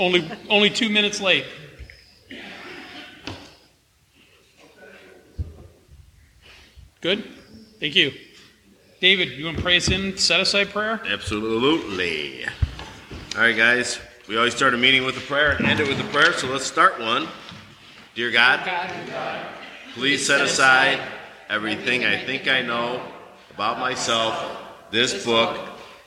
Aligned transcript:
Only, 0.00 0.26
only 0.48 0.70
two 0.70 0.88
minutes 0.88 1.20
late. 1.20 1.44
Good? 7.02 7.22
Thank 7.80 7.94
you. 7.96 8.12
David, 9.02 9.32
you 9.32 9.44
want 9.44 9.58
to 9.58 9.62
pray 9.62 9.76
us 9.76 9.90
in, 9.90 10.16
set 10.16 10.40
aside 10.40 10.70
prayer? 10.70 11.02
Absolutely. 11.06 12.46
All 13.36 13.42
right, 13.42 13.54
guys. 13.54 13.98
We 14.26 14.38
always 14.38 14.54
start 14.54 14.72
a 14.72 14.78
meeting 14.78 15.04
with 15.04 15.18
a 15.18 15.26
prayer 15.26 15.50
and 15.50 15.66
end 15.66 15.80
it 15.80 15.88
with 15.88 16.00
a 16.00 16.10
prayer, 16.12 16.32
so 16.32 16.46
let's 16.48 16.64
start 16.64 16.98
one. 16.98 17.28
Dear 18.14 18.30
God, 18.30 18.60
please 19.92 20.26
set 20.26 20.40
aside 20.40 20.98
everything 21.50 22.06
I 22.06 22.16
think 22.16 22.48
I 22.48 22.62
know 22.62 23.02
about 23.52 23.78
myself, 23.78 24.56
this 24.90 25.26
book, 25.26 25.58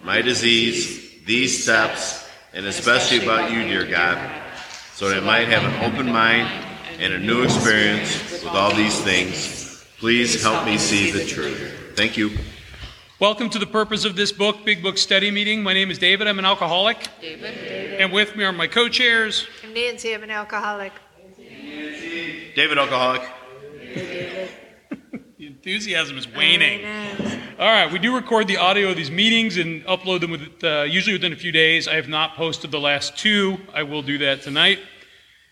my 0.01 0.23
disease, 0.23 1.23
these 1.25 1.61
steps, 1.61 2.22
and 2.53 2.67
especially 2.67 3.23
about 3.23 3.51
you, 3.51 3.63
dear 3.63 3.85
God, 3.85 4.31
so 4.93 5.09
that 5.09 5.23
I 5.23 5.25
might 5.25 5.47
have 5.47 5.63
an 5.63 5.91
open 5.91 6.11
mind 6.11 6.47
and 6.99 7.11
a 7.11 7.17
new 7.17 7.43
experience 7.43 8.31
with 8.31 8.53
all 8.53 8.73
these 8.75 8.99
things. 9.01 9.83
Please 9.97 10.41
help 10.43 10.63
me 10.63 10.77
see 10.77 11.09
the 11.09 11.25
truth. 11.25 11.93
Thank 11.95 12.15
you. 12.15 12.37
Welcome 13.19 13.49
to 13.51 13.59
the 13.59 13.65
purpose 13.65 14.05
of 14.05 14.15
this 14.15 14.31
book, 14.31 14.63
Big 14.65 14.83
Book 14.83 14.99
Study 14.99 15.31
Meeting. 15.31 15.63
My 15.63 15.73
name 15.73 15.89
is 15.89 15.97
David. 15.97 16.27
I'm 16.27 16.37
an 16.37 16.45
alcoholic. 16.45 17.07
David. 17.19 17.99
And 17.99 18.11
with 18.11 18.35
me 18.35 18.43
are 18.43 18.51
my 18.51 18.67
co 18.67 18.87
chairs. 18.87 19.47
I'm 19.63 19.73
Nancy, 19.73 20.13
I'm 20.13 20.21
an 20.21 20.29
alcoholic. 20.29 20.93
Nancy. 21.39 22.51
David 22.55 22.77
Alcoholic. 22.77 23.23
The 23.79 24.49
enthusiasm 25.65 26.17
is 26.17 26.27
waning. 26.27 26.85
All 27.57 27.69
right, 27.69 27.89
we 27.89 27.97
do 27.97 28.13
record 28.13 28.49
the 28.49 28.57
audio 28.57 28.89
of 28.89 28.97
these 28.97 29.09
meetings 29.09 29.55
and 29.55 29.81
upload 29.85 30.19
them 30.19 30.31
with, 30.31 30.61
uh, 30.61 30.81
usually 30.81 31.13
within 31.13 31.31
a 31.31 31.37
few 31.37 31.53
days. 31.53 31.87
I 31.87 31.95
have 31.95 32.09
not 32.09 32.35
posted 32.35 32.69
the 32.69 32.81
last 32.81 33.17
two. 33.17 33.57
I 33.73 33.83
will 33.83 34.01
do 34.01 34.17
that 34.17 34.41
tonight. 34.41 34.79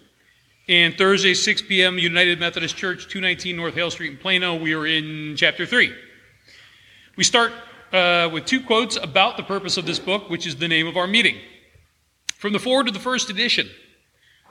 And 0.68 0.96
Thursday, 0.96 1.34
6 1.34 1.62
p.m., 1.62 1.98
United 1.98 2.38
Methodist 2.38 2.76
Church, 2.76 3.08
219 3.08 3.56
North 3.56 3.74
Hale 3.74 3.90
Street 3.90 4.12
in 4.12 4.16
Plano. 4.18 4.54
We 4.54 4.72
are 4.72 4.86
in 4.86 5.34
chapter 5.36 5.66
3. 5.66 5.92
We 7.16 7.24
start 7.24 7.52
uh, 7.92 8.30
with 8.32 8.46
two 8.46 8.60
quotes 8.60 8.96
about 8.96 9.36
the 9.36 9.42
purpose 9.42 9.76
of 9.76 9.84
this 9.84 9.98
book, 9.98 10.30
which 10.30 10.46
is 10.46 10.54
the 10.54 10.68
name 10.68 10.86
of 10.86 10.96
our 10.96 11.08
meeting. 11.08 11.38
From 12.36 12.52
the 12.52 12.60
forward 12.60 12.86
to 12.86 12.92
the 12.92 13.00
first 13.00 13.30
edition, 13.30 13.68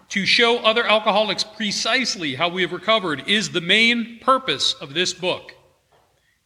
to 0.09 0.25
show 0.25 0.57
other 0.57 0.85
alcoholics 0.85 1.45
precisely 1.45 2.35
how 2.35 2.49
we 2.49 2.63
have 2.63 2.73
recovered 2.73 3.29
is 3.29 3.49
the 3.49 3.61
main 3.61 4.19
purpose 4.19 4.73
of 4.73 4.93
this 4.93 5.13
book. 5.13 5.53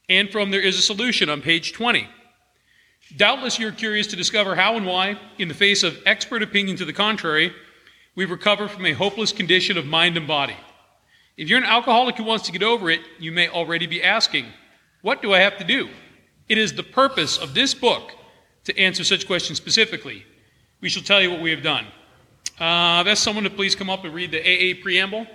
And 0.10 0.30
from 0.32 0.52
There 0.52 0.62
is 0.62 0.80
a 0.80 0.82
Solution 0.82 1.30
on 1.30 1.42
page 1.42 1.74
20. 1.74 2.08
Doubtless 3.18 3.60
you're 3.60 3.72
curious 3.72 4.08
to 4.08 4.16
discover 4.16 4.56
how 4.56 4.78
and 4.78 4.86
why, 4.86 5.20
in 5.38 5.48
the 5.48 5.54
face 5.54 5.84
of 5.84 6.02
expert 6.06 6.42
opinion 6.42 6.78
to 6.78 6.86
the 6.86 6.94
contrary, 6.94 7.54
we've 8.16 8.32
recovered 8.32 8.72
from 8.72 8.86
a 8.86 8.94
hopeless 8.94 9.32
condition 9.32 9.78
of 9.78 9.86
mind 9.86 10.16
and 10.16 10.28
body. 10.28 10.56
If 11.36 11.50
you're 11.50 11.60
an 11.60 11.66
alcoholic 11.66 12.18
who 12.18 12.24
wants 12.24 12.46
to 12.46 12.52
get 12.52 12.64
over 12.64 12.90
it, 12.90 13.02
you 13.20 13.32
may 13.32 13.50
already 13.50 13.86
be 13.86 14.02
asking, 14.02 14.46
What 15.02 15.22
do 15.22 15.34
I 15.34 15.40
have 15.40 15.58
to 15.58 15.64
do? 15.66 15.90
It 16.48 16.58
is 16.58 16.74
the 16.74 16.84
purpose 16.84 17.38
of 17.38 17.54
this 17.54 17.74
book 17.74 18.12
to 18.64 18.78
answer 18.78 19.04
such 19.04 19.28
questions 19.28 19.58
specifically. 19.58 20.26
We 20.80 20.90
shall 20.90 21.04
tell 21.04 21.22
you 21.22 21.32
what 21.32 21.42
we 21.42 21.52
have 21.52 21.64
done. 21.64 21.86
Uh, 22.60 22.64
I've 23.00 23.08
asked 23.08 23.24
someone 23.24 23.44
to 23.44 23.50
please 23.50 23.76
come 23.76 23.90
up 23.90 24.06
and 24.06 24.14
read 24.14 24.32
the 24.32 24.40
AA 24.40 24.82
preamble. 24.82 25.28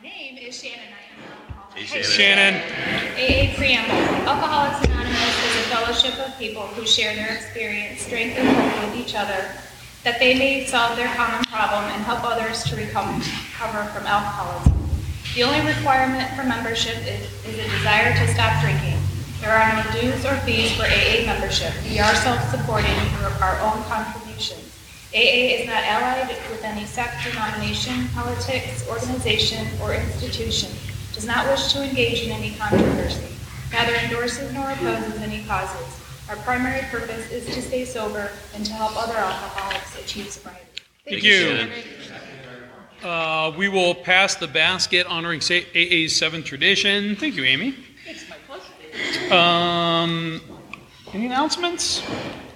My 0.00 0.08
name 0.08 0.38
is 0.38 0.62
Shannon. 0.62 0.78
I 0.78 1.12
am 1.12 1.18
an 1.18 1.32
alcoholic. 1.48 1.78
Hey, 1.78 1.79
Shannon. 1.90 2.06
Shannon, 2.06 2.54
AA 3.18 3.56
Preamble. 3.56 3.98
Alcoholics 4.22 4.86
Anonymous 4.86 5.36
is 5.42 5.56
a 5.56 5.68
fellowship 5.74 6.14
of 6.20 6.38
people 6.38 6.62
who 6.62 6.86
share 6.86 7.16
their 7.16 7.34
experience, 7.34 8.02
strength, 8.02 8.38
and 8.38 8.46
hope 8.46 8.86
with 8.86 9.00
each 9.00 9.16
other, 9.16 9.50
that 10.04 10.20
they 10.20 10.38
may 10.38 10.66
solve 10.66 10.96
their 10.96 11.12
common 11.16 11.42
problem 11.46 11.82
and 11.90 12.02
help 12.04 12.22
others 12.22 12.62
to 12.64 12.76
recover 12.76 13.10
recover 13.18 13.90
from 13.90 14.06
alcoholism. 14.06 14.72
The 15.34 15.42
only 15.42 15.66
requirement 15.66 16.30
for 16.36 16.44
membership 16.44 16.96
is, 16.98 17.26
is 17.44 17.58
a 17.58 17.68
desire 17.68 18.14
to 18.14 18.34
stop 18.34 18.62
drinking. 18.62 18.98
There 19.40 19.50
are 19.50 19.82
no 19.82 20.00
dues 20.00 20.24
or 20.24 20.36
fees 20.46 20.70
for 20.76 20.84
AA 20.84 21.26
membership. 21.26 21.74
We 21.90 21.98
are 21.98 22.14
self-supporting 22.14 22.94
through 23.18 23.34
our 23.42 23.58
own 23.66 23.82
contributions. 23.90 24.62
AA 25.12 25.58
is 25.58 25.66
not 25.66 25.82
allied 25.82 26.28
with 26.28 26.62
any 26.62 26.86
sect, 26.86 27.24
denomination, 27.26 28.06
politics, 28.14 28.86
organization, 28.88 29.66
or 29.82 29.94
institution, 29.94 30.70
does 31.20 31.26
not 31.26 31.46
wish 31.48 31.70
to 31.70 31.82
engage 31.82 32.22
in 32.22 32.30
any 32.30 32.52
controversy, 32.52 33.36
neither 33.70 33.94
endorses 33.96 34.50
nor 34.54 34.70
opposes 34.70 35.20
any 35.20 35.44
causes. 35.44 36.00
Our 36.30 36.36
primary 36.36 36.80
purpose 36.90 37.30
is 37.30 37.44
to 37.54 37.60
stay 37.60 37.84
sober 37.84 38.30
and 38.54 38.64
to 38.64 38.72
help 38.72 38.96
other 38.96 39.18
alcoholics 39.18 40.02
achieve 40.02 40.30
sobriety. 40.30 40.64
thank 41.04 41.22
you. 41.22 41.68
Uh, 43.06 43.52
we 43.54 43.68
will 43.68 43.94
pass 43.94 44.36
the 44.36 44.46
basket 44.46 45.06
honoring 45.08 45.42
sa- 45.42 45.60
AA's 45.74 46.16
seventh 46.16 46.46
tradition. 46.46 47.16
Thank 47.16 47.36
you, 47.36 47.44
Amy. 47.44 47.74
It's 48.06 48.24
my 48.30 48.36
pleasure. 48.46 49.34
Um, 49.34 50.40
any 51.12 51.26
announcements? 51.26 52.02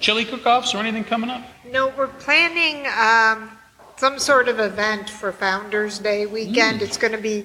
Chili 0.00 0.24
cook-offs 0.24 0.74
or 0.74 0.78
anything 0.78 1.04
coming 1.04 1.28
up? 1.28 1.42
No, 1.70 1.88
we're 1.88 2.06
planning 2.06 2.86
um, 2.98 3.50
some 3.98 4.18
sort 4.18 4.48
of 4.48 4.58
event 4.58 5.10
for 5.10 5.32
Founder's 5.32 5.98
Day 5.98 6.24
weekend. 6.24 6.80
It's 6.80 6.96
going 6.96 7.12
to 7.12 7.20
be 7.20 7.44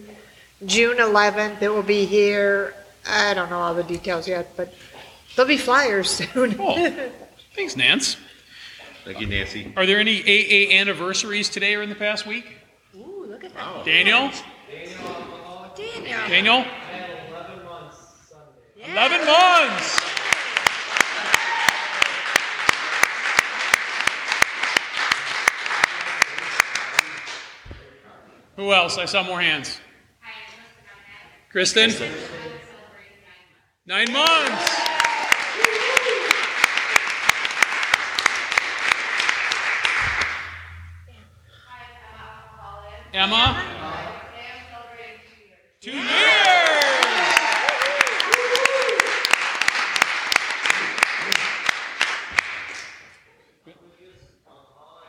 June 0.66 0.98
11th. 0.98 1.62
It 1.62 1.70
will 1.70 1.84
be 1.84 2.06
here. 2.06 2.74
I 3.08 3.34
don't 3.34 3.50
know 3.50 3.60
all 3.60 3.74
the 3.74 3.84
details 3.84 4.28
yet, 4.28 4.56
but 4.58 4.74
there'll 5.36 5.48
be 5.48 5.58
flyers 5.58 6.10
soon. 6.10 6.56
Oh, 6.60 7.10
thanks, 7.56 7.76
Nance. 7.76 8.18
Thank 9.06 9.22
you, 9.22 9.28
Nancy. 9.28 9.74
Are 9.76 9.86
there 9.86 10.00
any 10.00 10.22
AA 10.22 10.72
anniversaries 10.74 11.50
today 11.50 11.76
or 11.76 11.82
in 11.82 11.90
the 11.90 11.96
past 11.96 12.28
week? 12.28 12.46
Ooh, 12.96 13.26
look 13.28 13.44
at 13.44 13.54
that. 13.54 13.86
Daniel? 13.86 14.32
Daniel. 15.76 16.28
Daniel? 16.28 16.66
Eleven 18.76 18.76
Yeah. 18.76 18.94
11 18.94 19.26
months! 19.26 20.00
Who 28.58 28.74
else? 28.74 28.98
I 28.98 29.06
saw 29.06 29.24
more 29.24 29.40
hands. 29.40 29.80
Kristen? 31.50 31.92
Nine 33.88 34.14
months! 34.14 34.82
Emma? 43.12 43.64
Two 45.82 45.92
years! 45.92 46.84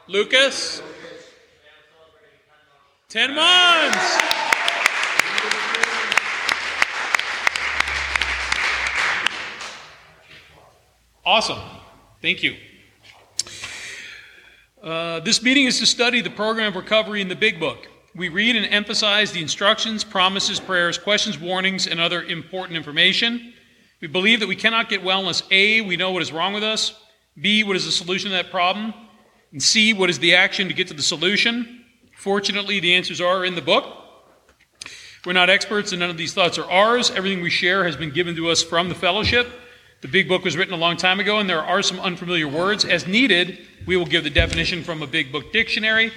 Lucas? 0.08 0.80
Ten 3.10 3.34
months! 3.34 4.29
Awesome. 11.30 11.60
Thank 12.20 12.42
you. 12.42 12.56
Uh, 14.82 15.20
this 15.20 15.44
meeting 15.44 15.66
is 15.66 15.78
to 15.78 15.86
study 15.86 16.20
the 16.22 16.28
program 16.28 16.66
of 16.66 16.74
recovery 16.74 17.20
in 17.20 17.28
the 17.28 17.36
Big 17.36 17.60
Book. 17.60 17.86
We 18.16 18.28
read 18.28 18.56
and 18.56 18.66
emphasize 18.66 19.30
the 19.30 19.40
instructions, 19.40 20.02
promises, 20.02 20.58
prayers, 20.58 20.98
questions, 20.98 21.38
warnings, 21.38 21.86
and 21.86 22.00
other 22.00 22.24
important 22.24 22.76
information. 22.76 23.52
We 24.00 24.08
believe 24.08 24.40
that 24.40 24.48
we 24.48 24.56
cannot 24.56 24.88
get 24.88 25.04
well 25.04 25.20
unless 25.20 25.44
A, 25.52 25.82
we 25.82 25.96
know 25.96 26.10
what 26.10 26.22
is 26.22 26.32
wrong 26.32 26.52
with 26.52 26.64
us, 26.64 27.00
B, 27.40 27.62
what 27.62 27.76
is 27.76 27.84
the 27.84 27.92
solution 27.92 28.30
to 28.30 28.36
that 28.36 28.50
problem, 28.50 28.92
and 29.52 29.62
C, 29.62 29.92
what 29.92 30.10
is 30.10 30.18
the 30.18 30.34
action 30.34 30.66
to 30.66 30.74
get 30.74 30.88
to 30.88 30.94
the 30.94 31.02
solution. 31.02 31.84
Fortunately, 32.16 32.80
the 32.80 32.96
answers 32.96 33.20
are 33.20 33.44
in 33.44 33.54
the 33.54 33.62
book. 33.62 33.86
We're 35.24 35.34
not 35.34 35.48
experts, 35.48 35.92
and 35.92 36.00
none 36.00 36.10
of 36.10 36.16
these 36.16 36.34
thoughts 36.34 36.58
are 36.58 36.68
ours. 36.68 37.08
Everything 37.12 37.40
we 37.40 37.50
share 37.50 37.84
has 37.84 37.94
been 37.94 38.10
given 38.10 38.34
to 38.34 38.48
us 38.48 38.64
from 38.64 38.88
the 38.88 38.96
fellowship. 38.96 39.46
The 40.00 40.08
big 40.08 40.28
book 40.28 40.44
was 40.44 40.56
written 40.56 40.72
a 40.72 40.78
long 40.78 40.96
time 40.96 41.20
ago, 41.20 41.40
and 41.40 41.50
there 41.50 41.62
are 41.62 41.82
some 41.82 42.00
unfamiliar 42.00 42.48
words. 42.48 42.86
As 42.86 43.06
needed, 43.06 43.58
we 43.86 43.98
will 43.98 44.06
give 44.06 44.24
the 44.24 44.30
definition 44.30 44.82
from 44.82 45.02
a 45.02 45.06
big 45.06 45.30
book 45.30 45.52
dictionary. 45.52 46.10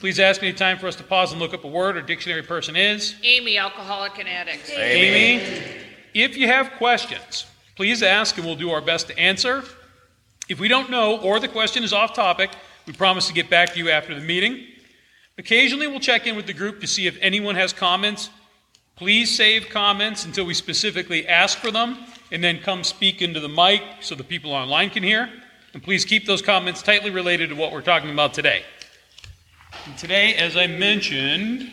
Please 0.00 0.18
ask 0.18 0.42
any 0.42 0.52
time 0.52 0.78
for 0.78 0.88
us 0.88 0.96
to 0.96 1.04
pause 1.04 1.30
and 1.30 1.40
look 1.40 1.54
up 1.54 1.62
a 1.62 1.68
word 1.68 1.96
or 1.96 2.02
dictionary 2.02 2.42
person 2.42 2.74
is. 2.74 3.14
Amy, 3.22 3.56
alcoholic 3.56 4.18
and 4.18 4.28
addict. 4.28 4.68
Amy, 4.70 5.44
if 6.12 6.36
you 6.36 6.48
have 6.48 6.72
questions, 6.72 7.46
please 7.76 8.02
ask 8.02 8.36
and 8.36 8.44
we'll 8.44 8.56
do 8.56 8.70
our 8.70 8.80
best 8.80 9.06
to 9.08 9.18
answer. 9.18 9.62
If 10.48 10.58
we 10.58 10.66
don't 10.66 10.90
know 10.90 11.20
or 11.20 11.38
the 11.38 11.48
question 11.48 11.84
is 11.84 11.92
off 11.92 12.14
topic, 12.14 12.50
we 12.86 12.94
promise 12.94 13.28
to 13.28 13.32
get 13.32 13.48
back 13.48 13.74
to 13.74 13.78
you 13.78 13.90
after 13.90 14.12
the 14.12 14.22
meeting. 14.22 14.66
Occasionally, 15.38 15.86
we'll 15.86 16.00
check 16.00 16.26
in 16.26 16.34
with 16.34 16.46
the 16.46 16.52
group 16.52 16.80
to 16.80 16.88
see 16.88 17.06
if 17.06 17.16
anyone 17.20 17.54
has 17.54 17.72
comments. 17.72 18.30
Please 19.00 19.34
save 19.34 19.70
comments 19.70 20.26
until 20.26 20.44
we 20.44 20.52
specifically 20.52 21.26
ask 21.26 21.56
for 21.56 21.70
them, 21.70 21.96
and 22.32 22.44
then 22.44 22.58
come 22.58 22.84
speak 22.84 23.22
into 23.22 23.40
the 23.40 23.48
mic 23.48 23.82
so 24.02 24.14
the 24.14 24.22
people 24.22 24.52
online 24.52 24.90
can 24.90 25.02
hear. 25.02 25.26
And 25.72 25.82
please 25.82 26.04
keep 26.04 26.26
those 26.26 26.42
comments 26.42 26.82
tightly 26.82 27.10
related 27.10 27.48
to 27.48 27.54
what 27.54 27.72
we're 27.72 27.80
talking 27.80 28.10
about 28.10 28.34
today. 28.34 28.62
And 29.86 29.96
today, 29.96 30.34
as 30.34 30.54
I 30.54 30.66
mentioned, 30.66 31.70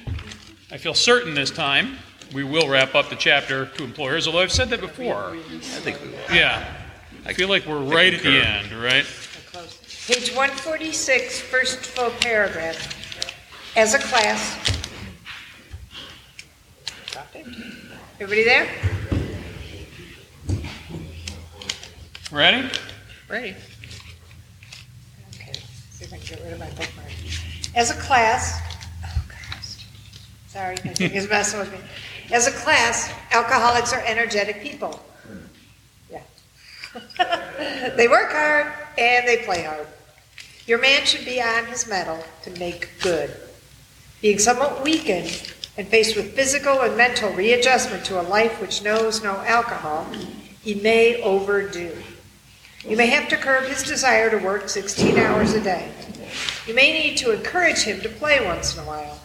I 0.72 0.78
feel 0.78 0.94
certain 0.94 1.34
this 1.34 1.52
time 1.52 1.98
we 2.34 2.46
will 2.46 2.70
wrap 2.70 2.96
up 2.96 3.10
the 3.10 3.18
chapter 3.18 3.66
to 3.66 3.84
employers, 3.84 4.26
although 4.26 4.40
I've 4.40 4.50
said 4.50 4.70
that 4.70 4.80
before. 4.80 5.36
I 5.36 5.60
think 5.60 6.02
we 6.02 6.08
will. 6.08 6.34
Yeah. 6.34 6.66
I 7.26 7.34
feel 7.34 7.50
like 7.50 7.66
we're 7.66 7.84
right 7.84 8.14
at 8.14 8.24
the 8.24 8.42
end, 8.42 8.72
right? 8.72 9.06
Page 10.08 10.30
146, 10.30 11.42
first 11.42 11.80
full 11.80 12.12
paragraph. 12.22 12.96
As 13.76 13.96
a 13.96 14.00
class. 14.00 14.87
Everybody 18.20 18.44
there? 18.44 18.68
Ready? 22.32 22.70
Ready. 23.30 23.56
Okay, 25.36 25.54
see 25.92 26.06
if 26.06 26.14
I 26.14 26.18
can 26.18 26.36
get 26.36 26.44
rid 26.44 26.54
of 26.54 26.60
my 26.60 26.70
bookmark. 26.72 27.12
As 27.76 27.92
a 27.92 27.94
class, 28.02 28.60
oh 29.06 29.26
gosh, 29.30 29.86
sorry, 30.48 30.78
it's 30.84 31.30
messing 31.30 31.60
with 31.60 31.72
me. 31.72 31.80
As 32.32 32.48
a 32.48 32.52
class, 32.52 33.14
alcoholics 33.32 33.94
are 33.94 34.04
energetic 34.06 34.62
people. 34.62 35.00
Yeah. 36.12 36.22
They 37.96 38.08
work 38.08 38.32
hard 38.32 38.74
and 38.98 39.28
they 39.28 39.38
play 39.38 39.64
hard. 39.64 39.88
Your 40.66 40.80
man 40.80 41.06
should 41.06 41.26
be 41.26 41.42
on 41.42 41.66
his 41.66 41.88
mettle 41.88 42.24
to 42.44 42.52
make 42.60 42.90
good. 43.02 43.34
Being 44.22 44.40
somewhat 44.40 44.84
weakened 44.84 45.54
and 45.78 45.88
faced 45.88 46.16
with 46.16 46.36
physical 46.36 46.82
and 46.82 46.98
mental 46.98 47.32
readjustment 47.32 48.04
to 48.06 48.20
a 48.20 48.24
life 48.24 48.60
which 48.60 48.84
knows 48.84 49.24
no 49.24 49.36
alcohol, 49.42 50.08
he 50.64 50.76
may 50.76 51.22
overdo. 51.22 51.96
You 52.88 52.98
may 52.98 53.08
have 53.08 53.30
to 53.30 53.38
curb 53.38 53.66
his 53.66 53.84
desire 53.84 54.30
to 54.30 54.44
work 54.44 54.70
16 54.70 55.18
hours 55.18 55.54
a 55.54 55.62
day. 55.62 55.92
You 56.66 56.74
may 56.74 56.92
need 56.92 57.18
to 57.18 57.32
encourage 57.32 57.84
him 57.84 58.02
to 58.02 58.10
play 58.10 58.44
once 58.44 58.76
in 58.76 58.84
a 58.84 58.88
while. 58.88 59.20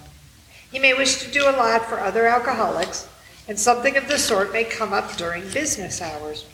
He 0.71 0.79
may 0.79 0.95
wish 0.95 1.23
to 1.23 1.31
do 1.31 1.45
a 1.45 1.57
lot 1.57 1.87
for 1.87 2.01
other 2.01 2.27
alcoholics, 2.27 3.09
and 3.49 3.59
something 3.59 3.97
of 3.97 4.09
the 4.09 4.19
sort 4.19 4.53
may 4.53 4.65
come 4.65 4.93
up 4.93 5.17
during 5.17 5.49
business 5.51 6.01
hours. 6.01 6.47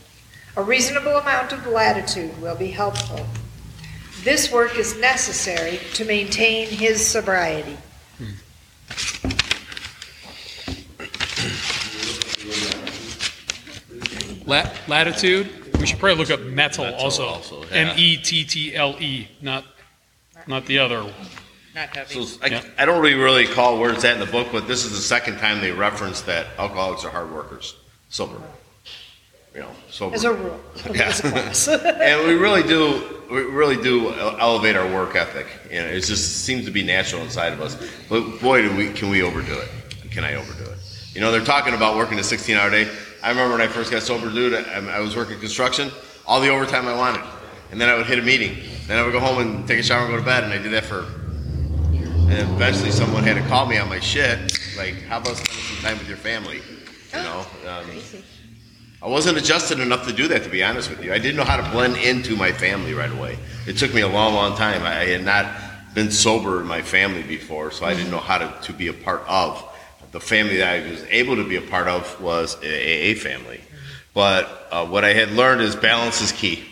A 0.57 0.63
reasonable 0.63 1.17
amount 1.17 1.53
of 1.53 1.67
latitude 1.67 2.41
will 2.43 2.57
be 2.57 2.69
helpful. 2.69 3.27
This 4.25 4.51
work 4.51 4.77
is 4.77 4.99
necessary 4.99 5.79
to 5.95 6.05
maintain 6.05 6.67
his 6.69 7.07
sobriety. 7.07 7.79
Hmm. 8.19 9.31
La- 14.49 14.71
latitude. 14.89 15.77
We 15.79 15.87
should 15.87 15.99
probably 16.01 16.17
look 16.25 16.31
up 16.31 16.41
metal, 16.41 16.85
Metal 16.85 16.99
also. 17.01 17.27
also, 17.27 17.63
yeah. 17.67 17.91
M 17.93 17.95
E 17.99 18.17
T 18.17 18.45
T 18.45 18.75
L 18.75 18.97
E, 18.99 19.29
not 19.41 19.65
not 20.47 20.67
the 20.67 20.79
other. 20.79 21.03
Not 21.75 21.89
heavy. 21.97 22.25
So 22.25 22.39
I, 22.43 22.47
Yeah. 22.49 22.63
I 22.79 22.85
don't 22.85 23.01
really 23.01 23.15
really 23.15 23.47
call 23.47 23.79
where 23.79 23.93
it's 23.93 24.05
at 24.05 24.15
in 24.15 24.21
the 24.21 24.27
book, 24.27 24.49
but 24.51 24.67
this 24.67 24.85
is 24.85 24.91
the 24.93 24.97
second 24.99 25.39
time 25.39 25.61
they 25.61 25.71
reference 25.71 26.23
that 26.23 26.47
alcoholics 26.59 27.05
are 27.05 27.11
hard 27.11 27.31
workers, 27.33 27.77
sober. 28.09 28.41
You 29.55 29.61
know, 29.61 29.71
sober. 29.91 30.15
As 30.15 30.25
a 30.25 30.33
rule. 30.33 30.61
Yeah. 30.93 31.03
As 31.09 31.21
a 31.25 31.31
class. 31.31 31.69
and 31.69 32.27
we 32.27 32.35
really 32.35 32.63
do 32.63 33.23
we 33.31 33.43
really 33.43 33.77
do 33.81 34.13
elevate 34.15 34.75
our 34.77 34.87
work 34.93 35.15
ethic. 35.15 35.47
You 35.71 35.81
know, 35.81 35.87
it 35.87 36.01
just 36.01 36.45
seems 36.45 36.65
to 36.65 36.71
be 36.71 36.83
natural 36.83 37.23
inside 37.23 37.53
of 37.53 37.61
us. 37.61 37.77
But 38.09 38.41
boy, 38.41 38.63
do 38.63 38.75
we 38.75 38.91
can 38.93 39.11
we 39.11 39.23
overdo 39.23 39.53
it? 39.59 39.69
Can 40.11 40.25
I 40.25 40.35
overdo 40.35 40.71
it? 40.71 40.79
You 41.15 41.21
know, 41.21 41.31
they're 41.31 41.45
talking 41.45 41.75
about 41.75 41.97
working 41.97 42.19
a 42.19 42.23
16-hour 42.23 42.71
day. 42.71 42.89
I 43.23 43.31
remember 43.31 43.57
when 43.57 43.61
I 43.61 43.69
first 43.69 43.91
got 43.91 44.03
sober, 44.03 44.31
dude. 44.31 44.55
I, 44.55 44.97
I 44.97 45.01
was 45.01 45.17
working 45.17 45.39
construction, 45.41 45.91
all 46.27 46.41
the 46.41 46.49
overtime 46.49 46.87
I 46.87 46.97
wanted, 46.97 47.23
and 47.71 47.81
then 47.81 47.89
I 47.89 47.97
would 47.97 48.07
hit 48.07 48.19
a 48.19 48.23
meeting. 48.23 48.57
Then 48.87 48.99
I 48.99 49.03
would 49.03 49.13
go 49.13 49.21
home 49.21 49.39
and 49.39 49.67
take 49.67 49.79
a 49.79 49.83
shower 49.83 50.03
and 50.03 50.11
go 50.11 50.17
to 50.17 50.25
bed, 50.25 50.45
and 50.45 50.53
I 50.53 50.59
did 50.59 50.73
that 50.73 50.85
for. 50.85 51.07
And 52.31 52.39
eventually, 52.55 52.91
someone 52.91 53.25
had 53.25 53.35
to 53.35 53.49
call 53.49 53.67
me 53.67 53.79
on 53.79 53.89
my 53.89 54.01
shit. 54.01 54.59
Like, 54.77 55.03
how 55.03 55.19
about 55.19 55.37
spending 55.37 55.65
some 55.65 55.83
time 55.83 55.99
with 55.99 56.09
your 56.09 56.17
family? 56.17 56.61
You 57.13 57.23
know. 57.23 57.45
Um, 57.67 57.87
I 59.01 59.07
wasn't 59.07 59.39
adjusted 59.39 59.79
enough 59.79 60.07
to 60.07 60.13
do 60.13 60.29
that, 60.29 60.43
to 60.43 60.49
be 60.49 60.63
honest 60.63 60.91
with 60.91 61.05
you. 61.05 61.13
I 61.13 61.19
didn't 61.19 61.37
know 61.37 61.45
how 61.45 61.57
to 61.57 61.71
blend 61.71 61.97
into 61.97 62.37
my 62.37 62.51
family 62.53 62.95
right 62.95 63.11
away. 63.11 63.39
It 63.67 63.79
took 63.79 63.95
me 63.95 64.01
a 64.01 64.09
long, 64.09 64.35
long 64.35 64.57
time. 64.57 64.83
I 64.83 65.05
had 65.05 65.25
not 65.25 65.47
been 65.95 66.11
sober 66.11 66.61
in 66.61 66.67
my 66.67 66.83
family 66.83 67.23
before, 67.23 67.71
so 67.71 67.87
I 67.87 67.95
didn't 67.95 68.11
know 68.11 68.19
how 68.19 68.39
to, 68.39 68.55
to 68.63 68.73
be 68.73 68.89
a 68.89 68.93
part 68.93 69.23
of. 69.29 69.68
The 70.13 70.21
family 70.21 70.57
that 70.59 70.69
I 70.69 70.91
was 70.91 71.03
able 71.05 71.37
to 71.37 71.47
be 71.47 71.57
a 71.57 71.63
part 71.63 71.89
of 71.89 72.21
was 72.21 72.57
a 72.63 73.13
AA 73.13 73.15
family. 73.15 73.61
But 74.15 74.69
uh, 74.71 74.87
what 74.87 75.05
I 75.05 75.13
had 75.13 75.31
learned 75.33 75.61
is 75.61 75.77
balance 75.77 76.21
is 76.21 76.33
key. 76.33 76.65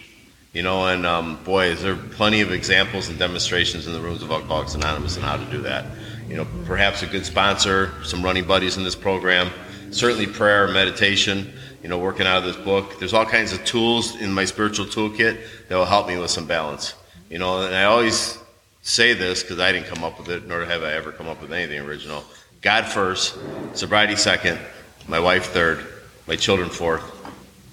You 0.52 0.62
know, 0.62 0.86
and 0.86 1.04
um, 1.04 1.42
boy, 1.44 1.66
is 1.66 1.82
there 1.82 1.96
plenty 1.96 2.40
of 2.40 2.50
examples 2.50 3.10
and 3.10 3.18
demonstrations 3.18 3.86
in 3.86 3.92
the 3.92 4.00
rooms 4.00 4.22
of 4.22 4.30
Alcoholics 4.30 4.74
Anonymous 4.74 5.18
on 5.18 5.22
how 5.22 5.36
to 5.36 5.44
do 5.50 5.60
that. 5.62 5.84
You 6.28 6.36
know, 6.36 6.46
perhaps 6.64 7.02
a 7.02 7.06
good 7.06 7.26
sponsor, 7.26 7.92
some 8.04 8.22
running 8.22 8.46
buddies 8.46 8.78
in 8.78 8.82
this 8.82 8.96
program, 8.96 9.50
certainly 9.90 10.26
prayer, 10.26 10.66
meditation, 10.66 11.52
you 11.82 11.90
know, 11.90 11.98
working 11.98 12.26
out 12.26 12.38
of 12.38 12.44
this 12.44 12.56
book. 12.56 12.98
There's 12.98 13.12
all 13.12 13.26
kinds 13.26 13.52
of 13.52 13.64
tools 13.64 14.16
in 14.16 14.32
my 14.32 14.44
spiritual 14.46 14.86
toolkit 14.86 15.38
that 15.68 15.76
will 15.76 15.84
help 15.84 16.08
me 16.08 16.16
with 16.16 16.30
some 16.30 16.46
balance. 16.46 16.94
You 17.30 17.38
know, 17.38 17.62
and 17.62 17.74
I 17.74 17.84
always 17.84 18.38
say 18.82 19.12
this 19.12 19.42
because 19.42 19.60
I 19.60 19.72
didn't 19.72 19.88
come 19.88 20.04
up 20.04 20.18
with 20.18 20.30
it, 20.30 20.46
nor 20.48 20.64
have 20.64 20.82
I 20.82 20.92
ever 20.94 21.12
come 21.12 21.28
up 21.28 21.42
with 21.42 21.52
anything 21.52 21.80
original. 21.80 22.24
God 22.62 22.86
first, 22.86 23.38
sobriety 23.74 24.16
second, 24.16 24.58
my 25.06 25.20
wife 25.20 25.46
third, 25.46 25.86
my 26.26 26.36
children 26.36 26.68
fourth, 26.68 27.04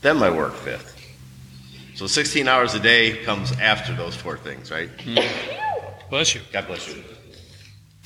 then 0.01 0.17
my 0.17 0.29
work 0.29 0.53
fifth. 0.53 0.93
So 1.95 2.07
16 2.07 2.47
hours 2.47 2.73
a 2.73 2.79
day 2.79 3.23
comes 3.23 3.51
after 3.53 3.95
those 3.95 4.15
four 4.15 4.37
things, 4.37 4.71
right? 4.71 4.89
Mm-hmm. 4.97 6.09
Bless 6.09 6.35
you. 6.35 6.41
God 6.51 6.67
bless 6.67 6.87
you. 6.87 7.03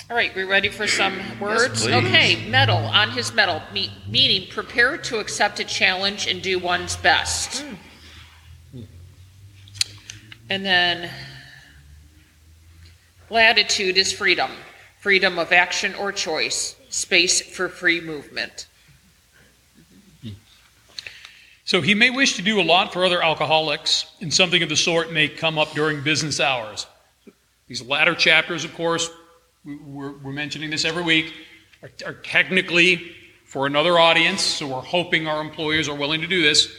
All 0.10 0.16
right, 0.16 0.34
we 0.34 0.44
ready 0.44 0.70
for 0.70 0.88
some 0.88 1.20
words? 1.38 1.84
please. 1.84 1.94
Okay, 1.94 2.50
mettle, 2.50 2.78
on 2.78 3.12
his 3.12 3.34
mettle, 3.34 3.62
me- 3.74 3.92
meaning 4.08 4.48
prepare 4.50 4.98
to 4.98 5.20
accept 5.20 5.60
a 5.60 5.66
challenge 5.66 6.28
and 6.28 6.42
do 6.42 6.60
one's 6.60 6.96
best. 6.96 7.62
Hmm. 8.72 8.84
And 10.50 10.66
then 10.66 11.10
latitude 13.30 13.98
is 13.98 14.14
freedom, 14.14 14.52
freedom 15.00 15.40
of 15.40 15.52
action 15.52 15.96
or 15.96 16.12
choice, 16.12 16.76
space 16.90 17.42
for 17.42 17.70
free 17.70 18.02
movement. 18.02 18.68
So 21.66 21.82
he 21.82 21.96
may 21.96 22.10
wish 22.10 22.38
to 22.38 22.42
do 22.42 22.62
a 22.62 22.64
lot 22.64 22.94
for 22.94 23.04
other 23.04 23.22
alcoholics, 23.22 24.06
and 24.22 24.34
something 24.34 24.64
of 24.64 24.70
the 24.70 24.78
sort 24.78 25.12
may 25.12 25.28
come 25.28 25.58
up 25.58 25.74
during 25.74 26.02
business 26.02 26.40
hours. 26.40 26.88
These 27.68 27.82
latter 27.82 28.16
chapters, 28.16 28.64
of 28.64 28.74
course, 28.74 29.10
we- 29.66 29.76
we're, 29.76 30.12
we're 30.12 30.32
mentioning 30.32 30.70
this 30.70 30.86
every 30.86 31.04
week, 31.04 31.34
are, 31.84 31.92
are 32.06 32.14
technically 32.14 33.12
for 33.44 33.68
another 33.68 34.00
audience, 34.00 34.42
so 34.42 34.68
we're 34.68 34.82
hoping 34.82 35.28
our 35.28 35.42
employers 35.42 35.90
are 35.90 35.96
willing 35.96 36.22
to 36.22 36.28
do 36.28 36.42
this. 36.42 36.70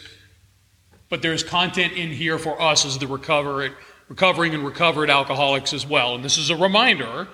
But 1.11 1.21
there's 1.21 1.43
content 1.43 1.93
in 1.93 2.11
here 2.11 2.39
for 2.39 2.61
us 2.61 2.87
as 2.87 2.99
the 2.99 3.07
recover, 3.07 3.71
recovering 4.09 4.55
and 4.55 4.65
recovered 4.65 5.11
alcoholics 5.11 5.75
as 5.75 5.87
well. 5.87 6.15
And 6.15 6.25
this 6.25 6.39
is 6.39 6.49
a 6.49 6.57
reminder 6.57 7.29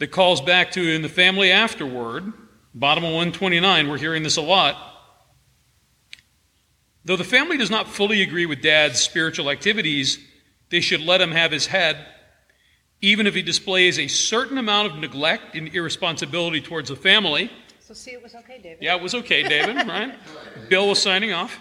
that 0.00 0.10
calls 0.10 0.40
back 0.40 0.72
to 0.72 0.82
in 0.82 1.02
the 1.02 1.08
family 1.08 1.52
afterward, 1.52 2.32
bottom 2.74 3.04
of 3.04 3.10
129, 3.10 3.88
we're 3.88 3.98
hearing 3.98 4.22
this 4.22 4.36
a 4.36 4.42
lot. 4.42 4.76
Though 7.04 7.16
the 7.16 7.24
family 7.24 7.56
does 7.56 7.70
not 7.70 7.86
fully 7.86 8.22
agree 8.22 8.46
with 8.46 8.62
dad's 8.62 8.98
spiritual 9.00 9.50
activities, 9.50 10.18
they 10.70 10.80
should 10.80 11.00
let 11.02 11.20
him 11.20 11.30
have 11.32 11.52
his 11.52 11.66
head, 11.66 12.06
even 13.02 13.26
if 13.26 13.34
he 13.34 13.42
displays 13.42 13.98
a 13.98 14.08
certain 14.08 14.56
amount 14.58 14.90
of 14.90 14.98
neglect 14.98 15.54
and 15.54 15.68
irresponsibility 15.74 16.60
towards 16.60 16.88
the 16.88 16.96
family. 16.96 17.50
So 17.80 17.92
see, 17.92 18.12
it 18.12 18.22
was 18.22 18.34
okay, 18.34 18.58
David. 18.62 18.78
Yeah, 18.80 18.96
it 18.96 19.02
was 19.02 19.14
okay, 19.14 19.42
David, 19.42 19.76
right? 19.86 20.14
Bill 20.70 20.88
was 20.88 21.00
signing 21.00 21.32
off. 21.32 21.60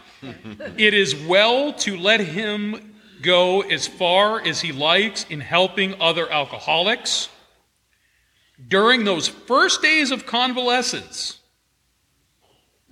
It 0.78 0.94
is 0.94 1.14
well 1.14 1.74
to 1.74 1.98
let 1.98 2.22
him 2.22 2.96
go 3.22 3.62
as 3.62 3.86
far 3.86 4.40
as 4.42 4.62
he 4.62 4.72
likes 4.72 5.26
in 5.30 5.42
helping 5.42 6.00
other 6.00 6.32
alcoholics. 6.32 7.28
During 8.68 9.04
those 9.04 9.28
first 9.28 9.82
days 9.82 10.12
of 10.12 10.26
convalescence, 10.26 11.40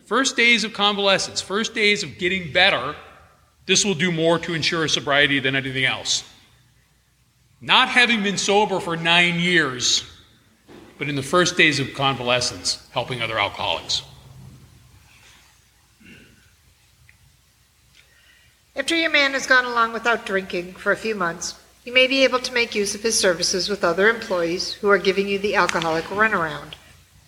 first 0.05 0.35
days 0.35 0.63
of 0.63 0.73
convalescence, 0.73 1.41
first 1.41 1.75
days 1.75 2.03
of 2.03 2.17
getting 2.17 2.53
better, 2.53 2.95
This 3.67 3.83
will 3.83 3.93
do 3.93 4.11
more 4.13 4.39
to 4.39 4.53
ensure 4.53 4.87
sobriety 4.87 5.39
than 5.39 5.55
anything 5.55 5.83
else. 5.83 6.23
Not 7.59 7.89
having 7.89 8.23
been 8.23 8.37
sober 8.37 8.79
for 8.79 8.95
nine 8.95 9.39
years, 9.39 10.05
but 10.97 11.09
in 11.09 11.15
the 11.15 11.21
first 11.21 11.57
days 11.57 11.79
of 11.79 11.93
convalescence, 11.93 12.87
helping 12.91 13.21
other 13.21 13.37
alcoholics. 13.37 14.03
After 18.73 18.95
your 18.95 19.09
man 19.09 19.33
has 19.33 19.45
gone 19.45 19.65
along 19.65 19.91
without 19.91 20.25
drinking 20.25 20.73
for 20.73 20.93
a 20.93 20.97
few 20.97 21.13
months, 21.13 21.59
you 21.87 21.93
may 21.93 22.05
be 22.05 22.25
able 22.25 22.39
to 22.39 22.53
make 22.53 22.75
use 22.75 22.93
of 22.95 23.01
his 23.01 23.17
services 23.17 23.69
with 23.69 23.81
other 23.81 24.09
employees 24.09 24.73
who 24.73 24.89
are 24.89 24.97
giving 24.97 25.29
you 25.29 25.39
the 25.39 25.55
alcoholic 25.55 26.03
runaround, 26.07 26.73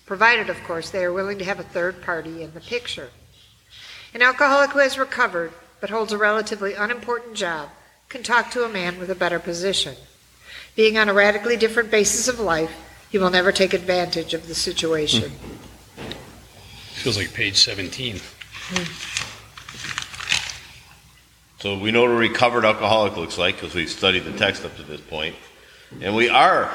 provided, 0.06 0.50
of 0.50 0.62
course, 0.66 0.90
they 0.90 1.06
are 1.06 1.14
willing 1.14 1.38
to 1.38 1.46
have 1.46 1.62
a 1.62 1.64
third 1.64 2.02
party 2.02 2.44
in 2.44 2.54
the 2.54 2.60
picture. 2.60 3.10
An 4.14 4.22
alcoholic 4.22 4.72
who 4.72 4.80
has 4.80 4.98
recovered 4.98 5.54
but 5.80 5.90
holds 5.90 6.12
a 6.12 6.18
relatively 6.18 6.74
unimportant 6.74 7.36
job 7.36 7.70
can 8.10 8.22
talk 8.22 8.52
to 8.52 8.66
a 8.66 8.70
man 8.70 9.00
with 9.00 9.10
a 9.10 9.16
better 9.16 9.40
position. 9.40 9.96
Being 10.76 10.98
on 10.98 11.08
a 11.08 11.14
radically 11.14 11.56
different 11.56 11.90
basis 11.90 12.28
of 12.28 12.42
life, 12.42 12.76
he 13.10 13.18
will 13.18 13.30
never 13.30 13.54
take 13.54 13.74
advantage 13.74 14.34
of 14.34 14.50
the 14.50 14.56
situation. 14.56 15.32
Feels 16.96 17.16
like 17.16 17.34
page 17.34 17.56
17. 17.56 18.20
Hmm. 18.72 19.29
So 21.60 21.78
we 21.78 21.92
know 21.92 22.04
what 22.04 22.12
a 22.12 22.14
recovered 22.14 22.64
alcoholic 22.64 23.18
looks 23.18 23.38
like 23.38 23.56
because 23.56 23.76
we've 23.76 23.90
studied 23.90 24.24
the 24.24 24.32
text 24.32 24.64
up 24.64 24.74
to 24.78 24.84
this 24.84 25.02
point. 25.02 25.36
And 26.02 26.16
we 26.16 26.30
are 26.30 26.72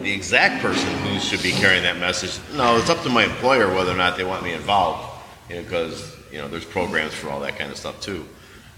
the 0.00 0.12
exact 0.12 0.62
person 0.62 0.88
who 0.98 1.18
should 1.18 1.42
be 1.42 1.50
carrying 1.50 1.82
that 1.82 1.98
message. 1.98 2.38
No, 2.54 2.76
it's 2.76 2.88
up 2.88 3.02
to 3.02 3.08
my 3.08 3.24
employer 3.24 3.74
whether 3.74 3.90
or 3.90 3.96
not 3.96 4.16
they 4.16 4.22
want 4.22 4.44
me 4.44 4.52
involved, 4.52 5.24
you 5.48 5.56
know, 5.56 5.62
because 5.62 6.16
you 6.30 6.38
know 6.38 6.46
there's 6.46 6.64
programs 6.64 7.12
for 7.12 7.30
all 7.30 7.40
that 7.40 7.58
kind 7.58 7.72
of 7.72 7.76
stuff 7.76 8.00
too. 8.00 8.24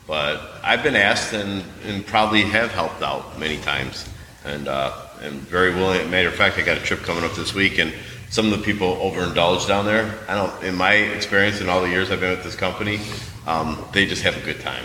But 0.07 0.41
I've 0.63 0.83
been 0.83 0.97
asked 0.97 1.35
and, 1.35 1.63
and 1.85 2.07
probably 2.07 2.45
have 2.45 2.71
helped 2.71 3.03
out 3.03 3.39
many 3.39 3.59
times, 3.59 4.09
and 4.47 4.67
uh, 4.67 4.97
am 5.21 5.41
very 5.41 5.75
willing. 5.75 6.11
Matter 6.11 6.29
of 6.29 6.35
fact, 6.37 6.57
I 6.57 6.63
got 6.63 6.79
a 6.79 6.83
trip 6.83 7.01
coming 7.01 7.23
up 7.23 7.35
this 7.35 7.53
week, 7.53 7.79
and 7.79 7.93
some 8.31 8.51
of 8.51 8.59
the 8.59 8.65
people 8.65 8.97
overindulge 8.97 9.69
down 9.69 9.85
there. 9.85 10.19
I 10.27 10.37
don't, 10.37 10.65
in 10.65 10.75
my 10.75 10.95
experience 10.95 11.61
in 11.61 11.69
all 11.69 11.83
the 11.83 11.91
years 11.91 12.11
I've 12.11 12.21
been 12.21 12.31
with 12.31 12.45
this 12.45 12.57
company, 12.57 12.99
um, 13.47 13.85
they 13.93 14.07
just 14.07 14.23
have 14.23 14.39
a 14.39 14.41
good 14.41 14.61
time 14.61 14.85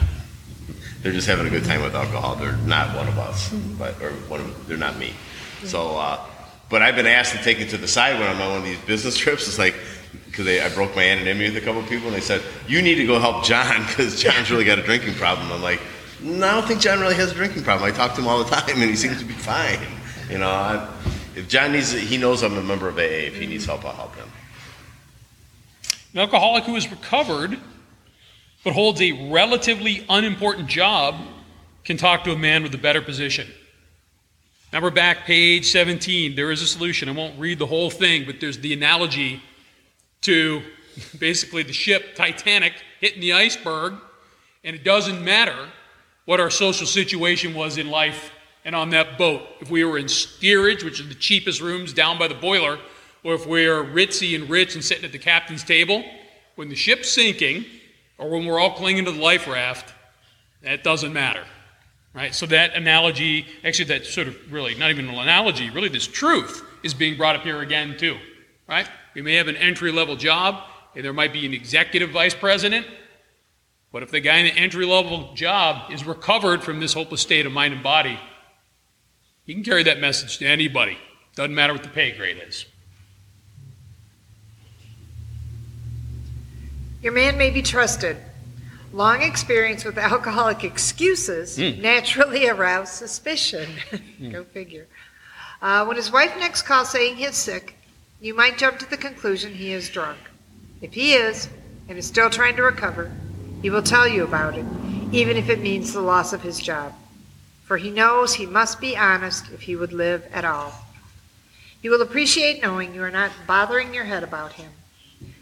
they're 1.02 1.14
just 1.14 1.28
having 1.28 1.48
a 1.48 1.50
good 1.50 1.66
time 1.66 1.82
with 1.82 1.96
alcohol. 1.96 2.36
They're 2.36 2.58
not 2.58 2.96
one 2.96 3.08
of 3.08 3.18
us, 3.18 3.54
but 3.78 4.02
or 4.02 4.12
one 4.28 4.42
of, 4.42 4.68
they're 4.68 4.78
not 4.78 4.98
me. 4.98 5.14
So, 5.64 5.98
uh, 5.98 6.20
but 6.70 6.82
I've 6.82 6.96
been 6.96 7.08
asked 7.08 7.36
to 7.36 7.42
take 7.42 7.60
it 7.60 7.70
to 7.70 7.78
the 7.78 7.88
side 7.88 8.20
when 8.20 8.30
I'm 8.30 8.42
on 8.42 8.50
one 8.50 8.58
of 8.60 8.64
these 8.64 8.80
business 8.80 9.18
trips. 9.24 9.48
It's 9.48 9.60
like 9.60 9.76
because 10.26 10.48
I 10.48 10.74
broke 10.74 10.96
my 10.96 11.04
anonymity 11.04 11.54
with 11.54 11.62
a 11.62 11.66
couple 11.66 11.82
of 11.82 11.90
people, 11.90 12.08
and 12.08 12.16
they 12.16 12.22
said 12.22 12.42
you 12.68 12.82
need 12.82 12.96
to 12.96 13.06
go 13.06 13.20
help 13.20 13.44
John 13.44 13.82
because 13.88 14.22
John's 14.22 14.52
really 14.52 14.66
got 14.66 14.80
a 14.80 14.84
drinking 14.84 15.16
problem. 15.16 15.52
I'm 15.52 15.62
like, 15.62 15.82
no, 16.22 16.48
I 16.48 16.52
don't 16.52 16.68
think 16.68 16.82
John 16.82 17.00
really 17.00 17.16
has 17.16 17.32
a 17.32 17.36
drinking 17.36 17.64
problem. 17.64 17.90
I 17.90 17.96
talk 17.96 18.14
to 18.16 18.22
him 18.22 18.28
all 18.28 18.44
the 18.44 18.50
time, 18.50 18.82
and 18.82 18.90
he 18.90 18.96
seems 18.96 19.20
to 19.20 19.26
be 19.26 19.34
fine. 19.34 19.80
You 20.30 20.38
know, 20.38 20.50
I, 20.50 20.88
if 21.36 21.48
John 21.48 21.72
needs, 21.72 21.92
he 21.92 22.18
knows 22.18 22.44
I'm 22.44 22.58
a 22.58 22.62
member 22.62 22.88
of 22.88 22.98
AA. 22.98 23.28
If 23.28 23.38
he 23.38 23.48
needs 23.48 23.66
help, 23.66 23.86
I'll 23.86 23.94
help 23.94 24.16
him. 24.16 24.28
An 26.14 26.20
alcoholic 26.20 26.66
who 26.66 26.76
is 26.76 26.90
recovered 26.90 27.58
but 28.64 28.74
holds 28.74 29.02
a 29.02 29.30
relatively 29.32 30.06
unimportant 30.10 30.68
job 30.68 31.16
can 31.84 31.98
talk 31.98 32.24
to 32.24 32.32
a 32.32 32.38
man 32.38 32.64
with 32.64 32.74
a 32.76 32.78
better 32.78 33.02
position. 33.02 33.48
Remember 34.72 34.92
back 34.92 35.26
page 35.26 35.72
17, 35.72 36.36
there 36.36 36.52
is 36.52 36.62
a 36.62 36.68
solution. 36.68 37.10
I 37.10 37.14
won't 37.14 37.40
read 37.40 37.58
the 37.58 37.66
whole 37.66 37.90
thing, 37.90 38.26
but 38.26 38.40
there's 38.40 38.60
the 38.60 38.74
analogy 38.74 39.42
to 40.22 40.62
basically 41.18 41.64
the 41.64 41.74
ship 41.74 42.16
Titanic 42.16 42.74
hitting 43.00 43.22
the 43.22 43.34
iceberg, 43.34 43.96
and 44.64 44.76
it 44.76 44.84
doesn't 44.84 45.24
matter 45.24 45.70
what 46.26 46.40
our 46.40 46.52
social 46.52 46.86
situation 46.86 47.56
was 47.56 47.78
in 47.78 47.90
life 47.90 48.32
and 48.66 48.76
on 48.76 48.92
that 48.92 49.18
boat. 49.18 49.42
If 49.62 49.72
we 49.72 49.84
were 49.84 49.98
in 49.98 50.08
steerage, 50.08 50.84
which 50.84 51.00
are 51.00 51.08
the 51.08 51.16
cheapest 51.16 51.62
rooms 51.62 51.94
down 51.94 52.20
by 52.20 52.28
the 52.28 52.36
boiler, 52.36 52.78
or 53.24 53.34
if 53.34 53.48
we 53.48 53.66
are 53.66 53.84
ritzy 53.84 54.36
and 54.36 54.50
rich 54.50 54.76
and 54.76 54.84
sitting 54.84 55.06
at 55.06 55.12
the 55.12 55.18
captain's 55.18 55.64
table, 55.64 56.04
when 56.56 56.70
the 56.70 56.76
ship's 56.76 57.10
sinking, 57.10 57.66
or 58.20 58.30
when 58.30 58.46
we're 58.46 58.60
all 58.60 58.74
clinging 58.74 59.06
to 59.06 59.12
the 59.12 59.22
life 59.22 59.48
raft, 59.48 59.94
that 60.62 60.84
doesn't 60.84 61.14
matter. 61.14 61.44
Right? 62.14 62.36
So 62.36 62.46
that 62.48 62.76
analogy, 62.76 63.48
actually 63.64 63.86
that 63.86 64.06
sort 64.06 64.28
of 64.28 64.52
really 64.52 64.76
not 64.76 64.90
even 64.90 65.08
an 65.08 65.16
analogy, 65.16 65.70
really 65.70 65.90
this 65.90 66.06
truth 66.06 66.64
is 66.84 66.94
being 66.94 67.18
brought 67.18 67.36
up 67.36 67.44
here 67.44 67.62
again 67.62 67.98
too. 67.98 68.18
Right? 68.68 68.88
We 69.16 69.22
may 69.22 69.36
have 69.36 69.48
an 69.48 69.56
entry 69.56 69.92
level 69.92 70.16
job, 70.16 70.64
and 70.96 71.04
there 71.04 71.14
might 71.14 71.34
be 71.34 71.46
an 71.46 71.54
executive 71.54 72.12
vice 72.12 72.36
president, 72.36 72.86
but 73.92 74.04
if 74.04 74.12
the 74.12 74.20
guy 74.20 74.38
in 74.38 74.46
the 74.46 74.60
entry 74.60 74.86
level 74.86 75.34
job 75.34 75.92
is 75.92 76.06
recovered 76.06 76.64
from 76.64 76.80
this 76.80 76.94
hopeless 76.94 77.22
state 77.22 77.46
of 77.46 77.52
mind 77.52 77.74
and 77.74 77.82
body, 77.82 78.20
he 79.46 79.54
can 79.54 79.64
carry 79.64 79.84
that 79.84 80.00
message 80.00 80.38
to 80.40 80.46
anybody. 80.46 80.98
Doesn't 81.36 81.56
matter 81.56 81.74
what 81.74 81.84
the 81.84 81.90
pay 81.90 82.12
grade 82.12 82.40
is. 82.48 82.66
Your 87.02 87.14
man 87.14 87.38
may 87.38 87.50
be 87.50 87.62
trusted. 87.62 88.18
Long 88.92 89.22
experience 89.22 89.86
with 89.86 89.98
alcoholic 89.98 90.66
excuses 90.66 91.58
naturally 91.58 92.50
arouse 92.50 92.92
suspicion. 92.92 93.70
Go 94.32 94.44
figure. 94.44 94.88
Uh, 95.62 95.86
when 95.86 95.96
his 95.96 96.12
wife 96.12 96.36
next 96.38 96.64
calls 96.64 96.90
saying 96.90 97.16
he's 97.16 97.36
sick, 97.36 97.76
you 98.20 98.34
might 98.34 98.58
jump 98.58 98.80
to 98.80 98.90
the 98.90 98.98
conclusion 98.98 99.54
he 99.54 99.72
is 99.72 99.90
drunk. 99.90 100.18
If 100.82 100.94
he 100.94 101.14
is, 101.14 101.48
and 101.88 101.98
is 101.98 102.06
still 102.06 102.30
trying 102.30 102.56
to 102.58 102.64
recover, 102.64 103.12
he 103.62 103.70
will 103.70 103.82
tell 103.82 104.08
you 104.08 104.24
about 104.24 104.58
it, 104.58 104.66
even 105.12 105.38
if 105.38 105.50
it 105.50 105.62
means 105.62 105.94
the 105.94 106.02
loss 106.02 106.34
of 106.34 106.42
his 106.42 106.60
job. 106.60 106.94
For 107.64 107.78
he 107.78 107.92
knows 107.92 108.34
he 108.34 108.46
must 108.46 108.82
be 108.82 108.98
honest 108.98 109.52
if 109.52 109.62
he 109.62 109.76
would 109.76 109.94
live 109.94 110.26
at 110.34 110.46
all. 110.46 110.74
He 111.82 111.90
will 111.90 112.02
appreciate 112.02 112.62
knowing 112.62 112.94
you 112.94 113.04
are 113.04 113.12
not 113.12 113.32
bothering 113.48 113.94
your 113.94 114.06
head 114.06 114.24
about 114.24 114.54
him 114.54 114.72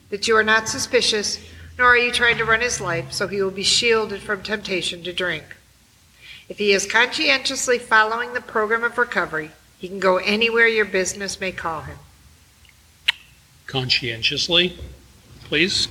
that 0.10 0.28
you 0.28 0.36
are 0.36 0.44
not 0.44 0.70
suspicious, 0.70 1.40
nor 1.78 1.88
are 1.88 1.98
you 1.98 2.12
trying 2.12 2.38
to 2.38 2.46
run 2.46 2.62
his 2.62 2.82
life, 2.82 3.12
so 3.12 3.28
he 3.28 3.42
will 3.42 3.52
be 3.52 3.64
shielded 3.64 4.22
from 4.22 4.42
temptation 4.42 5.04
to 5.04 5.14
drink. 5.14 5.44
If 6.50 6.58
he 6.60 6.72
is 6.72 6.86
conscientiously 6.86 7.78
following 7.78 8.34
the 8.34 8.42
program 8.42 8.84
of 8.84 8.98
recovery, 8.98 9.52
he 9.78 9.88
can 9.88 10.00
go 10.00 10.18
anywhere 10.18 10.68
your 10.68 10.86
business 10.86 11.40
may 11.40 11.52
call 11.52 11.82
him. 11.82 11.98
Conscientiously, 13.68 14.78
please. 15.44 15.90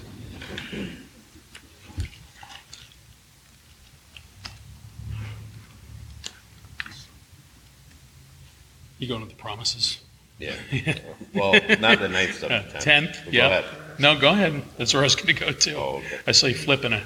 You 8.98 9.06
going 9.06 9.22
to 9.22 9.28
the 9.28 9.34
promises? 9.34 10.00
Yeah. 10.38 10.54
well, 11.34 11.52
not 11.80 11.98
the 11.98 12.08
ninth 12.08 12.38
stuff. 12.38 12.72
The 12.72 12.78
Tenth, 12.78 13.24
Go 13.26 13.30
yeah. 13.30 13.62
Ahead. 13.96 14.00
No, 14.14 14.18
go 14.18 14.30
ahead. 14.30 14.62
That's 14.78 14.94
where 14.94 15.02
I 15.02 15.06
was 15.06 15.16
going 15.16 15.34
to 15.34 15.44
go 15.44 15.52
to. 15.52 15.74
Oh, 15.74 15.96
okay. 15.96 16.18
I 16.26 16.32
saw 16.32 16.46
you 16.46 16.54
flipping 16.54 16.92
it. 16.92 17.02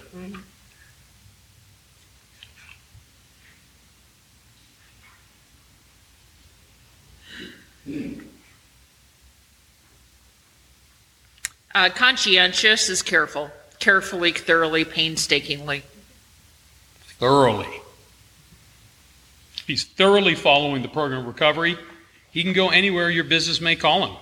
Uh, 11.72 11.88
conscientious 11.88 12.88
is 12.88 13.02
careful, 13.02 13.50
carefully, 13.78 14.32
thoroughly, 14.32 14.84
painstakingly. 14.84 15.82
Thoroughly. 17.18 17.80
He's 19.66 19.84
thoroughly 19.84 20.34
following 20.34 20.82
the 20.82 20.88
program 20.88 21.20
of 21.20 21.26
recovery. 21.26 21.78
He 22.32 22.42
can 22.42 22.52
go 22.52 22.70
anywhere 22.70 23.08
your 23.08 23.24
business 23.24 23.60
may 23.60 23.76
call 23.76 24.06
him. 24.06 24.16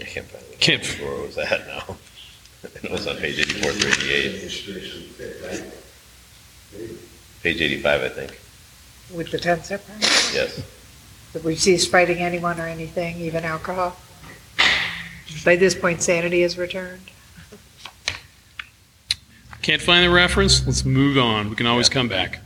I 0.00 0.04
can't 0.64 0.84
find 0.84 1.08
Where 1.08 1.22
was 1.22 1.34
that 1.36 1.66
now? 1.66 1.96
It 2.82 2.90
was 2.90 3.06
on 3.06 3.18
page 3.18 3.38
84 3.38 3.72
through 3.72 3.90
88. 4.08 4.40
Page 7.42 7.60
85, 7.60 8.02
I 8.02 8.08
think. 8.08 8.40
With 9.14 9.30
the 9.30 9.38
10 9.38 9.62
step? 9.64 9.84
Yes. 10.32 10.62
That 11.34 11.44
we 11.44 11.56
cease 11.56 11.86
fighting 11.86 12.20
anyone 12.20 12.58
or 12.58 12.66
anything, 12.66 13.18
even 13.18 13.44
alcohol. 13.44 13.98
By 15.44 15.56
this 15.56 15.74
point, 15.74 16.00
sanity 16.00 16.42
is 16.42 16.56
returned. 16.56 17.10
Can't 19.60 19.82
find 19.82 20.02
the 20.02 20.10
reference? 20.10 20.66
Let's 20.66 20.86
move 20.86 21.18
on. 21.18 21.50
We 21.50 21.56
can 21.56 21.66
always 21.66 21.90
come 21.90 22.08
back. 22.08 22.40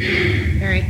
All 0.00 0.68
right. 0.68 0.86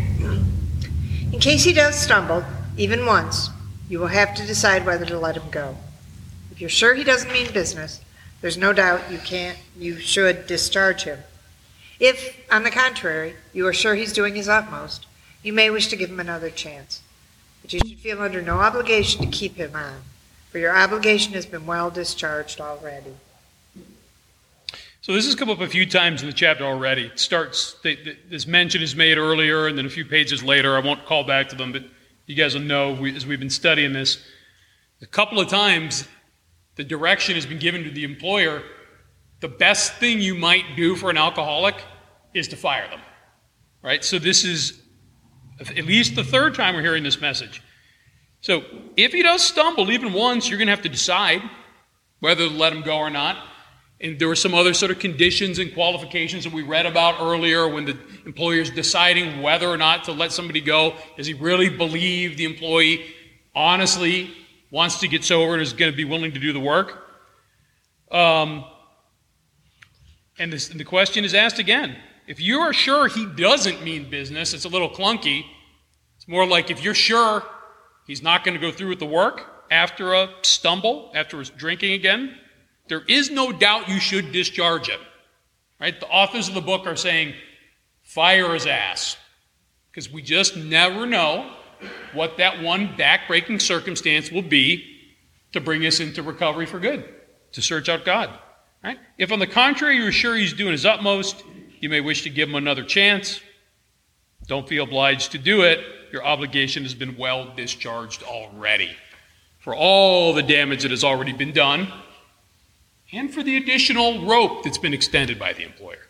In 1.33 1.41
case 1.41 1.65
he 1.65 1.73
does 1.73 1.97
stumble, 1.97 2.45
even 2.79 3.05
once, 3.05 3.51
you 3.89 3.99
will 3.99 4.07
have 4.07 4.35
to 4.37 4.47
decide 4.47 4.87
whether 4.87 5.05
to 5.05 5.19
let 5.19 5.37
him 5.37 5.51
go. 5.51 5.77
If 6.53 6.61
you're 6.61 6.71
sure 6.71 6.95
he 6.95 7.05
doesn't 7.05 7.33
mean 7.33 7.53
business, 7.53 8.01
there's 8.41 8.57
no 8.57 8.73
doubt 8.73 9.11
you 9.11 9.19
can't, 9.19 9.59
you 9.77 9.99
should 9.99 10.47
discharge 10.47 11.03
him. 11.03 11.19
If, 11.99 12.37
on 12.51 12.63
the 12.63 12.71
contrary, 12.71 13.35
you 13.53 13.67
are 13.67 13.73
sure 13.73 13.97
he's 13.97 14.13
doing 14.13 14.37
his 14.37 14.49
utmost, 14.49 15.07
you 15.43 15.53
may 15.53 15.71
wish 15.71 15.89
to 15.89 15.97
give 15.97 16.11
him 16.11 16.21
another 16.21 16.51
chance. 16.51 17.03
But 17.63 17.73
you 17.73 17.81
should 17.81 17.99
feel 17.99 18.23
under 18.23 18.41
no 18.41 18.59
obligation 18.61 19.23
to 19.23 19.31
keep 19.31 19.57
him 19.57 19.75
on. 19.75 20.03
for 20.51 20.59
your 20.59 20.77
obligation 20.77 21.35
has 21.35 21.47
been 21.47 21.67
well 21.67 21.91
discharged 21.91 22.61
already. 22.61 23.13
So 25.03 25.13
this 25.13 25.27
has 25.27 25.35
come 25.35 25.51
up 25.51 25.61
a 25.61 25.69
few 25.69 25.87
times 25.87 26.23
in 26.23 26.29
the 26.29 26.35
chapter 26.35 26.65
already. 26.65 27.07
It 27.07 27.19
starts, 27.19 27.77
the, 27.83 27.97
the, 27.97 28.17
this 28.29 28.47
mention 28.47 28.83
is 28.83 28.95
made 28.95 29.19
earlier, 29.19 29.67
and 29.67 29.77
then 29.77 29.87
a 29.87 29.91
few 29.91 30.05
pages 30.05 30.43
later, 30.43 30.77
I 30.77 30.81
won't 30.81 31.05
call 31.07 31.25
back 31.25 31.49
to 31.51 31.57
them, 31.57 31.73
but 31.73 31.85
you 32.29 32.37
guys 32.37 32.55
will 32.55 32.61
know 32.61 32.93
we, 32.93 33.17
as 33.17 33.27
we've 33.27 33.41
been 33.41 33.51
studying 33.51 33.93
this. 33.93 34.23
A 35.01 35.07
couple 35.07 35.41
of 35.41 35.49
times, 35.49 36.07
the 36.77 36.85
direction 36.85 37.35
has 37.35 37.47
been 37.47 37.59
given 37.59 37.83
to 37.85 37.91
the 37.91 38.05
employer 38.05 38.63
the 39.41 39.49
best 39.49 39.95
thing 39.95 40.21
you 40.21 40.35
might 40.35 40.65
do 40.77 40.97
for 40.97 41.11
an 41.11 41.17
alcoholic 41.17 41.77
is 42.35 42.49
to 42.49 42.57
fire 42.57 42.89
them. 42.91 43.01
Right? 43.83 44.05
So 44.05 44.19
this 44.19 44.45
is 44.45 44.83
at 45.61 45.87
least 45.87 46.17
the 46.17 46.25
third 46.25 46.55
time 46.55 46.75
we're 46.75 46.83
hearing 46.83 47.03
this 47.03 47.21
message. 47.21 47.63
So 48.41 48.63
if 48.97 49.13
he 49.13 49.23
does 49.23 49.43
stumble 49.43 49.91
even 49.91 50.13
once, 50.13 50.49
you're 50.49 50.59
going 50.59 50.67
to 50.67 50.73
have 50.73 50.83
to 50.83 50.89
decide 50.89 51.43
whether 52.21 52.49
to 52.49 52.55
let 52.55 52.73
him 52.73 52.83
go 52.83 52.99
or 52.99 53.11
not. 53.11 53.39
And 54.01 54.19
there 54.19 54.29
were 54.29 54.37
some 54.37 54.55
other 54.55 54.75
sort 54.75 54.93
of 54.93 55.01
conditions 55.01 55.59
and 55.59 55.75
qualifications 55.75 56.45
that 56.45 56.53
we 56.53 56.63
read 56.63 56.87
about 56.87 57.21
earlier 57.21 57.67
when 57.67 57.85
the 57.85 57.97
employer 58.27 58.61
is 58.61 58.71
deciding 58.71 59.43
whether 59.43 59.69
or 59.69 59.77
not 59.77 60.05
to 60.05 60.13
let 60.13 60.31
somebody 60.31 60.61
go. 60.61 60.95
Does 61.17 61.27
he 61.27 61.35
really 61.35 61.69
believe 61.69 62.37
the 62.37 62.45
employee 62.45 63.07
honestly 63.55 64.31
wants 64.71 65.01
to 65.01 65.09
get 65.09 65.25
sober 65.25 65.55
and 65.55 65.63
is 65.63 65.73
going 65.73 65.91
to 65.91 65.97
be 65.97 66.05
willing 66.05 66.33
to 66.33 66.39
do 66.39 66.53
the 66.53 66.61
work? 66.61 67.05
Um, 68.13 68.65
and, 70.39 70.53
this, 70.53 70.71
and 70.71 70.79
the 70.79 70.85
question 70.85 71.25
is 71.25 71.35
asked 71.35 71.59
again. 71.59 71.97
If 72.29 72.41
you 72.41 72.61
are 72.61 72.73
sure 72.73 73.09
he 73.09 73.27
doesn't 73.27 73.83
mean 73.83 74.09
business, 74.11 74.55
it's 74.55 74.65
a 74.65 74.69
little 74.69 74.91
clunky. 74.91 75.45
It's 76.17 76.29
more 76.29 76.47
like 76.47 76.71
if 76.71 76.85
you're 76.85 76.95
sure 76.95 77.43
he's 78.07 78.23
not 78.23 78.45
going 78.45 78.55
to 78.55 78.61
go 78.61 78.71
through 78.71 78.91
with 78.91 79.01
the 79.01 79.07
work 79.07 79.43
after 79.71 80.15
a 80.15 80.31
stumble, 80.43 81.11
after 81.15 81.43
drinking 81.43 81.93
again, 81.93 82.39
there 82.89 83.03
is 83.09 83.31
no 83.31 83.53
doubt 83.53 83.89
you 83.89 84.01
should 84.01 84.33
discharge 84.33 84.89
him. 84.89 85.01
Right? 85.81 85.99
The 85.99 86.09
authors 86.09 86.49
of 86.49 86.55
the 86.55 86.61
book 86.61 86.87
are 86.87 86.97
saying, 86.97 87.35
fire 88.03 88.53
his 88.55 88.67
ass. 88.67 89.17
Because 89.91 90.11
we 90.11 90.23
just 90.23 90.57
never 90.57 91.07
know 91.07 91.51
what 92.13 92.39
that 92.39 92.63
one 92.63 92.89
backbreaking 92.97 93.61
circumstance 93.61 94.31
will 94.31 94.43
be 94.43 94.85
to 95.53 95.61
bring 95.61 95.87
us 95.87 96.01
into 96.01 96.23
recovery 96.23 96.67
for 96.67 96.81
good, 96.81 97.05
to 97.53 97.63
search 97.63 97.89
out 97.89 98.05
God. 98.05 98.31
Right? 98.83 98.99
If, 99.17 99.33
on 99.33 99.39
the 99.39 99.47
contrary, 99.47 99.97
you're 99.97 100.13
sure 100.13 100.35
he's 100.35 100.53
doing 100.53 100.73
his 100.73 100.87
utmost, 100.87 101.43
you 101.81 101.89
may 101.89 102.01
wish 102.01 102.23
to 102.23 102.31
give 102.31 102.49
him 102.49 102.55
another 102.57 102.85
chance. 102.85 103.41
Don't 104.47 104.69
feel 104.69 104.85
obliged 104.85 105.33
to 105.33 105.39
do 105.39 105.63
it. 105.63 105.85
Your 106.13 106.25
obligation 106.25 106.83
has 106.85 106.95
been 106.95 107.17
well 107.17 107.53
discharged 107.55 108.23
already 108.23 108.91
for 109.59 109.75
all 109.75 110.33
the 110.33 110.43
damage 110.43 110.83
that 110.83 110.91
has 110.91 111.05
already 111.05 111.33
been 111.33 111.53
done 111.53 111.93
and 113.13 113.33
for 113.33 113.43
the 113.43 113.57
additional 113.57 114.27
rope 114.27 114.65
that's 114.65 114.79
been 114.79 114.95
extended 114.95 115.39
by 115.39 115.53
the 115.53 115.63
employer. 115.63 116.07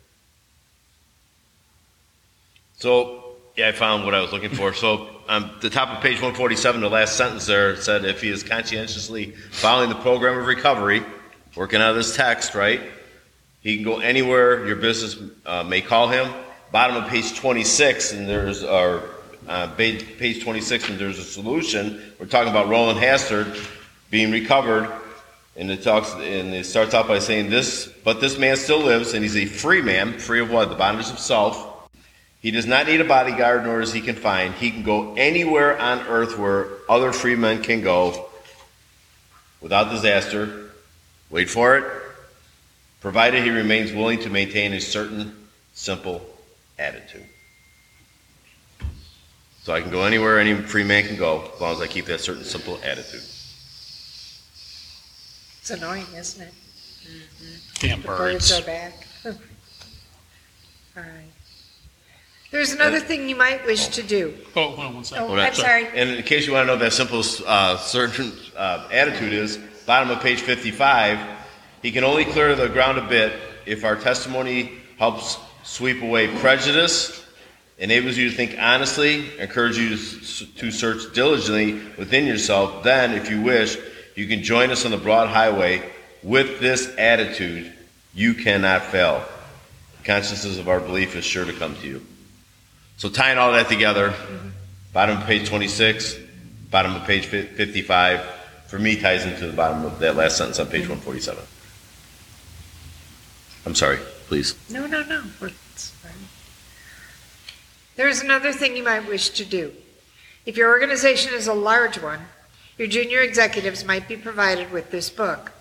So, 2.76 3.36
yeah, 3.56 3.68
I 3.68 3.72
found 3.72 4.04
what 4.04 4.14
I 4.14 4.20
was 4.20 4.32
looking 4.32 4.50
for. 4.50 4.72
So, 4.72 5.08
on 5.28 5.50
the 5.60 5.68
top 5.68 5.90
of 5.90 6.02
page 6.02 6.14
147, 6.14 6.80
the 6.80 6.88
last 6.88 7.16
sentence 7.16 7.46
there 7.46 7.76
said, 7.76 8.04
if 8.04 8.22
he 8.22 8.28
is 8.28 8.42
conscientiously 8.42 9.32
following 9.50 9.88
the 9.88 9.96
program 9.96 10.38
of 10.38 10.46
recovery, 10.46 11.02
working 11.54 11.80
out 11.80 11.90
of 11.90 11.96
this 11.96 12.16
text, 12.16 12.54
right? 12.54 12.80
He 13.60 13.76
can 13.76 13.84
go 13.84 13.98
anywhere 13.98 14.66
your 14.66 14.76
business 14.76 15.16
uh, 15.44 15.64
may 15.64 15.80
call 15.80 16.08
him. 16.08 16.32
Bottom 16.70 17.02
of 17.02 17.08
page 17.08 17.34
26, 17.34 18.12
and 18.12 18.28
there's 18.28 18.62
our 18.62 19.02
uh, 19.48 19.66
page, 19.74 20.18
page 20.18 20.42
26, 20.42 20.90
and 20.90 20.98
there's 20.98 21.18
a 21.18 21.24
solution. 21.24 22.00
We're 22.20 22.26
talking 22.26 22.50
about 22.50 22.68
Rowland 22.68 22.98
Hazard 22.98 23.56
being 24.10 24.30
recovered, 24.30 24.90
and 25.58 25.70
it 25.72 25.82
talks 25.82 26.12
and 26.14 26.54
it 26.54 26.64
starts 26.64 26.94
out 26.94 27.08
by 27.08 27.18
saying 27.18 27.50
this, 27.50 27.92
but 28.04 28.20
this 28.20 28.38
man 28.38 28.56
still 28.56 28.80
lives, 28.80 29.12
and 29.12 29.24
he's 29.24 29.36
a 29.36 29.44
free 29.44 29.82
man, 29.82 30.18
free 30.18 30.40
of 30.40 30.50
what? 30.50 30.68
The 30.68 30.76
bondage 30.76 31.11
of 31.11 31.18
self. 31.18 31.90
He 32.40 32.52
does 32.52 32.66
not 32.66 32.87
need 32.87 33.00
a 33.00 33.04
bodyguard, 33.04 33.64
nor 33.64 33.80
is 33.80 33.92
he 33.92 34.00
confined. 34.00 34.54
He 34.54 34.70
can 34.70 34.85
go 34.85 35.14
anywhere 35.14 35.76
on 35.76 35.98
earth 36.06 36.38
where 36.38 36.68
other 36.88 37.12
free 37.12 37.35
men 37.35 37.62
can 37.62 37.83
go 37.83 38.28
without 39.61 39.90
disaster. 39.90 40.70
Wait 41.28 41.50
for 41.50 41.76
it. 41.76 41.85
Provided 43.00 43.42
he 43.42 43.50
remains 43.50 43.92
willing 43.92 44.20
to 44.20 44.30
maintain 44.30 44.72
a 44.72 44.80
certain 44.80 45.48
simple 45.74 46.24
attitude. 46.78 47.26
So 49.62 49.74
I 49.74 49.80
can 49.80 49.90
go 49.90 50.04
anywhere 50.04 50.38
any 50.38 50.54
free 50.54 50.85
man 50.85 51.04
can 51.04 51.16
go 51.16 51.50
as 51.52 51.61
long 51.61 51.72
as 51.74 51.80
I 51.80 51.88
keep 51.88 52.06
that 52.06 52.20
certain 52.20 52.44
simple 52.44 52.78
attitude. 52.85 53.22
It's 55.70 55.83
annoying, 55.83 56.07
isn't 56.16 56.48
it? 56.48 56.54
Damn 57.78 58.00
The 58.00 58.07
birds 58.07 58.50
birds. 58.50 58.52
are 58.52 58.64
back. 58.64 59.07
All 59.26 59.33
right. 60.96 61.28
There's 62.50 62.72
another 62.72 63.00
thing 63.00 63.28
you 63.28 63.37
might 63.37 63.66
wish 63.66 63.88
to 63.88 64.02
do. 64.02 64.35
Oh, 64.57 64.68
hold 64.70 64.78
on 64.78 64.94
one 64.94 65.04
second. 65.04 65.24
Oh, 65.24 65.26
Hold 65.26 65.40
on. 65.40 65.44
I'm 65.44 65.52
sorry. 65.52 65.87
And 65.88 66.09
in 66.09 66.22
case 66.22 66.46
you 66.46 66.54
want 66.54 66.62
to 66.62 66.66
know 66.68 66.72
what 66.72 66.81
that 66.81 66.94
simple 66.94 67.22
uh, 67.46 67.76
certain 67.76 68.33
uh, 68.57 68.88
attitude 68.90 69.35
is, 69.35 69.59
bottom 69.85 70.09
of 70.09 70.20
page 70.22 70.40
55, 70.40 71.18
he 71.83 71.92
can 71.92 72.02
only 72.02 72.24
clear 72.24 72.57
the 72.57 72.70
ground 72.70 72.96
a 72.96 73.07
bit 73.07 73.35
if 73.66 73.85
our 73.85 73.96
testimony 73.96 74.72
helps 74.98 75.37
sweep 75.64 76.02
away 76.02 76.35
prejudice, 76.38 77.26
enables 77.76 78.16
you 78.16 78.31
to 78.31 78.35
think 78.35 78.57
honestly, 78.59 79.38
encourages 79.38 80.40
you 80.40 80.46
to 80.46 80.70
search 80.70 81.12
diligently 81.12 81.74
within 81.98 82.24
yourself. 82.24 82.83
Then, 82.83 83.12
if 83.12 83.31
you 83.31 83.42
wish, 83.42 83.76
you 84.18 84.26
can 84.26 84.42
join 84.42 84.70
us 84.70 84.85
on 84.85 84.90
the 84.90 84.96
broad 84.96 85.28
highway. 85.28 85.88
With 86.24 86.59
this 86.59 86.92
attitude, 86.98 87.72
you 88.12 88.35
cannot 88.35 88.83
fail. 88.83 89.24
The 89.98 90.04
Consciousness 90.04 90.59
of 90.59 90.68
our 90.68 90.81
belief 90.81 91.14
is 91.14 91.24
sure 91.24 91.44
to 91.44 91.52
come 91.52 91.76
to 91.76 91.87
you. 91.87 92.04
So 92.96 93.09
tying 93.09 93.38
all 93.38 93.52
that 93.52 93.68
together, 93.68 94.12
bottom 94.92 95.18
of 95.18 95.24
page 95.24 95.48
26, 95.48 96.16
bottom 96.68 96.96
of 96.96 97.04
page 97.04 97.26
55, 97.26 98.20
for 98.66 98.81
me 98.81 99.00
ties 99.00 99.24
into 99.24 99.46
the 99.46 99.52
bottom 99.52 99.85
of 99.85 100.00
that 100.00 100.16
last 100.16 100.37
sentence 100.37 100.59
on 100.59 100.66
page 100.66 100.83
mm-hmm. 100.83 100.94
147. 100.94 101.44
I'm 103.66 103.76
sorry, 103.76 103.98
please. 104.26 104.57
No, 104.68 104.88
no, 104.88 105.04
no. 105.04 105.22
There's 107.94 108.20
another 108.20 108.52
thing 108.52 108.76
you 108.76 108.83
might 108.83 109.07
wish 109.07 109.28
to 109.31 109.44
do. 109.44 109.72
If 110.44 110.57
your 110.57 110.70
organization 110.70 111.35
is 111.35 111.46
a 111.46 111.54
large 111.54 112.00
one, 112.00 112.20
your 112.78 112.88
junior 112.88 113.20
executives 113.20 113.84
might 113.84 114.08
be 114.08 114.16
provided 114.16 114.70
with 114.70 114.90
this 114.90 115.10
book. 115.10 115.52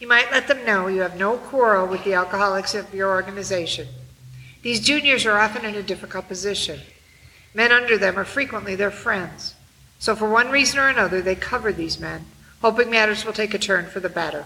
You 0.00 0.08
might 0.08 0.30
let 0.30 0.48
them 0.48 0.64
know 0.64 0.88
you 0.88 1.00
have 1.00 1.16
no 1.16 1.36
quarrel 1.38 1.86
with 1.86 2.04
the 2.04 2.14
alcoholics 2.14 2.74
of 2.74 2.92
your 2.92 3.10
organization. 3.10 3.88
These 4.62 4.80
juniors 4.80 5.24
are 5.24 5.38
often 5.38 5.64
in 5.64 5.76
a 5.76 5.82
difficult 5.82 6.28
position. 6.28 6.80
Men 7.54 7.72
under 7.72 7.96
them 7.96 8.18
are 8.18 8.24
frequently 8.24 8.74
their 8.74 8.90
friends. 8.90 9.54
So, 9.98 10.14
for 10.14 10.28
one 10.28 10.50
reason 10.50 10.78
or 10.78 10.88
another, 10.88 11.22
they 11.22 11.34
cover 11.34 11.72
these 11.72 11.98
men, 11.98 12.26
hoping 12.60 12.90
matters 12.90 13.24
will 13.24 13.32
take 13.32 13.54
a 13.54 13.58
turn 13.58 13.86
for 13.86 14.00
the 14.00 14.08
better. 14.08 14.44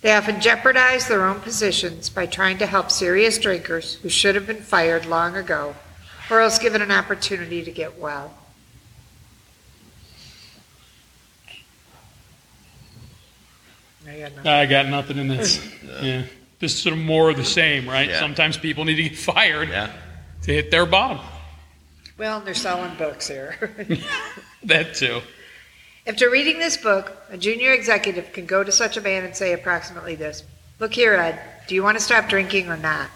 They 0.00 0.12
often 0.12 0.40
jeopardize 0.40 1.08
their 1.08 1.26
own 1.26 1.40
positions 1.40 2.08
by 2.08 2.26
trying 2.26 2.58
to 2.58 2.66
help 2.66 2.90
serious 2.90 3.38
drinkers 3.38 3.94
who 3.96 4.08
should 4.08 4.34
have 4.34 4.46
been 4.46 4.62
fired 4.62 5.06
long 5.06 5.36
ago, 5.36 5.74
or 6.30 6.40
else 6.40 6.58
given 6.58 6.82
an 6.82 6.92
opportunity 6.92 7.64
to 7.64 7.70
get 7.70 7.98
well. 7.98 8.34
I 14.08 14.18
got 14.20 14.36
nothing. 14.36 14.50
I 14.52 14.66
got 14.66 14.86
nothing 14.88 15.18
in 15.18 15.28
this. 15.28 15.74
Yeah. 16.02 16.22
This 16.60 16.74
is 16.74 16.82
sort 16.82 16.94
of 16.94 16.98
more 17.00 17.30
of 17.30 17.36
the 17.36 17.44
same, 17.44 17.88
right? 17.88 18.08
Yeah. 18.08 18.18
Sometimes 18.18 18.56
people 18.56 18.84
need 18.84 18.96
to 18.96 19.02
get 19.04 19.16
fired 19.16 19.68
Yeah? 19.68 19.92
to 20.42 20.52
hit 20.52 20.70
their 20.70 20.86
bottom. 20.86 21.18
Well, 22.16 22.40
they're 22.40 22.54
selling 22.54 22.94
books 22.96 23.28
here. 23.28 23.56
That 24.64 24.94
too. 24.94 25.20
After 26.06 26.28
reading 26.30 26.58
this 26.58 26.76
book, 26.76 27.16
a 27.30 27.38
junior 27.38 27.72
executive 27.72 28.32
can 28.32 28.44
go 28.44 28.64
to 28.64 28.72
such 28.72 28.96
a 28.96 29.00
man 29.00 29.24
and 29.24 29.36
say 29.36 29.52
approximately 29.52 30.16
this 30.16 30.42
Look 30.80 30.94
here, 30.94 31.14
Ed, 31.14 31.40
do 31.68 31.74
you 31.76 31.82
want 31.82 31.96
to 31.96 32.02
stop 32.02 32.28
drinking 32.28 32.68
or 32.68 32.76
not? 32.76 33.08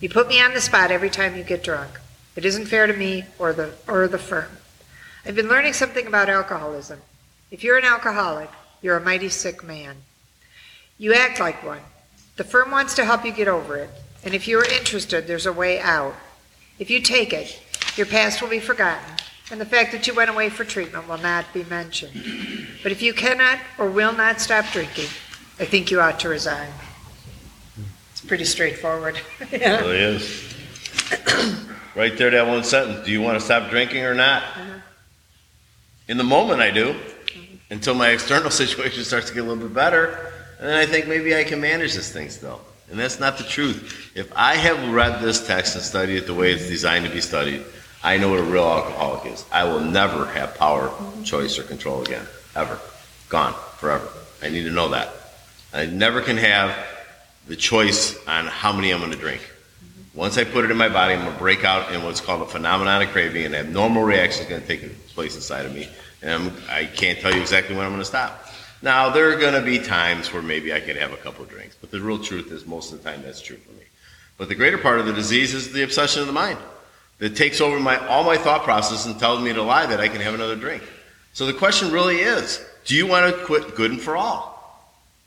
You 0.00 0.08
put 0.08 0.28
me 0.28 0.40
on 0.40 0.52
the 0.52 0.60
spot 0.60 0.90
every 0.90 1.10
time 1.10 1.36
you 1.36 1.44
get 1.44 1.62
drunk. 1.62 1.90
It 2.34 2.44
isn't 2.44 2.66
fair 2.66 2.86
to 2.86 2.92
me 2.92 3.24
or 3.38 3.52
the, 3.52 3.72
or 3.86 4.08
the 4.08 4.18
firm. 4.18 4.50
I've 5.24 5.34
been 5.36 5.48
learning 5.48 5.74
something 5.74 6.06
about 6.06 6.28
alcoholism. 6.28 7.00
If 7.50 7.62
you're 7.62 7.78
an 7.78 7.84
alcoholic, 7.84 8.48
you're 8.82 8.96
a 8.96 9.00
mighty 9.00 9.28
sick 9.28 9.62
man. 9.62 9.96
You 11.00 11.14
act 11.14 11.40
like 11.40 11.64
one. 11.64 11.80
The 12.36 12.44
firm 12.44 12.70
wants 12.70 12.92
to 12.96 13.06
help 13.06 13.24
you 13.24 13.32
get 13.32 13.48
over 13.48 13.74
it, 13.78 13.88
and 14.22 14.34
if 14.34 14.46
you 14.46 14.58
are 14.58 14.64
interested, 14.66 15.26
there's 15.26 15.46
a 15.46 15.52
way 15.52 15.80
out. 15.80 16.14
If 16.78 16.90
you 16.90 17.00
take 17.00 17.32
it, 17.32 17.58
your 17.96 18.04
past 18.04 18.42
will 18.42 18.50
be 18.50 18.60
forgotten, 18.60 19.16
and 19.50 19.58
the 19.58 19.64
fact 19.64 19.92
that 19.92 20.06
you 20.06 20.12
went 20.14 20.28
away 20.28 20.50
for 20.50 20.62
treatment 20.62 21.08
will 21.08 21.16
not 21.16 21.46
be 21.54 21.64
mentioned. 21.64 22.12
But 22.82 22.92
if 22.92 23.00
you 23.00 23.14
cannot 23.14 23.60
or 23.78 23.88
will 23.88 24.12
not 24.12 24.42
stop 24.42 24.66
drinking, 24.72 25.06
I 25.58 25.64
think 25.64 25.90
you 25.90 26.02
ought 26.02 26.20
to 26.20 26.28
resign. 26.28 26.68
It's 28.12 28.20
pretty 28.20 28.44
straightforward. 28.44 29.18
Yeah. 29.50 29.80
Really 29.80 30.00
is. 30.00 30.54
right 31.94 32.14
there, 32.18 32.28
that 32.30 32.46
one 32.46 32.62
sentence. 32.62 33.06
Do 33.06 33.10
you 33.10 33.22
want 33.22 33.38
to 33.38 33.44
stop 33.44 33.70
drinking 33.70 34.04
or 34.04 34.14
not? 34.14 34.42
Uh-huh. 34.42 34.80
In 36.08 36.18
the 36.18 36.24
moment, 36.24 36.60
I 36.60 36.70
do. 36.70 36.94
until 37.70 37.94
my 37.94 38.10
external 38.10 38.50
situation 38.62 39.02
starts 39.02 39.28
to 39.28 39.34
get 39.34 39.40
a 39.40 39.48
little 39.48 39.62
bit 39.66 39.72
better. 39.72 40.34
And 40.60 40.68
then 40.68 40.76
I 40.76 40.84
think 40.84 41.08
maybe 41.08 41.34
I 41.34 41.42
can 41.42 41.60
manage 41.60 41.94
this 41.94 42.12
thing 42.12 42.28
still. 42.28 42.60
And 42.90 42.98
that's 42.98 43.18
not 43.18 43.38
the 43.38 43.44
truth. 43.44 44.12
If 44.14 44.30
I 44.36 44.56
have 44.56 44.92
read 44.92 45.22
this 45.22 45.46
text 45.46 45.74
and 45.74 45.82
studied 45.82 46.18
it 46.18 46.26
the 46.26 46.34
way 46.34 46.52
it's 46.52 46.68
designed 46.68 47.06
to 47.06 47.10
be 47.10 47.22
studied, 47.22 47.64
I 48.04 48.18
know 48.18 48.28
what 48.28 48.40
a 48.40 48.42
real 48.42 48.64
alcoholic 48.64 49.32
is. 49.32 49.44
I 49.50 49.64
will 49.64 49.80
never 49.80 50.26
have 50.26 50.54
power, 50.56 50.92
choice, 51.24 51.58
or 51.58 51.62
control 51.62 52.02
again. 52.02 52.26
Ever. 52.54 52.78
Gone. 53.30 53.54
Forever. 53.78 54.06
I 54.42 54.50
need 54.50 54.64
to 54.64 54.70
know 54.70 54.88
that. 54.90 55.12
I 55.72 55.86
never 55.86 56.20
can 56.20 56.36
have 56.36 56.76
the 57.46 57.56
choice 57.56 58.16
on 58.26 58.46
how 58.46 58.72
many 58.72 58.92
I'm 58.92 59.00
going 59.00 59.12
to 59.12 59.18
drink. 59.18 59.40
Once 60.12 60.36
I 60.36 60.44
put 60.44 60.66
it 60.66 60.70
in 60.70 60.76
my 60.76 60.88
body, 60.88 61.14
I'm 61.14 61.20
going 61.20 61.32
to 61.32 61.38
break 61.38 61.64
out 61.64 61.92
in 61.94 62.02
what's 62.02 62.20
called 62.20 62.42
a 62.42 62.46
phenomenon 62.46 63.00
of 63.00 63.08
craving, 63.10 63.46
and 63.46 63.54
abnormal 63.54 64.02
reaction 64.02 64.42
is 64.42 64.48
going 64.48 64.60
to 64.60 64.66
take 64.66 65.08
place 65.08 65.36
inside 65.36 65.64
of 65.64 65.74
me. 65.74 65.88
And 66.20 66.30
I'm, 66.30 66.52
I 66.68 66.84
can't 66.84 67.18
tell 67.18 67.32
you 67.32 67.40
exactly 67.40 67.76
when 67.76 67.86
I'm 67.86 67.92
going 67.92 68.02
to 68.02 68.04
stop. 68.04 68.44
Now, 68.82 69.10
there 69.10 69.30
are 69.30 69.36
going 69.36 69.54
to 69.54 69.60
be 69.60 69.78
times 69.78 70.32
where 70.32 70.42
maybe 70.42 70.72
I 70.72 70.80
can 70.80 70.96
have 70.96 71.12
a 71.12 71.16
couple 71.18 71.44
drinks, 71.44 71.76
but 71.80 71.90
the 71.90 72.00
real 72.00 72.18
truth 72.18 72.50
is 72.50 72.64
most 72.66 72.92
of 72.92 73.02
the 73.02 73.10
time 73.10 73.22
that's 73.22 73.40
true 73.40 73.56
for 73.56 73.72
me. 73.72 73.84
But 74.38 74.48
the 74.48 74.54
greater 74.54 74.78
part 74.78 75.00
of 75.00 75.06
the 75.06 75.12
disease 75.12 75.52
is 75.52 75.72
the 75.72 75.82
obsession 75.82 76.22
of 76.22 76.26
the 76.26 76.32
mind 76.32 76.58
that 77.18 77.36
takes 77.36 77.60
over 77.60 77.78
my, 77.78 77.98
all 78.06 78.24
my 78.24 78.38
thought 78.38 78.62
process 78.62 79.04
and 79.04 79.18
tells 79.18 79.42
me 79.42 79.52
to 79.52 79.62
lie 79.62 79.84
that 79.84 80.00
I 80.00 80.08
can 80.08 80.22
have 80.22 80.32
another 80.32 80.56
drink. 80.56 80.82
So 81.34 81.44
the 81.44 81.52
question 81.52 81.92
really 81.92 82.16
is 82.16 82.64
do 82.86 82.96
you 82.96 83.06
want 83.06 83.34
to 83.34 83.44
quit 83.44 83.74
good 83.74 83.90
and 83.90 84.00
for 84.00 84.16
all? 84.16 84.50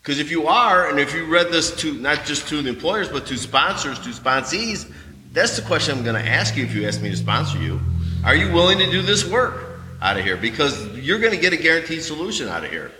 Because 0.01 0.19
if 0.19 0.31
you 0.31 0.47
are, 0.47 0.89
and 0.89 0.99
if 0.99 1.13
you 1.13 1.25
read 1.25 1.49
this 1.49 1.75
to 1.77 1.93
not 1.93 2.25
just 2.25 2.47
to 2.49 2.61
the 2.61 2.69
employers, 2.69 3.07
but 3.07 3.25
to 3.27 3.37
sponsors, 3.37 3.99
to 3.99 4.09
sponsees, 4.09 4.91
that's 5.31 5.55
the 5.55 5.61
question 5.61 5.97
I'm 5.97 6.03
going 6.03 6.21
to 6.21 6.29
ask 6.29 6.57
you 6.57 6.65
if 6.65 6.75
you 6.75 6.87
ask 6.87 7.01
me 7.01 7.09
to 7.09 7.15
sponsor 7.15 7.57
you. 7.59 7.79
Are 8.25 8.35
you 8.35 8.51
willing 8.51 8.79
to 8.79 8.91
do 8.91 9.01
this 9.01 9.25
work 9.25 9.79
out 10.01 10.17
of 10.17 10.25
here? 10.25 10.35
Because 10.35 10.87
you're 10.97 11.19
going 11.19 11.31
to 11.31 11.39
get 11.39 11.53
a 11.53 11.57
guaranteed 11.57 12.03
solution 12.03 12.49
out 12.49 12.65
of 12.65 12.71
here. 12.71 12.91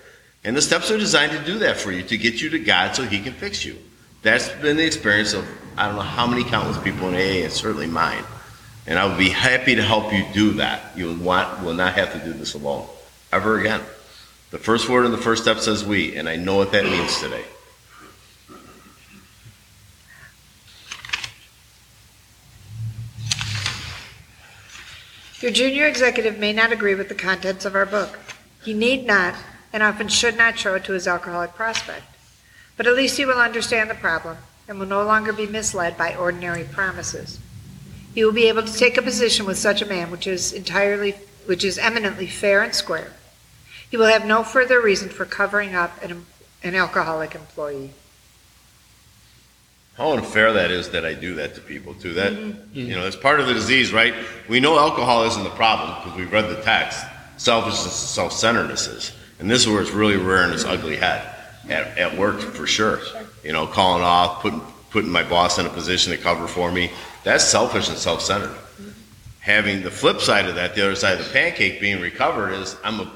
And 0.46 0.56
the 0.56 0.62
steps 0.62 0.92
are 0.92 0.98
designed 0.98 1.32
to 1.32 1.44
do 1.44 1.60
that 1.60 1.78
for 1.78 1.92
you, 1.92 2.04
to 2.04 2.18
get 2.18 2.42
you 2.42 2.50
to 2.50 2.60
God 2.60 2.96
so 2.96 3.04
He 3.04 3.22
can 3.22 3.34
fix 3.34 3.64
you. 3.64 3.78
That's 4.22 4.50
been 4.50 4.78
the 4.78 4.86
experience 4.86 5.34
of 5.34 5.48
I 5.78 5.88
don't 5.88 5.96
know 5.96 6.02
how 6.02 6.28
many 6.28 6.44
countless 6.44 6.78
people 6.84 7.08
in 7.10 7.16
AA, 7.16 7.44
and 7.44 7.52
certainly 7.52 7.88
mine. 7.88 8.24
And 8.86 9.00
I 9.00 9.06
would 9.06 9.18
be 9.18 9.30
happy 9.30 9.76
to 9.76 9.82
help 9.82 10.14
you 10.14 10.26
do 10.34 10.52
that. 10.54 10.96
You 10.96 11.14
want, 11.14 11.64
will 11.64 11.74
not 11.74 11.94
have 11.94 12.12
to 12.14 12.20
do 12.20 12.34
this 12.34 12.54
alone 12.54 12.88
ever 13.32 13.60
again. 13.60 13.82
The 14.52 14.60
first 14.60 14.88
word 14.88 15.06
in 15.06 15.12
the 15.12 15.18
first 15.18 15.44
step 15.44 15.60
says 15.60 15.84
we, 15.84 16.16
and 16.16 16.30
I 16.30 16.36
know 16.36 16.58
what 16.58 16.72
that 16.74 16.86
means 16.86 17.20
today. 17.20 17.44
Your 25.40 25.52
junior 25.52 25.88
executive 25.88 26.38
may 26.38 26.54
not 26.54 26.72
agree 26.72 26.96
with 26.96 27.10
the 27.10 27.16
contents 27.16 27.66
of 27.66 27.76
our 27.76 27.86
book. 27.86 28.20
He 28.64 28.74
need 28.74 29.06
not, 29.06 29.36
and 29.74 29.84
often 29.84 30.08
should 30.08 30.38
not 30.38 30.58
show 30.58 30.76
it 30.76 30.86
to 30.86 30.94
his 30.94 31.08
alcoholic 31.08 31.56
prospect. 31.56 32.04
But 32.78 32.88
at 32.88 32.96
least 32.96 33.18
he 33.18 33.26
will 33.26 33.40
understand 33.40 33.90
the 33.90 33.96
problem 33.96 34.38
and 34.68 34.80
will 34.80 34.86
no 34.86 35.04
longer 35.04 35.34
be 35.34 35.48
misled 35.48 35.98
by 35.98 36.16
ordinary 36.16 36.64
promises. 36.64 37.40
He 38.14 38.24
will 38.24 38.32
be 38.32 38.48
able 38.48 38.64
to 38.64 38.74
take 38.74 38.98
a 38.98 39.02
position 39.02 39.46
with 39.46 39.58
such 39.58 39.82
a 39.82 39.88
man 39.88 40.12
which 40.12 40.28
is 40.28 40.54
entirely 40.54 41.16
which 41.46 41.66
is 41.66 41.78
eminently 41.78 42.28
fair 42.28 42.64
and 42.64 42.74
square. 42.74 43.12
He 43.90 43.98
will 43.98 44.06
have 44.06 44.26
no 44.26 44.44
further 44.44 44.82
reason 44.82 45.10
for 45.10 45.26
covering 45.26 45.76
up 45.76 46.02
an, 46.02 46.26
an 46.64 46.74
alcoholic 46.74 47.36
employee. 47.36 47.92
How 49.96 50.14
unfair 50.14 50.54
that 50.54 50.72
is 50.72 50.90
that 50.92 51.06
I 51.06 51.14
do 51.14 51.36
that 51.36 51.54
to 51.56 51.62
people 51.62 51.94
too. 51.94 52.14
That 52.14 52.34
mm-hmm. 52.34 52.80
you 52.80 52.96
know, 52.96 53.06
it's 53.06 53.16
part 53.16 53.40
of 53.40 53.48
the 53.48 53.54
disease, 53.54 53.94
right? 53.94 54.14
We 54.50 54.60
know 54.60 54.80
alcohol 54.80 55.24
isn't 55.26 55.44
the 55.44 55.52
problem 55.52 55.96
because 56.02 56.18
we've 56.18 56.32
read 56.32 56.50
the 56.50 56.62
text. 56.64 57.06
Selfishness 57.38 57.86
and 57.86 58.10
self-centeredness 58.10 58.88
is, 58.88 59.12
and 59.40 59.50
this 59.50 59.62
is 59.62 59.68
where 59.68 59.82
it's 59.82 59.92
really 59.92 60.18
rearing 60.18 60.54
its 60.54 60.66
ugly 60.66 60.96
head 60.96 61.28
at, 61.70 61.98
at 61.98 62.18
work 62.18 62.40
for 62.40 62.68
sure. 62.68 63.00
You 63.44 63.54
know, 63.54 63.68
calling 63.68 64.04
off, 64.04 64.42
putting 64.42 64.62
putting 64.90 65.10
my 65.10 65.24
boss 65.24 65.58
in 65.58 65.66
a 65.66 65.70
position 65.70 66.12
to 66.12 66.18
cover 66.20 66.48
for 66.48 66.72
me. 66.72 66.92
That's 67.24 67.44
selfish 67.44 67.90
and 67.90 67.98
self-centered. 67.98 68.56
Having 69.40 69.82
the 69.82 69.90
flip 69.92 70.22
side 70.22 70.46
of 70.46 70.56
that, 70.56 70.76
the 70.76 70.86
other 70.86 70.96
side 70.96 71.20
of 71.20 71.26
the 71.26 71.34
pancake 71.34 71.82
being 71.82 72.00
recovered 72.00 72.52
is 72.54 72.78
I'm 72.84 73.00
a 73.00 73.12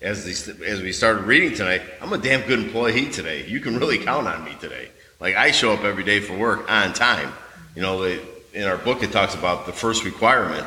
as 0.00 0.24
these, 0.24 0.48
as 0.60 0.82
we 0.82 0.92
started 0.92 1.24
reading 1.24 1.54
tonight, 1.54 1.82
I'm 2.00 2.12
a 2.12 2.18
damn 2.18 2.46
good 2.46 2.58
employee 2.58 3.10
today. 3.10 3.46
You 3.46 3.60
can 3.60 3.78
really 3.78 3.98
count 3.98 4.26
on 4.26 4.44
me 4.44 4.54
today. 4.60 4.90
Like 5.20 5.36
I 5.36 5.50
show 5.50 5.72
up 5.72 5.84
every 5.84 6.04
day 6.04 6.20
for 6.20 6.36
work 6.36 6.70
on 6.70 6.92
time. 6.92 7.32
You 7.74 7.82
know, 7.82 8.02
the, 8.02 8.20
in 8.52 8.64
our 8.64 8.76
book 8.76 9.02
it 9.02 9.10
talks 9.10 9.34
about 9.34 9.66
the 9.66 9.72
first 9.72 10.04
requirement. 10.04 10.66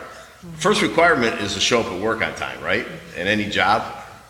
First 0.56 0.82
requirement 0.82 1.42
is 1.42 1.54
to 1.54 1.60
show 1.60 1.82
up 1.82 1.88
at 1.88 2.02
work 2.02 2.22
on 2.22 2.34
time, 2.36 2.62
right? 2.62 2.88
In 3.16 3.28
any 3.28 3.50
job, 3.50 3.84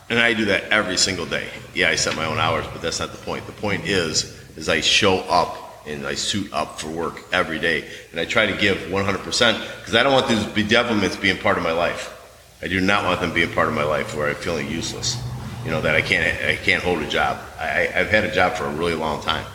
and 0.10 0.20
I 0.20 0.34
do 0.34 0.46
that 0.46 0.66
every 0.66 0.98
single 0.98 1.26
day. 1.26 1.48
Yeah, 1.74 1.90
I 1.90 1.96
set 1.96 2.16
my 2.16 2.26
own 2.26 2.38
hours, 2.38 2.66
but 2.72 2.82
that's 2.82 3.00
not 3.00 3.12
the 3.12 3.18
point. 3.18 3.46
The 3.46 3.52
point 3.54 3.86
is, 3.86 4.38
is 4.58 4.70
I 4.70 4.82
show 4.82 5.20
up 5.20 5.86
and 5.88 6.06
I 6.06 6.16
suit 6.16 6.52
up 6.54 6.80
for 6.80 6.90
work 6.90 7.24
every 7.32 7.60
day, 7.60 7.88
and 8.12 8.20
I 8.20 8.26
try 8.26 8.46
to 8.46 8.58
give 8.58 8.78
100% 8.78 9.24
because 9.24 9.96
I 9.96 10.04
don't 10.04 10.14
want 10.14 10.28
these 10.28 10.44
bedevilments 10.44 11.20
being 11.20 11.38
part 11.38 11.58
of 11.58 11.64
my 11.64 11.72
life. 11.72 12.16
I 12.62 12.68
do 12.68 12.82
not 12.82 13.06
want 13.06 13.22
them 13.22 13.34
being 13.34 13.52
part 13.52 13.70
of 13.70 13.74
my 13.74 13.84
life 13.84 14.16
where 14.16 14.28
I'm 14.28 14.36
feeling 14.36 14.70
useless. 14.70 15.18
You 15.64 15.72
know 15.72 15.82
that 15.82 15.96
I 15.96 16.02
can't 16.02 16.44
I 16.44 16.56
can't 16.56 16.82
hold 16.82 17.00
a 17.00 17.10
job. 17.10 17.40
I, 17.60 17.90
I've 17.94 18.10
had 18.10 18.24
a 18.24 18.32
job 18.32 18.54
for 18.54 18.66
a 18.66 18.72
really 18.72 18.96
long 18.96 19.22
time, 19.22 19.46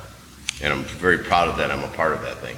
and 0.63 0.73
I'm 0.73 0.85
very 0.85 1.19
proud 1.19 1.49
of 1.49 1.57
that. 1.59 1.71
I'm 1.71 1.83
a 1.83 1.89
part 1.89 2.13
of 2.13 2.23
that 2.23 2.39
thing. 2.39 2.57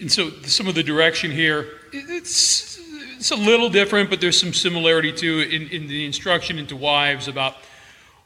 And 0.00 0.10
so 0.10 0.30
some 0.42 0.68
of 0.68 0.74
the 0.74 0.82
direction 0.82 1.30
here, 1.30 1.66
it's, 1.92 2.77
it's 3.18 3.32
a 3.32 3.36
little 3.36 3.68
different, 3.68 4.10
but 4.10 4.20
there's 4.20 4.38
some 4.38 4.52
similarity 4.52 5.12
to 5.12 5.40
in, 5.40 5.68
in 5.70 5.88
the 5.88 6.06
instruction 6.06 6.56
into 6.56 6.76
wives 6.76 7.26
about 7.26 7.56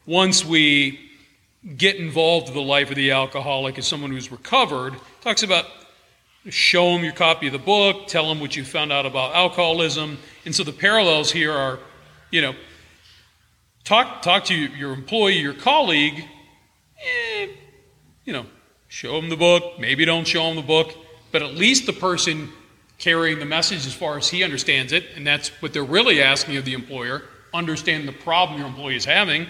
once 0.05 0.45
we 0.45 1.09
get 1.77 1.95
involved 1.95 2.47
with 2.47 2.53
the 2.53 2.61
life 2.61 2.91
of 2.91 2.95
the 2.95 3.09
alcoholic 3.09 3.79
as 3.79 3.87
someone 3.87 4.11
who's 4.11 4.31
recovered, 4.31 4.93
talks 5.21 5.41
about 5.41 5.65
show 6.49 6.91
them 6.91 7.03
your 7.03 7.13
copy 7.13 7.47
of 7.47 7.53
the 7.53 7.59
book, 7.59 8.05
tell 8.05 8.29
them 8.29 8.39
what 8.39 8.55
you 8.55 8.63
found 8.63 8.91
out 8.91 9.05
about 9.05 9.33
alcoholism. 9.33 10.19
And 10.45 10.53
so 10.53 10.63
the 10.63 10.73
parallels 10.73 11.31
here 11.31 11.53
are, 11.53 11.79
you 12.29 12.41
know, 12.41 12.53
talk, 13.83 14.21
talk 14.21 14.43
to 14.45 14.55
your 14.55 14.93
employee, 14.93 15.39
your 15.39 15.53
colleague, 15.53 16.23
eh, 17.01 17.47
you 18.25 18.33
know, 18.33 18.45
show 18.89 19.19
them 19.19 19.29
the 19.29 19.37
book, 19.37 19.79
maybe 19.79 20.05
don't 20.05 20.27
show 20.27 20.43
them 20.43 20.55
the 20.55 20.61
book, 20.61 20.93
but 21.31 21.41
at 21.41 21.55
least 21.55 21.87
the 21.87 21.93
person 21.93 22.49
carrying 22.97 23.39
the 23.39 23.45
message 23.45 23.85
as 23.85 23.93
far 23.93 24.17
as 24.17 24.29
he 24.29 24.43
understands 24.43 24.91
it, 24.93 25.05
and 25.15 25.25
that's 25.25 25.49
what 25.61 25.73
they're 25.73 25.83
really 25.83 26.21
asking 26.21 26.57
of 26.57 26.65
the 26.65 26.73
employer, 26.73 27.23
understand 27.53 28.07
the 28.07 28.13
problem 28.13 28.59
your 28.59 28.67
employee 28.67 28.95
is 28.95 29.05
having, 29.05 29.47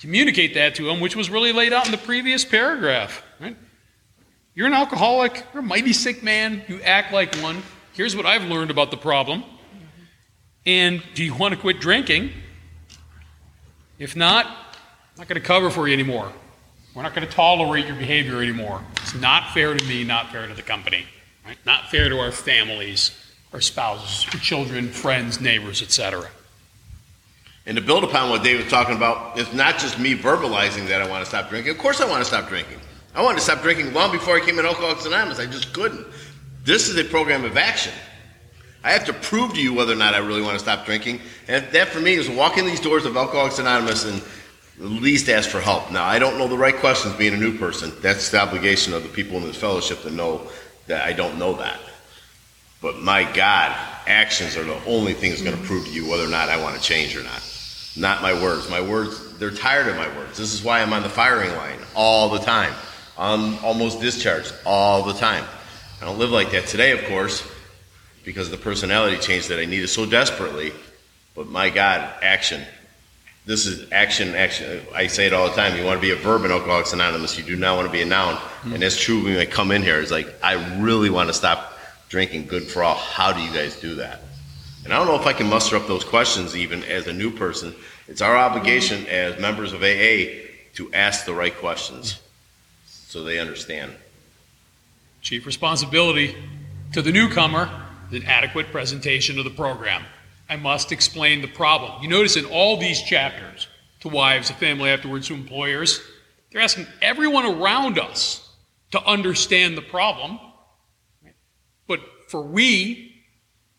communicate 0.00 0.54
that 0.54 0.74
to 0.76 0.88
him, 0.88 1.00
which 1.00 1.16
was 1.16 1.30
really 1.30 1.52
laid 1.52 1.72
out 1.72 1.86
in 1.86 1.92
the 1.92 1.98
previous 1.98 2.44
paragraph, 2.44 3.22
right? 3.40 3.56
You're 4.54 4.66
an 4.66 4.74
alcoholic, 4.74 5.44
you're 5.52 5.62
a 5.62 5.66
mighty 5.66 5.92
sick 5.92 6.22
man, 6.22 6.62
you 6.68 6.80
act 6.82 7.12
like 7.12 7.34
one. 7.36 7.62
Here's 7.92 8.16
what 8.16 8.26
I've 8.26 8.44
learned 8.44 8.70
about 8.70 8.90
the 8.90 8.96
problem. 8.96 9.44
And 10.64 11.02
do 11.14 11.24
you 11.24 11.34
want 11.34 11.54
to 11.54 11.60
quit 11.60 11.80
drinking? 11.80 12.32
If 13.98 14.16
not, 14.16 14.46
I'm 14.46 15.18
not 15.18 15.28
going 15.28 15.40
to 15.40 15.46
cover 15.46 15.70
for 15.70 15.88
you 15.88 15.94
anymore. 15.94 16.32
We're 16.94 17.02
not 17.02 17.14
going 17.14 17.26
to 17.26 17.32
tolerate 17.32 17.86
your 17.86 17.96
behavior 17.96 18.42
anymore. 18.42 18.82
It's 19.02 19.14
not 19.14 19.52
fair 19.52 19.74
to 19.74 19.84
me, 19.86 20.04
not 20.04 20.32
fair 20.32 20.46
to 20.46 20.54
the 20.54 20.62
company, 20.62 21.06
right? 21.46 21.58
not 21.64 21.90
fair 21.90 22.08
to 22.08 22.18
our 22.18 22.32
families, 22.32 23.12
our 23.52 23.60
spouses, 23.60 24.26
our 24.34 24.40
children, 24.40 24.88
friends, 24.88 25.40
neighbors, 25.40 25.82
etc. 25.82 26.28
And 27.66 27.76
to 27.76 27.82
build 27.82 28.04
upon 28.04 28.30
what 28.30 28.44
Dave 28.44 28.58
was 28.58 28.68
talking 28.70 28.96
about, 28.96 29.38
it's 29.38 29.52
not 29.52 29.78
just 29.78 29.98
me 29.98 30.16
verbalizing 30.16 30.86
that 30.88 31.02
I 31.02 31.08
want 31.08 31.24
to 31.24 31.28
stop 31.28 31.48
drinking. 31.48 31.72
Of 31.72 31.78
course, 31.78 32.00
I 32.00 32.08
want 32.08 32.20
to 32.20 32.24
stop 32.24 32.48
drinking. 32.48 32.78
I 33.14 33.22
wanted 33.22 33.38
to 33.38 33.44
stop 33.44 33.62
drinking 33.62 33.92
long 33.92 34.12
before 34.12 34.36
I 34.36 34.40
came 34.40 34.58
in 34.58 34.66
Alcoholics 34.66 35.06
Anonymous. 35.06 35.38
I 35.38 35.46
just 35.46 35.72
couldn't. 35.72 36.06
This 36.64 36.88
is 36.88 36.96
a 36.98 37.04
program 37.04 37.44
of 37.44 37.56
action. 37.56 37.92
I 38.84 38.92
have 38.92 39.04
to 39.06 39.12
prove 39.12 39.54
to 39.54 39.60
you 39.60 39.74
whether 39.74 39.92
or 39.92 39.96
not 39.96 40.14
I 40.14 40.18
really 40.18 40.42
want 40.42 40.54
to 40.54 40.60
stop 40.60 40.86
drinking. 40.86 41.20
And 41.48 41.66
that 41.72 41.88
for 41.88 41.98
me 41.98 42.14
is 42.14 42.28
walking 42.28 42.66
these 42.66 42.80
doors 42.80 43.04
of 43.04 43.16
Alcoholics 43.16 43.58
Anonymous 43.58 44.04
and 44.04 44.22
at 44.78 45.02
least 45.02 45.28
ask 45.28 45.48
for 45.48 45.60
help. 45.60 45.90
Now, 45.90 46.04
I 46.04 46.18
don't 46.18 46.38
know 46.38 46.46
the 46.46 46.56
right 46.56 46.76
questions 46.76 47.14
being 47.16 47.34
a 47.34 47.36
new 47.36 47.56
person. 47.58 47.90
That's 48.00 48.30
the 48.30 48.38
obligation 48.38 48.92
of 48.92 49.02
the 49.02 49.08
people 49.08 49.38
in 49.38 49.42
this 49.44 49.56
fellowship 49.56 50.02
to 50.02 50.10
know 50.10 50.48
that 50.86 51.04
I 51.04 51.12
don't 51.12 51.38
know 51.38 51.54
that. 51.54 51.80
But 52.80 52.98
my 52.98 53.24
God, 53.24 53.76
actions 54.06 54.56
are 54.56 54.64
the 54.64 54.84
only 54.84 55.14
thing 55.14 55.30
that's 55.30 55.42
going 55.42 55.56
to 55.56 55.62
prove 55.64 55.86
to 55.86 55.90
you 55.90 56.08
whether 56.08 56.24
or 56.24 56.28
not 56.28 56.48
I 56.48 56.60
want 56.60 56.76
to 56.76 56.82
change 56.82 57.16
or 57.16 57.22
not. 57.22 57.42
Not 57.96 58.22
my 58.22 58.32
words. 58.34 58.68
My 58.68 58.80
words, 58.80 59.38
they're 59.38 59.50
tired 59.50 59.88
of 59.88 59.96
my 59.96 60.08
words. 60.16 60.36
This 60.36 60.52
is 60.52 60.62
why 60.62 60.82
I'm 60.82 60.92
on 60.92 61.02
the 61.02 61.08
firing 61.08 61.50
line 61.56 61.78
all 61.94 62.28
the 62.28 62.38
time. 62.38 62.74
I'm 63.18 63.58
almost 63.64 64.00
discharged 64.00 64.54
all 64.66 65.02
the 65.02 65.14
time. 65.14 65.44
I 66.00 66.04
don't 66.04 66.18
live 66.18 66.30
like 66.30 66.50
that 66.50 66.66
today, 66.66 66.92
of 66.92 67.04
course, 67.06 67.48
because 68.24 68.48
of 68.48 68.58
the 68.58 68.62
personality 68.62 69.16
change 69.16 69.48
that 69.48 69.58
I 69.58 69.64
needed 69.64 69.88
so 69.88 70.04
desperately. 70.04 70.72
But 71.34 71.48
my 71.48 71.70
God, 71.70 72.12
action. 72.22 72.62
This 73.46 73.66
is 73.66 73.90
action, 73.92 74.34
action. 74.34 74.82
I 74.92 75.06
say 75.06 75.26
it 75.26 75.32
all 75.32 75.48
the 75.48 75.54
time. 75.54 75.78
You 75.78 75.84
want 75.84 76.00
to 76.00 76.02
be 76.02 76.10
a 76.10 76.16
verb 76.16 76.44
in 76.44 76.50
Alcoholics 76.50 76.92
Anonymous. 76.92 77.38
You 77.38 77.44
do 77.44 77.54
not 77.54 77.76
want 77.76 77.86
to 77.86 77.92
be 77.92 78.02
a 78.02 78.04
noun. 78.04 78.34
Hmm. 78.34 78.72
And 78.72 78.82
that's 78.82 79.00
true 79.00 79.22
when 79.22 79.38
I 79.38 79.46
come 79.46 79.70
in 79.70 79.82
here. 79.82 80.00
It's 80.00 80.10
like, 80.10 80.34
I 80.42 80.80
really 80.80 81.10
want 81.10 81.28
to 81.28 81.32
stop 81.32 81.72
drinking 82.08 82.46
good 82.48 82.64
for 82.64 82.82
all. 82.82 82.96
How 82.96 83.32
do 83.32 83.40
you 83.40 83.52
guys 83.52 83.80
do 83.80 83.94
that? 83.96 84.22
And 84.82 84.92
I 84.92 84.98
don't 84.98 85.06
know 85.06 85.14
if 85.14 85.26
I 85.26 85.32
can 85.32 85.48
muster 85.48 85.76
up 85.76 85.86
those 85.86 86.02
questions 86.02 86.56
even 86.56 86.82
as 86.84 87.06
a 87.06 87.12
new 87.12 87.30
person. 87.30 87.72
It's 88.08 88.20
our 88.20 88.36
obligation 88.36 89.06
as 89.06 89.38
members 89.40 89.72
of 89.72 89.80
AA 89.80 90.42
to 90.74 90.90
ask 90.92 91.24
the 91.24 91.34
right 91.34 91.56
questions 91.56 92.20
so 92.86 93.22
they 93.22 93.38
understand. 93.38 93.92
Chief 95.22 95.46
responsibility 95.46 96.36
to 96.92 97.00
the 97.00 97.12
newcomer 97.12 97.70
is 98.10 98.22
an 98.22 98.26
adequate 98.28 98.72
presentation 98.72 99.38
of 99.38 99.44
the 99.44 99.50
program. 99.50 100.04
I 100.48 100.56
must 100.56 100.92
explain 100.92 101.42
the 101.42 101.48
problem. 101.48 102.02
You 102.02 102.08
notice 102.08 102.36
in 102.36 102.44
all 102.44 102.76
these 102.76 103.02
chapters, 103.02 103.68
to 104.00 104.08
wives, 104.08 104.48
to 104.48 104.54
family 104.54 104.90
afterwards, 104.90 105.28
to 105.28 105.34
employers, 105.34 106.00
they're 106.50 106.62
asking 106.62 106.86
everyone 107.02 107.44
around 107.44 107.98
us 107.98 108.48
to 108.92 109.02
understand 109.02 109.76
the 109.76 109.82
problem. 109.82 110.38
But 111.88 112.00
for 112.28 112.42
we, 112.42 113.24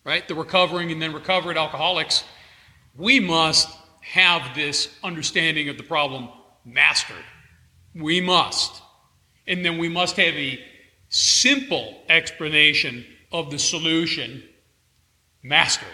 right, 0.03 0.27
the 0.27 0.35
recovering 0.35 0.91
and 0.91 1.01
then 1.01 1.13
recovered 1.13 1.57
alcoholics, 1.57 2.23
we 2.95 3.19
must 3.19 3.69
have 4.01 4.55
this 4.55 4.89
understanding 5.03 5.69
of 5.69 5.77
the 5.77 5.83
problem 5.83 6.29
mastered. 6.65 7.23
We 7.95 8.21
must. 8.21 8.81
And 9.47 9.63
then 9.63 9.77
we 9.77 9.89
must 9.89 10.17
have 10.17 10.33
a 10.33 10.59
simple 11.09 12.03
explanation 12.09 13.05
of 13.31 13.49
the 13.49 13.59
solution 13.59 14.43
mastered. 15.41 15.87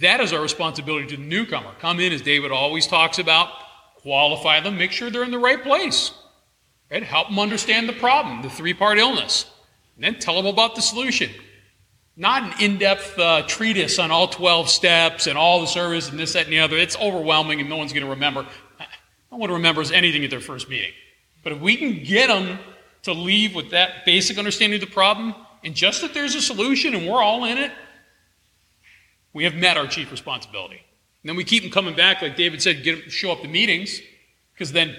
That 0.00 0.20
is 0.20 0.32
our 0.32 0.42
responsibility 0.42 1.06
to 1.08 1.16
the 1.16 1.22
newcomer. 1.22 1.72
Come 1.78 2.00
in, 2.00 2.12
as 2.12 2.22
David 2.22 2.52
always 2.52 2.86
talks 2.86 3.18
about, 3.18 3.48
qualify 3.96 4.60
them, 4.60 4.76
make 4.76 4.92
sure 4.92 5.10
they're 5.10 5.24
in 5.24 5.30
the 5.30 5.38
right 5.38 5.62
place. 5.62 6.12
Right? 6.90 7.02
Help 7.02 7.28
them 7.28 7.38
understand 7.38 7.88
the 7.88 7.94
problem, 7.94 8.42
the 8.42 8.50
three 8.50 8.74
part 8.74 8.98
illness, 8.98 9.50
and 9.96 10.04
then 10.04 10.18
tell 10.18 10.34
them 10.34 10.46
about 10.46 10.74
the 10.74 10.82
solution. 10.82 11.30
Not 12.16 12.42
an 12.42 12.60
in 12.60 12.78
depth 12.78 13.18
uh, 13.18 13.42
treatise 13.46 13.98
on 13.98 14.10
all 14.10 14.28
12 14.28 14.68
steps 14.68 15.26
and 15.26 15.38
all 15.38 15.60
the 15.60 15.66
service 15.66 16.10
and 16.10 16.18
this, 16.18 16.34
that, 16.34 16.44
and 16.44 16.52
the 16.52 16.58
other. 16.58 16.76
It's 16.76 16.96
overwhelming 16.98 17.60
and 17.60 17.70
no 17.70 17.76
one's 17.76 17.92
going 17.92 18.04
to 18.04 18.10
remember. 18.10 18.46
No 19.30 19.38
one 19.38 19.50
remembers 19.50 19.92
anything 19.92 20.24
at 20.24 20.30
their 20.30 20.40
first 20.40 20.68
meeting. 20.68 20.90
But 21.42 21.52
if 21.52 21.60
we 21.60 21.76
can 21.76 22.02
get 22.02 22.26
them 22.26 22.58
to 23.04 23.12
leave 23.12 23.54
with 23.54 23.70
that 23.70 24.04
basic 24.04 24.36
understanding 24.36 24.82
of 24.82 24.88
the 24.88 24.92
problem 24.92 25.34
and 25.64 25.74
just 25.74 26.02
that 26.02 26.12
there's 26.12 26.34
a 26.34 26.42
solution 26.42 26.94
and 26.94 27.06
we're 27.06 27.22
all 27.22 27.44
in 27.44 27.56
it, 27.56 27.70
we 29.32 29.44
have 29.44 29.54
met 29.54 29.76
our 29.76 29.86
chief 29.86 30.10
responsibility. 30.10 30.82
And 31.22 31.28
then 31.28 31.36
we 31.36 31.44
keep 31.44 31.62
them 31.62 31.72
coming 31.72 31.94
back, 31.94 32.22
like 32.22 32.36
David 32.36 32.62
said, 32.62 32.82
get 32.82 33.00
them 33.00 33.10
show 33.10 33.30
up 33.32 33.42
to 33.42 33.48
meetings, 33.48 34.00
because 34.54 34.72
then 34.72 34.96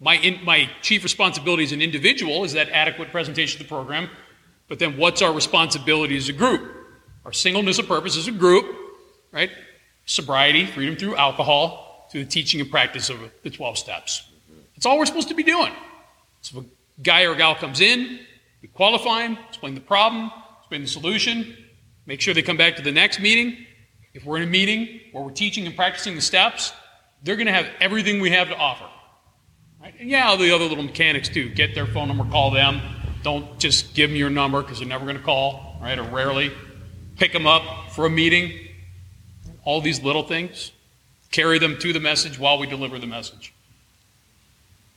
my, 0.00 0.16
in, 0.16 0.44
my 0.44 0.70
chief 0.82 1.02
responsibility 1.02 1.64
as 1.64 1.72
an 1.72 1.80
individual 1.80 2.44
is 2.44 2.52
that 2.52 2.68
adequate 2.68 3.10
presentation 3.10 3.60
of 3.60 3.66
the 3.66 3.68
program. 3.68 4.10
But 4.68 4.78
then 4.78 4.96
what's 4.98 5.22
our 5.22 5.32
responsibility 5.32 6.16
as 6.16 6.28
a 6.28 6.32
group? 6.32 6.72
Our 7.24 7.32
singleness 7.32 7.78
of 7.78 7.88
purpose 7.88 8.16
as 8.16 8.28
a 8.28 8.32
group, 8.32 8.66
right? 9.32 9.50
Sobriety, 10.04 10.66
freedom 10.66 10.96
through 10.96 11.16
alcohol, 11.16 12.08
through 12.10 12.24
the 12.24 12.30
teaching 12.30 12.60
and 12.60 12.70
practice 12.70 13.10
of 13.10 13.18
the 13.42 13.50
12 13.50 13.78
steps. 13.78 14.28
That's 14.74 14.86
all 14.86 14.98
we're 14.98 15.06
supposed 15.06 15.28
to 15.28 15.34
be 15.34 15.42
doing. 15.42 15.72
So 16.42 16.60
if 16.60 16.66
a 16.66 16.68
guy 17.02 17.22
or 17.22 17.34
gal 17.34 17.54
comes 17.54 17.80
in, 17.80 18.20
we 18.60 18.68
qualify 18.68 19.26
them, 19.26 19.38
explain 19.48 19.74
the 19.74 19.80
problem, 19.80 20.30
explain 20.60 20.82
the 20.82 20.88
solution, 20.88 21.56
make 22.06 22.20
sure 22.20 22.34
they 22.34 22.42
come 22.42 22.56
back 22.56 22.76
to 22.76 22.82
the 22.82 22.92
next 22.92 23.20
meeting. 23.20 23.66
If 24.14 24.24
we're 24.24 24.38
in 24.38 24.44
a 24.44 24.46
meeting 24.46 25.00
where 25.12 25.22
we're 25.22 25.30
teaching 25.30 25.66
and 25.66 25.76
practicing 25.76 26.14
the 26.14 26.22
steps, 26.22 26.72
they're 27.22 27.36
going 27.36 27.46
to 27.46 27.52
have 27.52 27.66
everything 27.80 28.20
we 28.20 28.30
have 28.30 28.48
to 28.48 28.56
offer. 28.56 28.86
Right? 29.82 29.94
Yeah, 30.00 30.34
the 30.36 30.54
other 30.54 30.64
little 30.64 30.84
mechanics 30.84 31.28
too. 31.28 31.50
Get 31.50 31.74
their 31.74 31.86
phone 31.86 32.08
number, 32.08 32.24
call 32.24 32.50
them. 32.50 32.80
Don't 33.22 33.58
just 33.58 33.94
give 33.94 34.10
them 34.10 34.16
your 34.16 34.30
number 34.30 34.62
because 34.62 34.78
they're 34.78 34.88
never 34.88 35.04
going 35.04 35.16
to 35.16 35.22
call, 35.22 35.78
right? 35.82 35.98
Or 35.98 36.04
rarely. 36.04 36.52
Pick 37.16 37.32
them 37.32 37.46
up 37.46 37.90
for 37.90 38.06
a 38.06 38.10
meeting. 38.10 38.52
All 39.64 39.80
these 39.80 40.02
little 40.02 40.22
things. 40.22 40.72
Carry 41.32 41.58
them 41.58 41.78
to 41.78 41.92
the 41.92 42.00
message 42.00 42.38
while 42.38 42.58
we 42.58 42.66
deliver 42.66 42.98
the 42.98 43.06
message. 43.06 43.52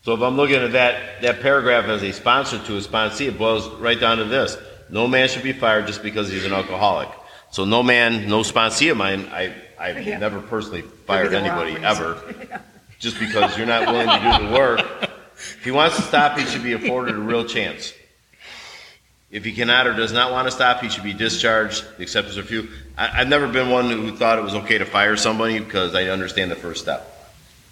So 0.03 0.13
if 0.13 0.21
I'm 0.21 0.37
looking 0.37 0.57
at 0.57 0.71
that, 0.73 1.21
that 1.23 1.41
paragraph 1.41 1.85
as 1.85 2.03
a 2.03 2.13
sponsor 2.13 2.57
to 2.57 2.77
a 2.77 2.81
sponsee, 2.81 3.27
it 3.27 3.37
boils 3.37 3.67
right 3.79 3.99
down 3.99 4.17
to 4.17 4.25
this. 4.25 4.57
No 4.89 5.07
man 5.07 5.27
should 5.29 5.43
be 5.43 5.53
fired 5.53 5.87
just 5.87 6.01
because 6.03 6.29
he's 6.29 6.45
an 6.45 6.53
alcoholic. 6.53 7.09
So 7.51 7.65
no 7.65 7.81
man, 7.83 8.27
no 8.29 8.41
sponsee 8.41 8.91
of 8.91 8.97
mine, 8.97 9.27
I, 9.31 9.53
I've 9.79 10.05
Yeah. 10.05 10.17
never 10.19 10.39
personally 10.41 10.81
fired 10.81 11.31
the 11.31 11.37
wrong 11.37 11.45
anybody 11.45 11.69
reason. 11.71 11.85
ever. 11.85 12.61
Just 12.99 13.17
because 13.17 13.57
you're 13.57 13.65
not 13.65 13.87
willing 13.87 14.07
to 14.09 14.37
do 14.39 14.47
the 14.47 14.53
work. 14.53 14.81
If 15.37 15.63
he 15.63 15.71
wants 15.71 15.95
to 15.95 16.01
stop, 16.01 16.37
he 16.37 16.45
should 16.45 16.63
be 16.63 16.73
afforded 16.73 17.15
a 17.15 17.19
real 17.19 17.45
chance. 17.45 17.93
If 19.31 19.45
he 19.45 19.53
cannot 19.53 19.87
or 19.87 19.93
does 19.93 20.11
not 20.11 20.33
want 20.33 20.47
to 20.47 20.51
stop, 20.51 20.81
he 20.81 20.89
should 20.89 21.05
be 21.05 21.13
discharged, 21.13 21.85
The 21.97 22.03
as 22.03 22.35
a 22.35 22.43
few. 22.43 22.67
I, 22.97 23.21
I've 23.21 23.29
never 23.29 23.47
been 23.47 23.69
one 23.69 23.89
who 23.89 24.13
thought 24.17 24.37
it 24.37 24.43
was 24.43 24.53
okay 24.53 24.79
to 24.79 24.85
fire 24.85 25.15
somebody 25.15 25.59
because 25.59 25.95
I 25.95 26.05
understand 26.09 26.51
the 26.51 26.57
first 26.57 26.81
step. 26.81 27.15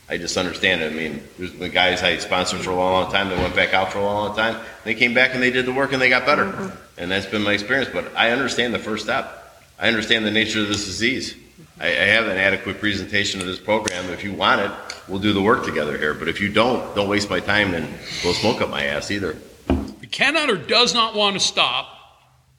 I 0.10 0.16
just 0.18 0.38
understand 0.38 0.82
it. 0.82 0.94
I 0.94 0.96
mean, 0.96 1.22
there's 1.38 1.52
been 1.52 1.72
guys 1.74 2.04
I 2.04 2.18
sponsored 2.20 2.62
for 2.62 2.70
a 2.70 2.76
long, 2.76 3.04
long 3.04 3.12
time 3.12 3.28
that 3.28 3.38
went 3.38 3.54
back 3.54 3.74
out 3.74 3.92
for 3.92 4.00
a 4.00 4.04
long, 4.04 4.28
long 4.28 4.36
time. 4.38 4.64
They 4.86 4.96
came 4.96 5.14
back 5.14 5.34
and 5.34 5.44
they 5.44 5.52
did 5.52 5.66
the 5.66 5.74
work 5.74 5.92
and 5.92 6.02
they 6.02 6.08
got 6.08 6.26
better. 6.26 6.72
And 6.98 7.12
that's 7.12 7.26
been 7.26 7.44
my 7.44 7.54
experience. 7.54 7.90
But 7.92 8.16
I 8.16 8.32
understand 8.32 8.74
the 8.74 8.80
first 8.80 9.04
step. 9.04 9.64
I 9.80 9.88
understand 9.88 10.26
the 10.26 10.32
nature 10.32 10.62
of 10.62 10.68
this 10.68 10.86
disease. 10.86 11.36
I, 11.80 11.88
I 11.88 11.92
have 11.92 12.28
an 12.28 12.38
adequate 12.38 12.80
presentation 12.80 13.40
of 13.40 13.46
this 13.46 13.60
program. 13.60 14.10
If 14.10 14.24
you 14.24 14.34
want 14.34 14.62
it, 14.62 14.72
we'll 15.08 15.20
do 15.20 15.34
the 15.34 15.42
work 15.42 15.64
together 15.64 15.98
here. 15.98 16.14
But 16.14 16.28
if 16.28 16.42
you 16.42 16.52
don't, 16.52 16.96
don't 16.96 17.08
waste 17.08 17.30
my 17.30 17.40
time 17.40 17.74
and 17.74 17.88
blow 18.22 18.34
smoke 18.34 18.62
up 18.62 18.70
my 18.70 18.86
ass 18.86 19.12
either. 19.12 19.38
If 19.70 20.02
he 20.02 20.08
cannot 20.08 20.50
or 20.50 20.58
does 20.58 20.94
not 20.94 21.14
want 21.16 21.36
to 21.36 21.40
stop, 21.40 21.88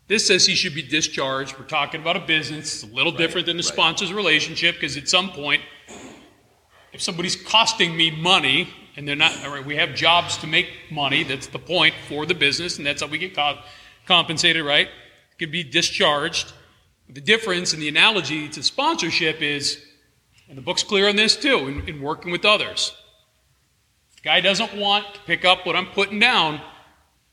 this 0.07 0.27
says 0.27 0.47
he 0.47 0.55
should 0.55 0.75
be 0.75 0.83
discharged. 0.83 1.59
We're 1.59 1.67
talking 1.67 2.01
about 2.01 2.17
a 2.17 2.21
business. 2.21 2.83
It's 2.83 2.93
a 2.93 2.95
little 2.95 3.13
different 3.13 3.47
than 3.47 3.57
the 3.57 3.63
right. 3.63 3.73
sponsor's 3.73 4.13
relationship 4.13 4.77
because 4.77 4.97
at 4.97 5.09
some 5.09 5.31
point, 5.31 5.63
if 6.93 7.03
somebody's 7.03 7.37
costing 7.37 7.97
me 7.97 8.11
money 8.11 8.69
and 8.97 9.07
they're 9.07 9.17
not, 9.17 9.37
all 9.45 9.51
right, 9.53 9.65
we 9.65 9.77
have 9.77 9.95
jobs 9.95 10.39
to 10.39 10.47
make 10.47 10.69
money. 10.91 11.25
That's 11.25 11.49
the 11.49 11.59
point 11.59 11.95
for 12.09 12.25
the 12.25 12.35
business, 12.35 12.79
and 12.79 12.87
that's 12.87 13.03
how 13.03 13.09
we 13.09 13.19
get 13.19 13.35
co- 13.35 13.59
compensated, 14.09 14.65
right? 14.65 14.89
Could 15.39 15.53
be 15.53 15.63
discharged. 15.63 16.53
The 17.09 17.21
difference 17.21 17.73
in 17.73 17.81
the 17.81 17.89
analogy 17.89 18.49
to 18.49 18.63
sponsorship 18.63 19.41
is, 19.41 19.81
and 20.49 20.59
the 20.59 20.63
book's 20.63 20.83
clear 20.83 21.09
on 21.09 21.15
this 21.15 21.37
too, 21.37 21.69
in, 21.69 21.89
in 21.89 22.03
working 22.03 22.33
with 22.33 22.45
others. 22.45 22.93
The 24.17 24.23
guy 24.23 24.41
doesn't 24.41 24.75
want 24.77 25.15
to 25.15 25.21
pick 25.21 25.45
up 25.45 25.65
what 25.65 25.77
I'm 25.77 25.87
putting 25.87 26.19
down, 26.19 26.61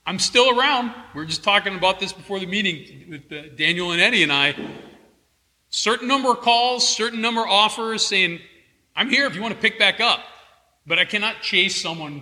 I'm 0.08 0.20
still 0.20 0.58
around. 0.58 0.94
We 1.16 1.22
were 1.22 1.26
just 1.26 1.44
talking 1.44 1.76
about 1.76 2.00
this 2.00 2.14
before 2.14 2.40
the 2.40 2.46
meeting 2.46 3.10
with 3.10 3.32
uh, 3.32 3.56
Daniel 3.56 3.92
and 3.92 4.00
Eddie 4.00 4.22
and 4.22 4.32
I. 4.32 4.56
Certain 5.72 6.08
number 6.08 6.30
of 6.30 6.42
calls, 6.42 6.88
certain 6.88 7.22
number 7.22 7.42
of 7.42 7.50
offers 7.50 8.06
saying, 8.06 8.40
I'm 8.96 9.10
here 9.10 9.26
if 9.26 9.36
you 9.36 9.42
want 9.42 9.56
to 9.56 9.60
pick 9.60 9.80
back 9.80 10.00
up. 10.00 10.20
But 10.86 11.00
I 11.00 11.06
cannot 11.06 11.42
chase 11.42 11.82
someone 11.82 12.22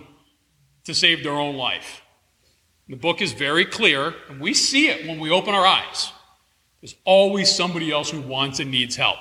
to 0.84 0.94
save 0.94 1.22
their 1.22 1.34
own 1.34 1.56
life. 1.56 2.00
The 2.88 2.96
book 2.96 3.22
is 3.22 3.32
very 3.32 3.64
clear, 3.64 4.14
and 4.28 4.40
we 4.40 4.52
see 4.52 4.88
it 4.88 5.06
when 5.06 5.18
we 5.18 5.30
open 5.30 5.54
our 5.54 5.66
eyes. 5.66 6.12
There's 6.80 6.94
always 7.04 7.50
somebody 7.50 7.90
else 7.90 8.10
who 8.10 8.20
wants 8.20 8.60
and 8.60 8.70
needs 8.70 8.94
help. 8.94 9.16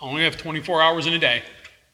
I 0.00 0.04
only 0.04 0.24
have 0.24 0.36
24 0.36 0.82
hours 0.82 1.06
in 1.06 1.14
a 1.14 1.18
day. 1.18 1.42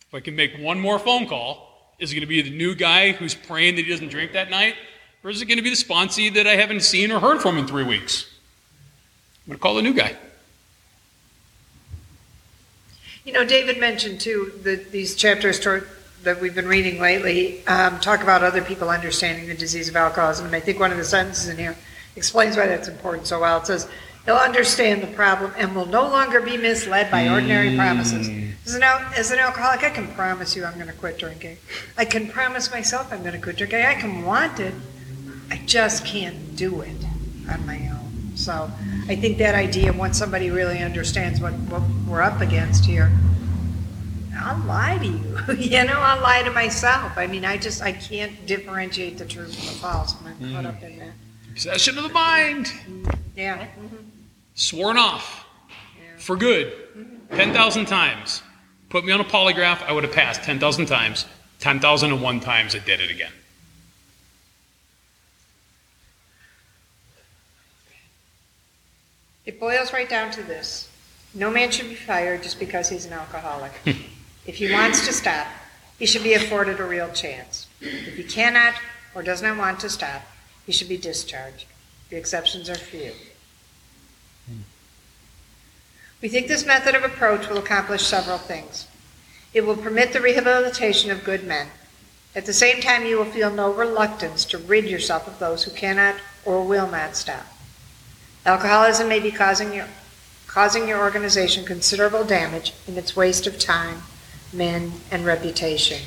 If 0.09 0.14
I 0.14 0.21
can 0.21 0.35
make 0.35 0.59
one 0.59 0.81
more 0.81 0.99
phone 0.99 1.29
call, 1.29 1.95
is 1.99 2.11
it 2.11 2.14
going 2.14 2.23
to 2.23 2.27
be 2.27 2.42
the 2.42 2.51
new 2.51 2.75
guy 2.75 3.12
who's 3.12 3.35
praying 3.35 3.77
that 3.77 3.85
he 3.85 3.90
doesn't 3.90 4.09
drink 4.09 4.33
that 4.33 4.51
night? 4.51 4.75
Or 5.23 5.31
is 5.31 5.40
it 5.40 5.47
going 5.47 5.59
to 5.59 5.62
be 5.62 5.71
the 5.71 5.77
sponsee 5.77 6.33
that 6.35 6.47
I 6.47 6.57
haven't 6.57 6.83
seen 6.83 7.11
or 7.12 7.21
heard 7.21 7.40
from 7.40 7.57
in 7.57 7.66
three 7.66 7.85
weeks? 7.85 8.27
I'm 9.45 9.51
going 9.51 9.59
to 9.59 9.62
call 9.62 9.75
the 9.77 9.83
new 9.83 9.95
guy. 9.95 10.16
You 13.25 13.33
know, 13.33 13.45
David 13.45 13.79
mentioned 13.79 14.21
too, 14.21 14.53
that 14.62 14.92
these 14.92 15.16
chapters 15.16 15.59
toward, 15.59 15.88
that 16.27 16.41
we've 16.41 16.57
been 16.57 16.67
reading 16.67 17.01
lately, 17.01 17.65
um, 17.69 18.01
talk 18.01 18.21
about 18.21 18.43
other 18.43 18.61
people 18.61 18.91
understanding 18.91 19.47
the 19.47 19.55
disease 19.55 19.89
of 19.89 19.95
alcoholism. 19.95 20.45
And 20.45 20.57
I 20.57 20.61
think 20.61 20.81
one 20.81 20.91
of 20.91 20.99
the 20.99 21.05
sentences 21.05 21.49
in 21.49 21.57
here 21.57 21.77
explains 22.17 22.57
why 22.57 22.67
that's 22.67 22.89
important 22.89 23.29
so 23.29 23.41
well. 23.41 23.61
It 23.61 23.67
says, 23.67 23.89
he'll 24.25 24.35
understand 24.35 25.03
the 25.03 25.07
problem 25.15 25.53
and 25.57 25.75
will 25.75 25.87
no 25.87 26.03
longer 26.03 26.41
be 26.41 26.57
misled 26.57 27.12
by 27.12 27.29
ordinary 27.29 27.77
promises. 27.77 28.29
As 28.67 28.75
an, 28.75 28.83
al- 28.83 29.12
as 29.17 29.31
an 29.31 29.39
alcoholic, 29.39 29.85
I 29.85 29.91
can 29.91 30.09
promise 30.09 30.57
you 30.57 30.65
I'm 30.65 30.75
going 30.75 30.89
to 30.89 30.93
quit 30.95 31.17
drinking. 31.17 31.59
I 31.97 32.05
can 32.05 32.29
promise 32.29 32.73
myself 32.73 33.12
I'm 33.12 33.21
going 33.21 33.35
to 33.35 33.41
quit 33.41 33.57
drinking. 33.57 33.83
I 33.83 33.95
can 33.95 34.25
want 34.25 34.59
it. 34.59 34.75
I 35.49 35.59
just 35.65 36.05
can't 36.05 36.57
do 36.57 36.81
it 36.81 37.05
on 37.49 37.65
my 37.67 37.79
own. 37.89 38.33
So 38.35 38.69
I 39.09 39.15
think 39.15 39.39
that 39.39 39.55
idea, 39.55 39.93
once 39.93 40.19
somebody 40.19 40.51
really 40.51 40.81
understands 40.81 41.41
what, 41.41 41.53
what 41.53 41.83
we're 42.09 42.21
up 42.21 42.41
against 42.41 42.85
here, 42.85 43.12
I'll 44.38 44.64
lie 44.64 44.99
to 44.99 45.07
you. 45.07 45.55
you 45.59 45.85
know, 45.85 45.99
I'll 46.01 46.22
lie 46.22 46.42
to 46.42 46.51
myself. 46.51 47.16
I 47.16 47.27
mean, 47.27 47.44
I 47.44 47.57
just 47.57 47.83
I 47.83 47.92
can't 47.92 48.46
differentiate 48.46 49.18
the 49.18 49.25
true 49.25 49.44
from 49.44 49.66
the 49.66 49.72
false. 49.72 50.14
I'm 50.25 50.53
caught 50.53 50.66
up 50.66 50.83
in 50.83 50.99
that. 50.99 51.12
Possession 51.55 51.96
of 51.96 52.05
the 52.05 52.11
mind, 52.11 52.66
mm-hmm. 52.66 53.11
Yeah. 53.35 53.66
Mm-hmm. 53.66 53.96
sworn 54.55 54.99
off 54.99 55.46
for 56.18 56.37
good 56.37 56.72
10,000 57.31 57.87
times. 57.87 58.42
Put 58.88 59.05
me 59.05 59.12
on 59.12 59.20
a 59.20 59.25
polygraph, 59.25 59.83
I 59.83 59.92
would 59.92 60.05
have 60.05 60.12
passed 60.12 60.42
10,000 60.42 60.87
times. 60.87 61.27
10,001 61.61 62.40
times 62.40 62.75
I 62.75 62.79
did 62.79 63.01
it 63.01 63.11
again. 63.11 63.33
It 69.44 69.61
boils 69.61 69.92
right 69.92 70.09
down 70.09 70.31
to 70.33 70.42
this. 70.42 70.90
No 71.35 71.51
man 71.51 71.70
should 71.70 71.88
be 71.88 71.94
fired 71.94 72.42
just 72.42 72.59
because 72.59 72.88
he's 72.88 73.07
an 73.07 73.12
alcoholic. 73.12 73.72
if 74.47 74.57
he 74.57 74.73
wants 74.73 75.07
to 75.07 75.13
stop, 75.13 75.47
he 75.99 76.07
should 76.07 76.23
be 76.23 76.35
afforded 76.35 76.81
a 76.81 76.85
real 76.85 77.11
chance. 77.13 77.67
If 77.81 78.17
he 78.17 78.25
cannot 78.25 78.75
or 79.15 79.23
does 79.23 79.43
not 79.43 79.57
want 79.57 79.81
to 79.81 79.91
stop, 79.91 80.23
he 80.65 80.73
should 80.73 80.89
be 80.89 80.97
discharged. 80.97 81.65
The 82.11 82.17
exceptions 82.17 82.69
are 82.69 82.75
few. 82.75 83.13
We 86.23 86.29
think 86.29 86.49
this 86.49 86.67
method 86.67 86.95
of 86.95 87.05
approach 87.05 87.49
will 87.49 87.59
accomplish 87.59 88.03
several 88.03 88.39
things. 88.39 88.87
It 89.53 89.67
will 89.67 89.77
permit 89.77 90.13
the 90.13 90.21
rehabilitation 90.21 91.11
of 91.11 91.25
good 91.25 91.45
men. 91.45 91.69
At 92.35 92.47
the 92.47 92.53
same 92.53 92.81
time, 92.81 93.07
you 93.07 93.17
will 93.17 93.25
feel 93.25 93.51
no 93.51 93.73
reluctance 93.73 94.45
to 94.47 94.59
rid 94.59 94.87
yourself 94.87 95.27
of 95.27 95.39
those 95.39 95.65
who 95.65 95.71
cannot 95.71 96.17
or 96.45 96.63
will 96.65 96.89
not 96.89 97.17
stop. 97.17 97.47
Alcoholism 98.45 99.09
may 99.09 99.21
be 99.21 99.31
causing 99.31 99.73
your, 99.73 99.87
causing 100.47 100.89
your 100.89 100.99
organization 100.99 101.65
considerable 101.65 102.25
damage 102.25 102.73
in 102.87 102.97
its 102.97 103.17
waste 103.17 103.47
of 103.47 103.59
time, 103.59 104.03
men, 104.57 104.92
and 105.11 105.25
reputation. 105.25 106.01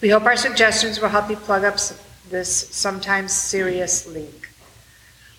We 0.00 0.08
hope 0.10 0.24
our 0.24 0.36
suggestions 0.36 1.00
will 1.00 1.08
help 1.08 1.30
you 1.30 1.36
plug 1.36 1.64
up 1.64 1.76
this 2.30 2.68
sometimes 2.70 3.32
serious 3.32 4.06
leak. 4.06 4.48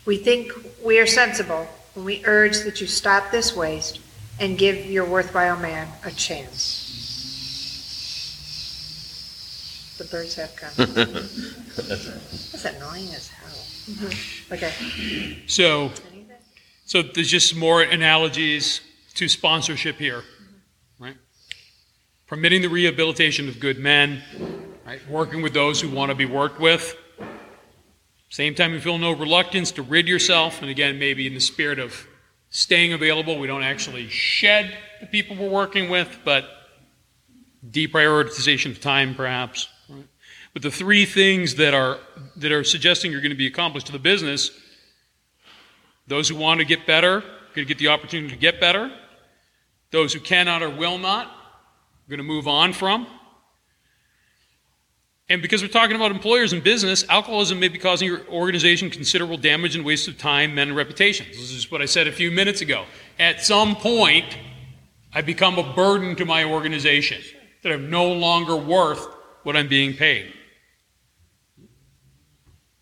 We 0.06 0.18
think 0.18 0.52
we 0.84 1.00
are 1.00 1.08
sensible 1.08 1.68
when 1.94 2.06
we 2.06 2.22
urge 2.26 2.60
that 2.64 2.82
you 2.82 2.88
stop 2.88 3.32
this 3.32 3.56
waste 3.56 4.00
and 4.40 4.58
give 4.58 4.86
your 4.86 5.06
worthwhile 5.06 5.58
man 5.58 5.88
a 6.04 6.12
chance. 6.12 6.82
The 9.98 10.04
birds 10.06 10.36
have 10.36 10.56
come. 10.56 10.72
That's 10.76 12.66
annoying 12.66 13.08
as 13.14 13.30
hell. 13.30 13.46
Mm-hmm. 13.90 14.54
Okay. 14.54 15.44
So, 15.48 15.92
so 16.86 17.02
there's 17.02 17.30
just 17.30 17.56
more 17.56 17.82
analogies 17.82 18.82
to 19.14 19.30
sponsorship 19.30 19.98
here, 19.98 20.18
right? 20.18 20.24
Permitting 22.28 22.62
the 22.62 22.70
rehabilitation 22.70 23.48
of 23.48 23.60
good 23.60 23.78
men, 23.78 24.22
right? 24.86 25.00
Working 25.10 25.42
with 25.42 25.54
those 25.54 25.80
who 25.80 25.90
want 25.90 26.10
to 26.10 26.16
be 26.16 26.26
worked 26.26 26.60
with. 26.60 26.98
Same 28.30 28.56
time, 28.56 28.74
you 28.74 28.80
feel 28.80 28.98
no 28.98 29.12
reluctance 29.12 29.72
to 29.72 29.82
rid 29.82 30.08
yourself, 30.08 30.62
and 30.62 30.70
again, 30.70 30.98
maybe 30.98 31.28
in 31.28 31.34
the 31.34 31.40
spirit 31.40 31.80
of 31.80 32.08
staying 32.50 32.94
available, 32.94 33.38
we 33.38 33.48
don't 33.48 33.64
actually 33.64 34.10
shed 34.10 34.78
the 35.00 35.06
people 35.06 35.36
we're 35.36 35.50
working 35.50 35.90
with, 35.90 36.20
but 36.26 36.46
deprioritization 37.70 38.72
of 38.72 38.82
time, 38.82 39.16
perhaps. 39.16 39.68
But 40.54 40.62
the 40.62 40.72
three 40.72 41.06
things 41.06 41.56
that 41.56 41.74
are 41.74 42.00
that 42.38 42.52
are 42.52 42.64
suggesting 42.64 43.12
you're 43.12 43.22
going 43.22 43.32
to 43.32 43.38
be 43.38 43.48
accomplished 43.48 43.88
to 43.88 43.92
the 43.92 44.00
business 44.00 44.52
those 46.08 46.30
who 46.30 46.36
want 46.36 46.60
to 46.60 46.66
get 46.66 46.86
better 46.86 47.24
going 47.56 47.66
to 47.66 47.74
get 47.74 47.80
the 47.80 47.88
opportunity 47.88 48.30
to 48.30 48.40
get 48.40 48.60
better. 48.60 48.92
Those 49.92 50.14
who 50.14 50.20
cannot 50.20 50.62
or 50.62 50.70
will 50.70 50.98
not 50.98 51.32
going 52.10 52.18
to 52.18 52.24
move 52.24 52.48
on 52.48 52.74
from. 52.74 53.08
And 55.28 55.42
because 55.42 55.64
we're 55.64 55.70
talking 55.70 55.96
about 55.96 56.12
employers 56.12 56.54
and 56.54 56.64
business, 56.64 57.04
alcoholism 57.10 57.60
may 57.60 57.68
be 57.68 57.80
causing 57.80 58.08
your 58.08 58.22
organization 58.28 58.92
considerable 58.92 59.38
damage 59.38 59.76
and 59.76 59.84
waste 59.84 60.08
of 60.08 60.20
time, 60.20 60.54
men, 60.54 60.68
and 60.68 60.78
reputations. 60.78 61.30
This 61.30 61.52
is 61.52 61.72
what 61.72 61.82
I 61.82 61.86
said 61.86 62.08
a 62.08 62.12
few 62.12 62.30
minutes 62.30 62.62
ago. 62.62 62.86
At 63.18 63.42
some 63.42 63.76
point, 63.76 64.38
I 65.14 65.22
become 65.22 65.58
a 65.58 65.74
burden 65.74 66.16
to 66.18 66.26
my 66.26 66.44
organization, 66.44 67.24
that 67.64 67.72
I'm 67.72 67.90
no 67.90 68.12
longer 68.12 68.56
worth 68.56 69.08
what 69.42 69.56
I'm 69.56 69.68
being 69.68 69.96
paid. 69.96 70.32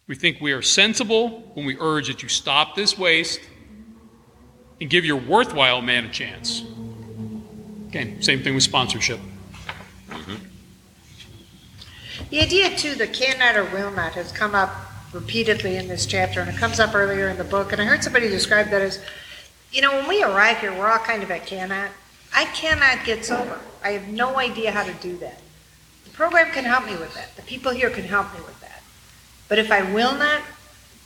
We 0.08 0.16
think 0.16 0.42
we 0.42 0.52
are 0.52 0.62
sensible 0.62 1.52
when 1.54 1.66
we 1.66 1.78
urge 1.80 2.08
that 2.08 2.22
you 2.24 2.28
stop 2.28 2.76
this 2.76 2.98
waste 2.98 3.40
and 4.82 4.90
give 4.90 5.06
your 5.06 5.18
worthwhile 5.18 5.82
man 5.82 6.06
a 6.06 6.10
chance. 6.10 6.64
Same 7.94 8.42
thing 8.42 8.56
with 8.56 8.64
sponsorship. 8.64 9.20
The 12.30 12.42
idea, 12.42 12.76
too, 12.76 12.96
that 12.96 13.14
cannot 13.14 13.56
or 13.56 13.66
will 13.66 13.92
not 13.92 14.14
has 14.14 14.32
come 14.32 14.56
up 14.56 14.72
repeatedly 15.14 15.76
in 15.76 15.88
this 15.88 16.06
chapter, 16.08 16.42
and 16.42 16.50
it 16.50 16.58
comes 16.58 16.80
up 16.80 16.96
earlier 16.96 17.30
in 17.30 17.38
the 17.38 17.44
book. 17.44 17.72
And 17.72 17.82
I 17.82 17.86
heard 17.86 18.04
somebody 18.04 18.28
describe 18.28 18.70
that 18.70 18.82
as, 18.82 19.00
you 19.72 19.82
know, 19.82 19.92
when 19.92 20.08
we 20.08 20.24
arrive 20.24 20.58
here, 20.58 20.74
we're 20.74 20.90
all 20.90 20.98
kind 20.98 21.22
of 21.22 21.30
at 21.30 21.46
cannot. 21.46 21.92
I 22.34 22.46
cannot 22.46 23.06
get 23.06 23.24
sober. 23.26 23.60
I 23.84 23.92
have 23.92 24.08
no 24.08 24.38
idea 24.38 24.72
how 24.72 24.84
to 24.84 24.94
do 24.94 25.18
that. 25.18 25.40
The 26.06 26.12
program 26.12 26.52
can 26.52 26.64
help 26.64 26.86
me 26.86 26.96
with 26.96 27.14
that. 27.14 27.36
The 27.36 27.44
people 27.44 27.72
here 27.72 27.92
can 27.92 28.06
help 28.06 28.34
me 28.34 28.40
with 28.40 28.60
that. 28.62 28.82
But 29.48 29.60
if 29.60 29.72
I 29.72 29.84
will 29.94 30.14
not, 30.18 30.42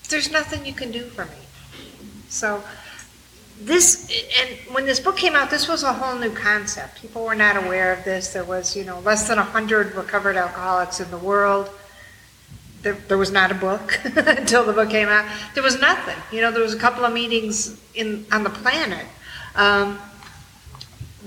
there's 0.10 0.32
nothing 0.32 0.66
you 0.66 0.74
can 0.74 0.92
do 0.92 1.04
for 1.04 1.26
me. 1.26 1.32
So, 2.30 2.64
this, 3.60 4.12
and 4.40 4.58
when 4.74 4.86
this 4.86 5.00
book 5.00 5.18
came 5.18 5.36
out, 5.36 5.50
this 5.50 5.68
was 5.68 5.84
a 5.84 5.94
whole 5.94 6.18
new 6.18 6.32
concept. 6.32 7.02
People 7.02 7.26
were 7.26 7.36
not 7.36 7.58
aware 7.58 7.92
of 7.92 8.04
this. 8.04 8.34
There 8.34 8.44
was, 8.44 8.76
you 8.76 8.84
know, 8.86 9.00
less 9.00 9.28
than 9.28 9.38
100 9.38 9.96
recovered 9.96 10.36
alcoholics 10.36 11.00
in 11.00 11.10
the 11.10 11.18
world. 11.18 11.70
There, 12.84 12.94
there 12.94 13.18
was 13.18 13.32
not 13.32 13.52
a 13.52 13.56
book 13.56 14.00
until 14.06 14.64
the 14.64 14.74
book 14.74 14.90
came 14.90 15.08
out. 15.08 15.26
There 15.56 15.64
was 15.64 15.82
nothing. 15.82 16.16
You 16.32 16.42
know, 16.42 16.52
there 16.52 16.62
was 16.62 16.74
a 16.74 16.80
couple 16.80 17.04
of 17.04 17.14
meetings 17.14 17.82
in 17.96 18.26
on 18.32 18.44
the 18.44 18.52
planet. 18.52 19.08
Um, 19.56 19.98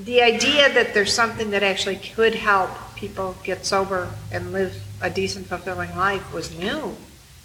the 0.05 0.23
idea 0.23 0.73
that 0.73 0.95
there's 0.95 1.13
something 1.13 1.51
that 1.51 1.63
actually 1.63 1.97
could 1.97 2.35
help 2.35 2.71
people 2.95 3.37
get 3.43 3.67
sober 3.67 4.09
and 4.31 4.53
live 4.53 4.81
a 5.03 5.11
decent, 5.11 5.47
fulfilling 5.47 5.95
life 5.97 6.33
was 6.33 6.57
new. 6.57 6.97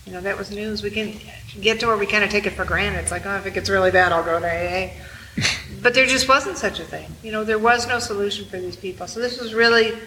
You 0.05 0.13
know, 0.13 0.21
that 0.21 0.37
was 0.37 0.51
news. 0.51 0.83
We 0.83 0.91
can 0.91 1.19
get 1.59 1.79
to 1.79 1.87
where 1.87 1.97
we 1.97 2.05
kind 2.05 2.23
of 2.23 2.29
take 2.29 2.45
it 2.45 2.51
for 2.51 2.63
granted. 2.63 2.99
It's 2.99 3.11
like, 3.11 3.25
oh, 3.25 3.37
if 3.37 3.45
it 3.45 3.53
gets 3.53 3.69
really 3.69 3.91
bad, 3.91 4.11
I'll 4.11 4.23
go 4.23 4.39
to 4.39 4.45
AA. 4.45 4.91
but 5.81 5.93
there 5.93 6.05
just 6.05 6.29
wasn't 6.29 6.57
such 6.57 6.79
a 6.79 6.83
thing. 6.83 7.09
You 7.23 7.31
know, 7.31 7.43
there 7.43 7.59
was 7.59 7.87
no 7.87 7.99
solution 7.99 8.47
for 8.47 8.57
these 8.57 8.75
people. 8.75 9.07
So 9.07 9.19
this 9.19 9.39
was 9.39 9.53
really, 9.53 9.97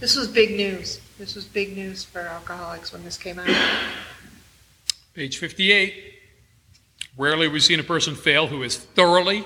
this 0.00 0.16
was 0.16 0.28
big 0.28 0.50
news. 0.50 1.00
This 1.18 1.34
was 1.34 1.46
big 1.46 1.74
news 1.76 2.04
for 2.04 2.20
alcoholics 2.20 2.92
when 2.92 3.04
this 3.04 3.16
came 3.16 3.38
out. 3.38 3.48
Page 5.14 5.38
58. 5.38 5.94
Rarely 7.16 7.46
have 7.46 7.52
we 7.52 7.60
seen 7.60 7.80
a 7.80 7.84
person 7.84 8.14
fail 8.14 8.46
who 8.46 8.62
has 8.62 8.76
thoroughly 8.76 9.44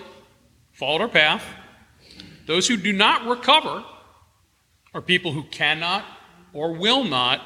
followed 0.72 1.00
our 1.00 1.08
path. 1.08 1.44
Those 2.46 2.66
who 2.66 2.76
do 2.76 2.92
not 2.92 3.26
recover 3.26 3.84
are 4.92 5.00
people 5.00 5.32
who 5.32 5.44
cannot 5.44 6.04
or 6.52 6.72
will 6.72 7.04
not 7.04 7.40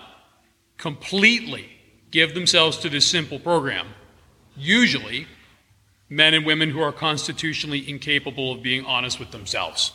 completely 0.78 1.75
give 2.10 2.34
themselves 2.34 2.78
to 2.78 2.88
this 2.88 3.06
simple 3.06 3.38
program. 3.38 3.88
Usually, 4.56 5.26
men 6.08 6.34
and 6.34 6.46
women 6.46 6.70
who 6.70 6.80
are 6.80 6.92
constitutionally 6.92 7.88
incapable 7.88 8.52
of 8.52 8.62
being 8.62 8.84
honest 8.84 9.18
with 9.18 9.30
themselves. 9.30 9.92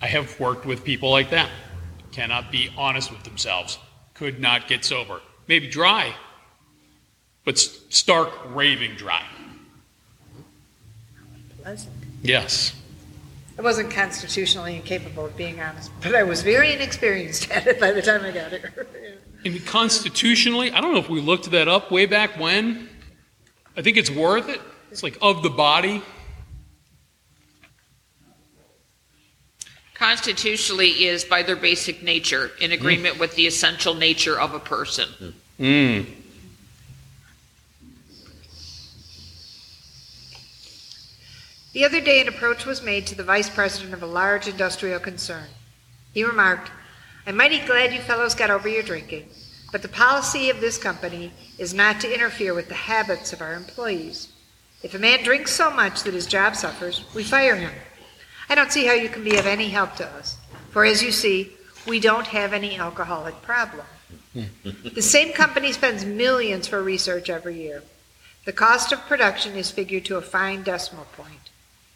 I 0.00 0.06
have 0.06 0.38
worked 0.38 0.66
with 0.66 0.84
people 0.84 1.10
like 1.10 1.30
that. 1.30 1.50
Cannot 2.12 2.52
be 2.52 2.70
honest 2.76 3.10
with 3.10 3.22
themselves. 3.24 3.78
Could 4.14 4.40
not 4.40 4.68
get 4.68 4.84
sober. 4.84 5.20
Maybe 5.48 5.68
dry, 5.68 6.14
but 7.44 7.58
stark 7.58 8.30
raving 8.54 8.94
dry. 8.94 9.24
Pleasant. 11.62 11.92
Yes. 12.22 12.74
I 13.58 13.62
wasn't 13.62 13.90
constitutionally 13.90 14.76
incapable 14.76 15.26
of 15.26 15.36
being 15.36 15.60
honest, 15.60 15.90
but 16.02 16.14
I 16.14 16.22
was 16.22 16.42
very 16.42 16.72
inexperienced 16.72 17.50
at 17.50 17.66
it 17.66 17.80
by 17.80 17.92
the 17.92 18.02
time 18.02 18.24
I 18.24 18.30
got 18.30 18.50
here. 18.50 18.86
And 19.44 19.64
constitutionally, 19.66 20.72
I 20.72 20.80
don't 20.80 20.94
know 20.94 21.00
if 21.00 21.10
we 21.10 21.20
looked 21.20 21.50
that 21.50 21.68
up 21.68 21.90
way 21.90 22.06
back 22.06 22.38
when. 22.38 22.88
I 23.76 23.82
think 23.82 23.96
it's 23.96 24.10
worth 24.10 24.48
it. 24.48 24.60
It's 24.90 25.02
like 25.02 25.18
of 25.20 25.42
the 25.42 25.50
body. 25.50 26.02
Constitutionally 29.94 31.04
is 31.04 31.24
by 31.24 31.42
their 31.42 31.56
basic 31.56 32.02
nature 32.02 32.50
in 32.60 32.72
agreement 32.72 33.18
with 33.18 33.34
the 33.36 33.46
essential 33.46 33.94
nature 33.94 34.38
of 34.38 34.54
a 34.54 34.60
person. 34.60 35.34
Mm. 35.60 36.06
The 41.72 41.84
other 41.84 42.00
day, 42.00 42.20
an 42.20 42.28
approach 42.28 42.66
was 42.66 42.82
made 42.82 43.06
to 43.08 43.14
the 43.14 43.24
vice 43.24 43.50
president 43.50 43.94
of 43.94 44.02
a 44.02 44.06
large 44.06 44.46
industrial 44.46 45.00
concern. 45.00 45.46
He 46.12 46.22
remarked, 46.22 46.70
I'm 47.26 47.38
mighty 47.38 47.60
glad 47.60 47.94
you 47.94 48.00
fellows 48.00 48.34
got 48.34 48.50
over 48.50 48.68
your 48.68 48.82
drinking, 48.82 49.26
but 49.72 49.80
the 49.80 49.88
policy 49.88 50.50
of 50.50 50.60
this 50.60 50.76
company 50.76 51.32
is 51.56 51.72
not 51.72 51.98
to 52.02 52.12
interfere 52.12 52.52
with 52.52 52.68
the 52.68 52.74
habits 52.74 53.32
of 53.32 53.40
our 53.40 53.54
employees. 53.54 54.28
If 54.82 54.94
a 54.94 54.98
man 54.98 55.24
drinks 55.24 55.50
so 55.50 55.70
much 55.70 56.02
that 56.02 56.12
his 56.12 56.26
job 56.26 56.54
suffers, 56.54 57.02
we 57.14 57.24
fire 57.24 57.56
him. 57.56 57.72
I 58.50 58.54
don't 58.54 58.70
see 58.70 58.84
how 58.84 58.92
you 58.92 59.08
can 59.08 59.24
be 59.24 59.38
of 59.38 59.46
any 59.46 59.70
help 59.70 59.94
to 59.96 60.06
us, 60.06 60.36
for 60.68 60.84
as 60.84 61.02
you 61.02 61.10
see, 61.10 61.54
we 61.86 61.98
don't 61.98 62.26
have 62.26 62.52
any 62.52 62.76
alcoholic 62.76 63.40
problem. 63.40 63.86
the 64.34 65.00
same 65.00 65.32
company 65.32 65.72
spends 65.72 66.04
millions 66.04 66.68
for 66.68 66.82
research 66.82 67.30
every 67.30 67.56
year. 67.58 67.82
The 68.44 68.52
cost 68.52 68.92
of 68.92 69.00
production 69.06 69.54
is 69.54 69.70
figured 69.70 70.04
to 70.06 70.18
a 70.18 70.22
fine 70.22 70.62
decimal 70.62 71.06
point. 71.16 71.50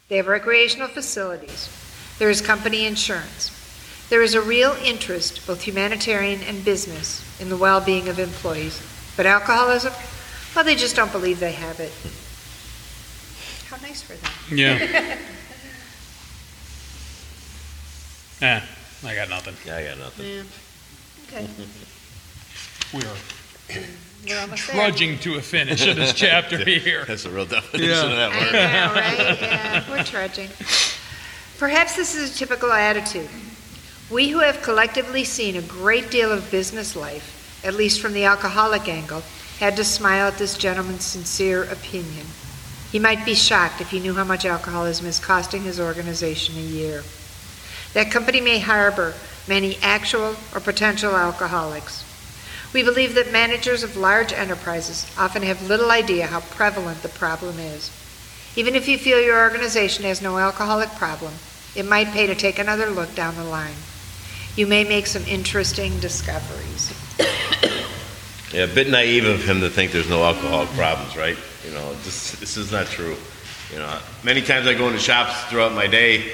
They 0.07 0.17
have 0.17 0.25
recreational 0.25 0.87
facilities. 0.87 1.69
There 2.17 2.31
is 2.31 2.41
company 2.41 2.87
insurance. 2.87 3.58
There 4.09 4.21
is 4.23 4.33
a 4.33 4.41
real 4.41 4.75
interest, 4.83 5.45
both 5.45 5.61
humanitarian 5.61 6.41
and 6.41 6.65
business, 6.65 7.23
in 7.39 7.49
the 7.49 7.57
well 7.57 7.79
being 7.79 8.07
of 8.09 8.17
employees. 8.19 8.81
But 9.15 9.25
alcoholism? 9.25 9.93
Well, 10.55 10.65
they 10.65 10.75
just 10.75 10.95
don't 10.95 11.11
believe 11.11 11.39
they 11.39 11.51
have 11.51 11.79
it. 11.79 11.91
How 13.69 13.77
nice 13.87 14.01
for 14.01 14.13
them. 14.13 14.31
Yeah. 14.57 15.17
Eh, 18.41 18.61
I 19.05 19.15
got 19.15 19.27
nothing. 19.29 19.53
Yeah, 19.65 19.75
I 19.75 19.83
got 19.83 19.97
nothing. 19.97 20.25
Yeah. 20.25 20.43
Okay, 21.27 21.45
We 22.93 23.01
are 23.01 23.75
we're 24.25 24.47
there. 24.47 24.55
trudging 24.55 25.19
to 25.19 25.35
a 25.35 25.41
finish 25.41 25.85
of 25.85 25.97
this 25.97 26.13
chapter 26.15 26.57
here. 26.57 27.03
That's 27.05 27.25
a 27.25 27.29
real 27.29 27.45
definition 27.45 27.89
Yeah. 27.89 28.03
of 28.05 28.11
that 28.11 28.31
word. 28.31 28.55
I 28.55 28.71
know, 28.71 28.93
right? 28.93 29.41
Yeah, 29.41 29.89
we're 29.91 30.03
trudging. 30.05 30.49
Perhaps 31.57 31.97
this 31.97 32.15
is 32.15 32.33
a 32.33 32.37
typical 32.37 32.71
attitude. 32.71 33.27
We 34.11 34.29
who 34.29 34.39
have 34.39 34.63
collectively 34.63 35.23
seen 35.23 35.55
a 35.55 35.61
great 35.61 36.09
deal 36.09 36.31
of 36.31 36.49
business 36.49 36.95
life, 36.95 37.61
at 37.63 37.75
least 37.75 38.01
from 38.01 38.13
the 38.13 38.25
alcoholic 38.25 38.89
angle, 38.89 39.21
had 39.59 39.75
to 39.75 39.83
smile 39.83 40.29
at 40.29 40.39
this 40.39 40.57
gentleman's 40.57 41.05
sincere 41.05 41.63
opinion. 41.65 42.25
He 42.91 42.97
might 42.97 43.23
be 43.23 43.35
shocked 43.35 43.81
if 43.81 43.91
he 43.91 43.99
knew 43.99 44.15
how 44.15 44.23
much 44.23 44.45
alcoholism 44.45 45.05
is 45.05 45.19
costing 45.19 45.61
his 45.61 45.79
organization 45.79 46.57
a 46.57 46.61
year. 46.61 47.03
That 47.93 48.09
company 48.09 48.41
may 48.41 48.57
harbor 48.57 49.13
many 49.47 49.77
actual 49.79 50.35
or 50.55 50.59
potential 50.59 51.15
alcoholics. 51.15 52.03
We 52.73 52.81
believe 52.81 53.13
that 53.13 53.31
managers 53.31 53.83
of 53.83 53.95
large 53.95 54.33
enterprises 54.33 55.05
often 55.19 55.43
have 55.43 55.67
little 55.67 55.91
idea 55.91 56.25
how 56.25 56.39
prevalent 56.39 57.03
the 57.03 57.09
problem 57.09 57.59
is. 57.59 57.91
Even 58.55 58.73
if 58.73 58.87
you 58.87 58.97
feel 58.97 59.21
your 59.21 59.39
organization 59.39 60.03
has 60.05 60.19
no 60.19 60.39
alcoholic 60.39 60.89
problem, 60.95 61.33
it 61.75 61.85
might 61.85 62.07
pay 62.07 62.25
to 62.25 62.33
take 62.33 62.57
another 62.57 62.89
look 62.89 63.13
down 63.13 63.35
the 63.35 63.43
line. 63.43 63.75
You 64.55 64.67
may 64.67 64.83
make 64.83 65.07
some 65.07 65.23
interesting 65.23 65.99
discoveries. 65.99 66.93
Yeah, 68.51 68.63
a 68.63 68.67
bit 68.73 68.89
naive 68.89 69.25
of 69.25 69.43
him 69.47 69.59
to 69.59 69.69
think 69.69 69.91
there's 69.91 70.09
no 70.09 70.23
alcoholic 70.23 70.69
problems, 70.69 71.15
right? 71.15 71.37
You 71.63 71.71
know, 71.71 71.93
this, 72.03 72.31
this 72.39 72.57
is 72.57 72.71
not 72.71 72.87
true. 72.87 73.15
You 73.71 73.77
know, 73.77 73.99
many 74.23 74.41
times 74.41 74.65
I 74.65 74.73
go 74.73 74.87
into 74.87 74.97
shops 74.97 75.43
throughout 75.51 75.73
my 75.73 75.85
day. 75.85 76.31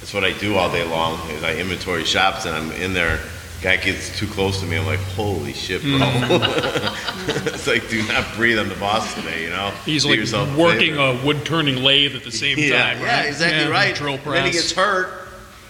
That's 0.00 0.12
what 0.12 0.24
I 0.24 0.32
do 0.32 0.56
all 0.56 0.68
day 0.68 0.82
long. 0.82 1.20
Is 1.30 1.44
I 1.44 1.54
inventory 1.54 2.02
shops, 2.02 2.44
and 2.44 2.56
I'm 2.56 2.72
in 2.82 2.92
there. 2.92 3.20
Guy 3.62 3.76
gets 3.76 4.18
too 4.18 4.26
close 4.26 4.58
to 4.58 4.66
me. 4.66 4.78
I'm 4.78 4.84
like, 4.86 4.98
holy 4.98 5.52
shit, 5.52 5.80
bro! 5.82 5.90
Mm. 5.92 7.46
it's 7.54 7.68
like, 7.68 7.88
do 7.88 8.02
not 8.08 8.26
breathe 8.34 8.58
on 8.58 8.68
the 8.68 8.74
boss 8.74 9.14
today. 9.14 9.44
You 9.44 9.50
know, 9.50 9.70
He's 9.84 10.02
Do 10.02 10.08
like 10.10 10.18
yourself 10.18 10.52
a 10.52 10.58
working 10.60 10.96
favor. 10.96 11.20
a 11.22 11.24
wood 11.24 11.46
turning 11.46 11.84
lathe 11.84 12.16
at 12.16 12.24
the 12.24 12.32
same 12.32 12.58
yeah, 12.60 12.82
time, 12.94 13.00
yeah, 13.00 13.16
right? 13.20 13.26
exactly 13.28 13.62
Yeah, 13.62 13.70
right. 13.70 13.94
Drill 13.94 14.14
And 14.14 14.24
then 14.24 14.46
he 14.46 14.50
gets 14.50 14.72
hurt, 14.72 15.25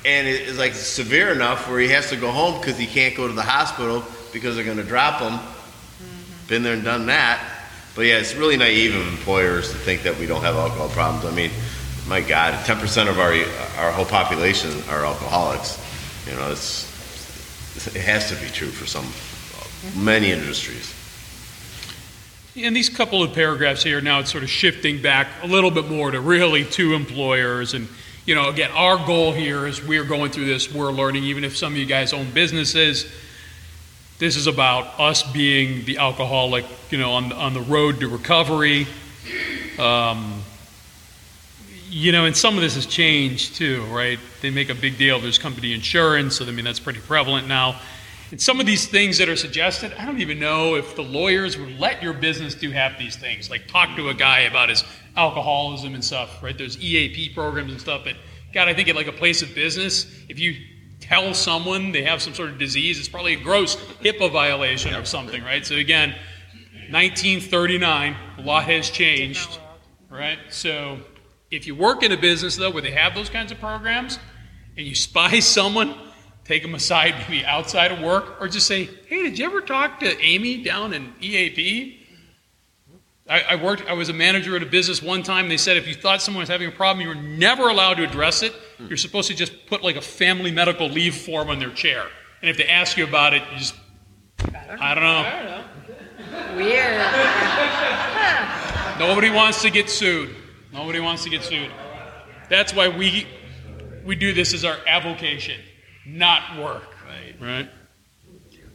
and 0.07 0.29
it 0.29 0.43
is 0.43 0.57
like 0.57 0.73
severe 0.73 1.33
enough 1.33 1.69
where 1.69 1.81
he 1.81 1.89
has 1.89 2.11
to 2.11 2.17
go 2.17 2.31
home 2.31 2.61
because 2.61 2.79
he 2.79 2.87
can't 2.87 3.17
go 3.17 3.27
to 3.27 3.33
the 3.33 3.43
hospital 3.43 4.05
because 4.33 4.55
they're 4.55 4.65
going 4.65 4.77
to 4.77 4.85
drop 4.85 5.21
him. 5.21 5.33
Mm-hmm. 5.33 6.49
Been 6.49 6.63
there 6.63 6.75
and 6.75 6.85
done 6.85 7.07
that. 7.07 7.43
But 7.97 8.03
yeah, 8.03 8.19
it's 8.19 8.35
really 8.37 8.57
naive 8.57 8.95
of 8.95 9.07
employers 9.09 9.73
to 9.73 9.79
think 9.79 10.05
that 10.05 10.17
we 10.19 10.27
don't 10.27 10.43
have 10.43 10.55
alcohol 10.55 10.89
problems. 10.91 11.25
I 11.25 11.35
mean, 11.35 11.51
my 12.07 12.21
God, 12.21 12.55
10% 12.65 13.09
of 13.09 13.19
our 13.19 13.33
our 13.85 13.91
whole 13.91 14.05
population 14.05 14.71
are 14.89 15.05
alcoholics. 15.05 15.83
You 16.27 16.37
know, 16.37 16.53
it's 16.53 16.87
it 17.95 18.03
has 18.03 18.29
to 18.29 18.37
be 18.37 18.49
true 18.49 18.69
for 18.69 18.87
some 18.87 19.05
mm-hmm. 19.05 20.05
many 20.05 20.31
industries. 20.31 20.93
In 22.55 22.75
these 22.75 22.89
couple 22.89 23.23
of 23.23 23.35
paragraphs 23.35 23.83
here, 23.83 24.01
now 24.01 24.21
it's 24.21 24.31
sort 24.31 24.45
of 24.45 24.51
shifting 24.51 25.03
back 25.03 25.27
a 25.43 25.47
little 25.47 25.71
bit 25.71 25.91
more 25.91 26.11
to 26.13 26.21
really 26.21 26.65
to 26.65 26.95
employers. 26.95 27.75
And, 27.75 27.89
you 28.27 28.35
know, 28.35 28.49
again, 28.49 28.73
our 28.73 28.97
goal 29.07 29.33
here 29.33 29.67
is 29.67 29.83
we're 29.83 30.05
going 30.05 30.33
through 30.33 30.47
this, 30.47 30.73
we're 30.75 30.91
learning, 30.91 31.23
even 31.25 31.45
if 31.45 31.57
some 31.57 31.73
of 31.73 31.79
you 31.79 31.87
guys 31.87 32.13
own 32.13 32.29
businesses, 32.33 33.07
this 34.19 34.37
is 34.37 34.49
about 34.49 34.99
us 34.99 35.23
being 35.23 35.85
the 35.85 35.99
alcoholic, 35.99 36.65
you 36.91 36.99
know, 36.99 37.13
on, 37.13 37.33
on 37.33 37.55
the 37.55 37.61
road 37.61 38.01
to 38.01 38.09
recovery. 38.09 38.89
Um, 39.79 40.43
you 41.89 42.11
know, 42.11 42.25
and 42.25 42.37
some 42.37 42.57
of 42.57 42.63
this 42.63 42.75
has 42.75 42.85
changed 42.85 43.55
too, 43.55 43.85
right? 43.85 44.19
They 44.43 44.51
make 44.51 44.71
a 44.71 44.75
big 44.75 44.99
deal. 44.99 45.21
There's 45.21 45.39
company 45.39 45.73
insurance, 45.73 46.37
so 46.37 46.47
I 46.47 46.51
mean, 46.51 46.65
that's 46.65 46.81
pretty 46.81 47.01
prevalent 47.01 47.47
now. 47.47 47.81
And 48.33 48.41
some 48.41 48.59
of 48.59 48.67
these 48.67 48.89
things 48.89 49.19
that 49.19 49.29
are 49.29 49.37
suggested, 49.37 49.93
I 49.97 50.05
don't 50.05 50.21
even 50.21 50.41
know 50.41 50.75
if 50.75 50.97
the 50.97 51.05
lawyers 51.05 51.57
would 51.57 51.79
let 51.79 52.03
your 52.03 52.13
business 52.13 52.57
do 52.57 52.73
half 52.73 52.99
these 52.99 53.15
things, 53.15 53.51
like 53.51 53.69
talk 53.69 53.95
to 53.97 54.09
a 54.09 54.15
guy 54.15 54.41
about 54.41 54.69
his 54.69 54.83
alcoholism 55.17 55.95
and 55.95 56.05
stuff, 56.05 56.43
right? 56.43 56.57
There's 56.57 56.79
EAP 56.83 57.35
programs 57.35 57.73
and 57.73 57.81
stuff, 57.81 58.03
but 58.05 58.17
God, 58.53 58.69
I 58.69 58.75
think 58.75 58.89
at 58.89 58.97
like 58.97 59.07
a 59.07 59.13
place 59.13 59.43
of 59.43 59.55
business, 59.55 60.07
if 60.29 60.39
you 60.39 60.57
tell 61.01 61.35
someone 61.35 61.93
they 61.93 62.03
have 62.03 62.23
some 62.23 62.35
sort 62.35 62.51
of 62.51 62.59
disease, 62.59 62.99
it's 62.99 63.09
probably 63.09 63.35
a 63.35 63.41
gross 63.41 63.77
HIPAA 64.03 64.31
violation 64.31 64.95
or 64.95 65.05
something, 65.05 65.43
right? 65.43 65.65
So 65.65 65.77
again, 65.77 66.11
1939, 66.91 68.17
a 68.39 68.43
lot 68.43 68.65
has 68.65 68.91
changed, 68.91 69.59
right? 70.09 70.39
So 70.51 70.99
if 71.51 71.67
you 71.67 71.75
work 71.75 72.03
in 72.03 72.13
a 72.13 72.17
business 72.17 72.57
though 72.57 72.71
where 72.71 72.83
they 72.83 72.93
have 72.93 73.15
those 73.15 73.29
kinds 73.29 73.53
of 73.53 73.59
programs, 73.59 74.19
and 74.77 74.87
you 74.87 74.95
spy 74.95 75.41
someone, 75.41 75.95
take 76.45 76.63
them 76.63 76.75
aside 76.75 77.15
maybe 77.29 77.45
outside 77.45 77.93
of 77.93 78.01
work, 78.01 78.41
or 78.41 78.49
just 78.49 78.67
say, 78.67 78.89
"Hey, 79.09 79.25
did 79.25 79.39
you 79.39 79.47
ever 79.47 79.61
talk 79.61 80.01
to 80.01 80.21
Amy 80.21 80.63
down 80.63 80.93
in 80.93 81.13
EAP?" 81.21 82.06
I, 83.29 83.41
I 83.43 83.57
worked. 83.57 83.85
I 83.89 83.93
was 83.93 84.09
a 84.09 84.13
manager 84.13 84.55
at 84.55 84.63
a 84.63 84.67
business 84.67 85.03
one 85.03 85.23
time. 85.23 85.49
They 85.49 85.57
said 85.57 85.77
if 85.77 85.89
you 85.89 85.95
thought 85.95 86.23
someone 86.23 86.41
was 86.43 86.49
having 86.49 86.69
a 86.69 86.73
problem, 86.73 87.03
you 87.03 87.09
were 87.09 87.15
never 87.21 87.69
allowed 87.69 87.95
to 87.95 88.05
address 88.05 88.43
it. 88.43 88.53
Hmm. 88.79 88.87
You're 88.87 88.97
supposed 88.97 89.29
to 89.29 89.35
just 89.35 89.67
put 89.67 89.83
like 89.83 89.97
a 89.97 90.01
family 90.01 90.53
medical 90.53 90.89
leave 90.89 91.17
form 91.17 91.51
on 91.51 91.59
their 91.59 91.71
chair, 91.71 92.07
and 92.41 92.49
if 92.49 92.57
they 92.57 92.67
ask 92.67 92.97
you 92.97 93.05
about 93.05 93.35
it, 93.35 93.43
you 93.53 93.59
just 93.59 93.75
I 94.79 94.95
don't 94.95 95.03
know. 95.03 95.25
I 95.25 95.43
don't 95.43 95.51
know. 95.51 95.65
Weird. 96.57 97.01
Nobody 98.99 99.31
wants 99.31 99.63
to 99.63 99.71
get 99.71 99.91
sued. 99.91 100.35
Nobody 100.73 101.01
wants 101.01 101.25
to 101.25 101.31
get 101.31 101.43
sued. 101.43 101.71
That's 102.49 102.75
why 102.75 102.89
we 102.89 103.27
we 104.05 104.15
do 104.15 104.33
this 104.33 104.55
as 104.55 104.65
our 104.65 104.77
avocation, 104.87 105.61
not 106.07 106.59
work. 106.59 106.95
Right. 107.07 107.35
Right. 107.41 107.71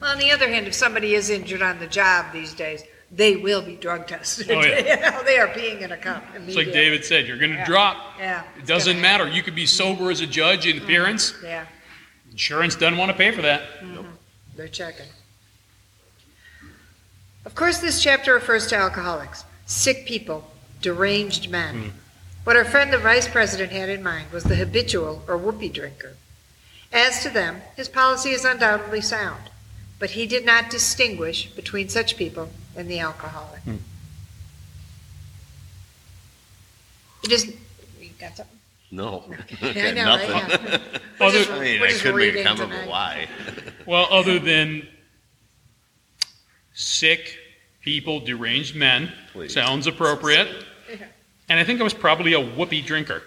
Well, 0.02 0.12
on 0.12 0.18
the 0.18 0.32
other 0.32 0.50
hand, 0.50 0.68
if 0.68 0.74
somebody 0.74 1.14
is 1.16 1.30
injured 1.30 1.62
on 1.62 1.80
the 1.80 1.88
job 1.88 2.34
these 2.34 2.54
days, 2.54 2.84
they 3.12 3.36
will 3.36 3.62
be 3.62 3.76
drug 3.76 4.08
tested. 4.08 4.50
Oh, 4.52 4.62
yeah. 4.62 4.80
You 4.96 5.12
know, 5.12 5.24
they 5.24 5.38
are 5.38 5.54
being 5.54 5.82
in 5.82 5.92
a 5.92 5.98
cup 5.98 6.24
It's 6.34 6.56
like. 6.56 6.72
David 6.72 7.04
said, 7.04 7.28
you're 7.28 7.38
going 7.38 7.52
to 7.52 7.58
Yeah. 7.58 7.66
drop. 7.66 7.98
Yeah. 8.20 8.44
It 8.58 8.66
doesn't 8.66 9.02
matter. 9.02 9.28
You 9.28 9.44
could 9.44 9.56
be 9.56 9.66
sober 9.66 10.10
as 10.12 10.22
a 10.22 10.28
judge 10.28 10.66
in 10.66 10.76
mm-hmm. 10.76 10.86
appearance. 10.86 11.34
Yeah, 11.44 11.66
Insurance 12.32 12.76
doesn't 12.76 12.98
want 12.98 13.12
to 13.12 13.18
pay 13.18 13.32
for 13.32 13.42
that. 13.42 13.62
Mm-hmm. 13.82 14.08
they're 14.56 14.68
checking. 14.68 15.08
Of 17.44 17.56
course, 17.56 17.80
this 17.80 18.02
chapter 18.02 18.34
refers 18.34 18.68
to 18.68 18.78
alcoholics, 18.78 19.44
sick 19.66 20.06
people, 20.06 20.50
deranged 20.82 21.50
men. 21.50 21.76
Hmm. 21.76 21.90
What 22.44 22.56
our 22.56 22.66
friend 22.66 22.94
the 22.94 22.98
vice 22.98 23.28
president 23.28 23.72
had 23.72 23.90
in 23.90 24.04
mind 24.04 24.32
was 24.32 24.44
the 24.44 24.56
habitual 24.56 25.24
or 25.28 25.38
whoopee 25.38 25.70
drinker. 25.70 26.16
As 26.94 27.24
to 27.24 27.30
them, 27.30 27.62
his 27.76 27.88
policy 27.88 28.30
is 28.30 28.46
undoubtedly 28.46 29.02
sound, 29.02 29.50
but 30.02 30.10
he 30.10 30.26
did 30.26 30.44
not 30.44 30.72
distinguish 30.72 31.46
between 31.52 31.88
such 31.88 32.18
people 32.18 32.50
and 32.76 32.90
the 32.90 32.98
alcoholic. 33.00 33.62
Hmm. 33.62 33.76
It 37.24 37.32
is. 37.32 37.46
You 38.00 38.10
got 38.20 38.36
something? 38.36 38.58
No, 38.90 39.24
I 39.62 39.92
know, 39.92 40.04
nothing. 40.06 40.32
right? 40.32 40.82
Yeah. 41.22 41.28
Other- 41.28 41.38
just- 41.38 41.52
I 41.52 41.60
mean, 41.60 41.80
we're 41.80 41.86
I 41.88 41.90
just 41.92 42.02
could 42.02 42.16
make 42.16 42.30
a 42.30 42.32
reading 42.32 42.44
comment, 42.44 42.70
but 42.72 42.76
tonight. 42.78 42.90
why? 42.90 43.28
Well, 43.86 44.08
other 44.12 44.38
than 44.40 44.88
sick 46.74 47.36
people, 47.82 48.20
deranged 48.20 48.76
men, 48.76 49.12
Please. 49.34 49.54
sounds 49.54 49.86
appropriate. 49.88 50.48
And 51.50 51.60
I 51.60 51.64
think 51.64 51.80
I 51.80 51.84
was 51.84 51.94
probably 51.94 52.34
a 52.34 52.40
whoopee 52.40 52.82
drinker, 52.82 53.22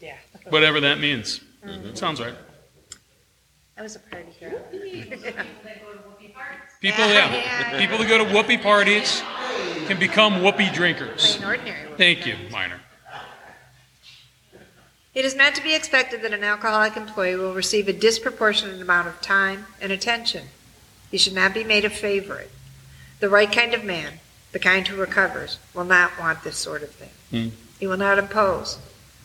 Yeah, 0.00 0.16
whatever 0.50 0.80
that 0.80 0.98
means. 1.00 1.40
Mm-hmm. 1.64 1.94
Sounds 1.94 2.20
right. 2.20 2.34
I 3.78 3.82
was 3.82 3.94
a 3.94 4.00
party 4.00 4.32
girl. 4.40 4.58
People, 6.80 7.04
yeah, 7.06 7.78
people 7.78 7.96
that 7.98 8.08
go 8.08 8.18
to 8.18 8.24
whoopee 8.24 8.58
parties 8.58 9.22
can 9.86 10.00
become 10.00 10.42
whoopee 10.42 10.70
drinkers. 10.70 11.36
Plain 11.36 11.48
ordinary. 11.48 11.82
woman. 11.84 11.96
Thank 11.96 12.26
you, 12.26 12.36
Minor. 12.50 12.80
It 15.14 15.24
is 15.24 15.36
not 15.36 15.54
to 15.54 15.62
be 15.62 15.74
expected 15.74 16.22
that 16.22 16.32
an 16.32 16.42
alcoholic 16.42 16.96
employee 16.96 17.36
will 17.36 17.54
receive 17.54 17.88
a 17.88 17.92
disproportionate 17.92 18.80
amount 18.80 19.08
of 19.08 19.20
time 19.20 19.66
and 19.80 19.92
attention. 19.92 20.48
He 21.10 21.18
should 21.18 21.34
not 21.34 21.54
be 21.54 21.64
made 21.64 21.84
a 21.84 21.90
favorite. 21.90 22.50
The 23.20 23.28
right 23.28 23.50
kind 23.50 23.74
of 23.74 23.84
man, 23.84 24.14
the 24.52 24.58
kind 24.58 24.86
who 24.86 24.96
recovers, 24.96 25.58
will 25.72 25.84
not 25.84 26.18
want 26.18 26.42
this 26.42 26.56
sort 26.56 26.82
of 26.82 26.90
thing. 26.90 27.10
Hmm. 27.30 27.54
He 27.78 27.86
will 27.86 27.96
not 27.96 28.18
impose. 28.18 28.78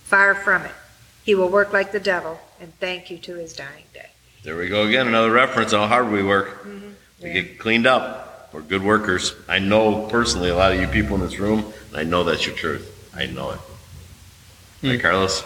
Far 0.03 0.35
from 0.35 0.63
it. 0.63 0.75
He 1.23 1.35
will 1.35 1.49
work 1.49 1.73
like 1.73 1.91
the 1.91 1.99
devil 1.99 2.39
and 2.59 2.73
thank 2.79 3.09
you 3.09 3.17
to 3.17 3.35
his 3.35 3.53
dying 3.53 3.85
day. 3.93 4.12
There 4.43 4.57
we 4.57 4.67
go 4.67 4.83
again, 4.85 5.07
another 5.07 5.31
reference 5.31 5.71
on 5.73 5.87
how 5.87 5.95
hard 5.95 6.11
we 6.11 6.21
work. 6.21 6.63
Mm-hmm. 6.63 6.89
We 7.21 7.27
Yeah. 7.29 7.33
get 7.41 7.59
cleaned 7.59 7.87
up. 7.87 8.49
We're 8.53 8.61
good 8.61 8.83
workers. 8.83 9.33
I 9.47 9.59
know 9.59 10.07
personally 10.07 10.49
a 10.49 10.55
lot 10.55 10.73
of 10.73 10.79
you 10.79 10.87
people 10.87 11.15
in 11.15 11.21
this 11.21 11.39
room, 11.39 11.73
and 11.89 11.97
I 11.97 12.03
know 12.03 12.23
that's 12.23 12.45
your 12.45 12.55
truth. 12.55 13.09
I 13.15 13.25
know 13.25 13.51
it. 13.51 13.59
Hmm. 14.81 14.89
Right, 14.89 15.01
Carlos? 15.01 15.43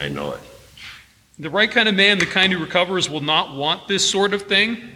I 0.00 0.08
know 0.08 0.32
it. 0.32 0.40
The 1.38 1.50
right 1.50 1.70
kind 1.70 1.88
of 1.88 1.94
man, 1.94 2.18
the 2.18 2.26
kind 2.26 2.52
who 2.52 2.58
recovers, 2.58 3.08
will 3.08 3.20
not 3.20 3.54
want 3.56 3.86
this 3.86 4.08
sort 4.08 4.34
of 4.34 4.42
thing. 4.42 4.90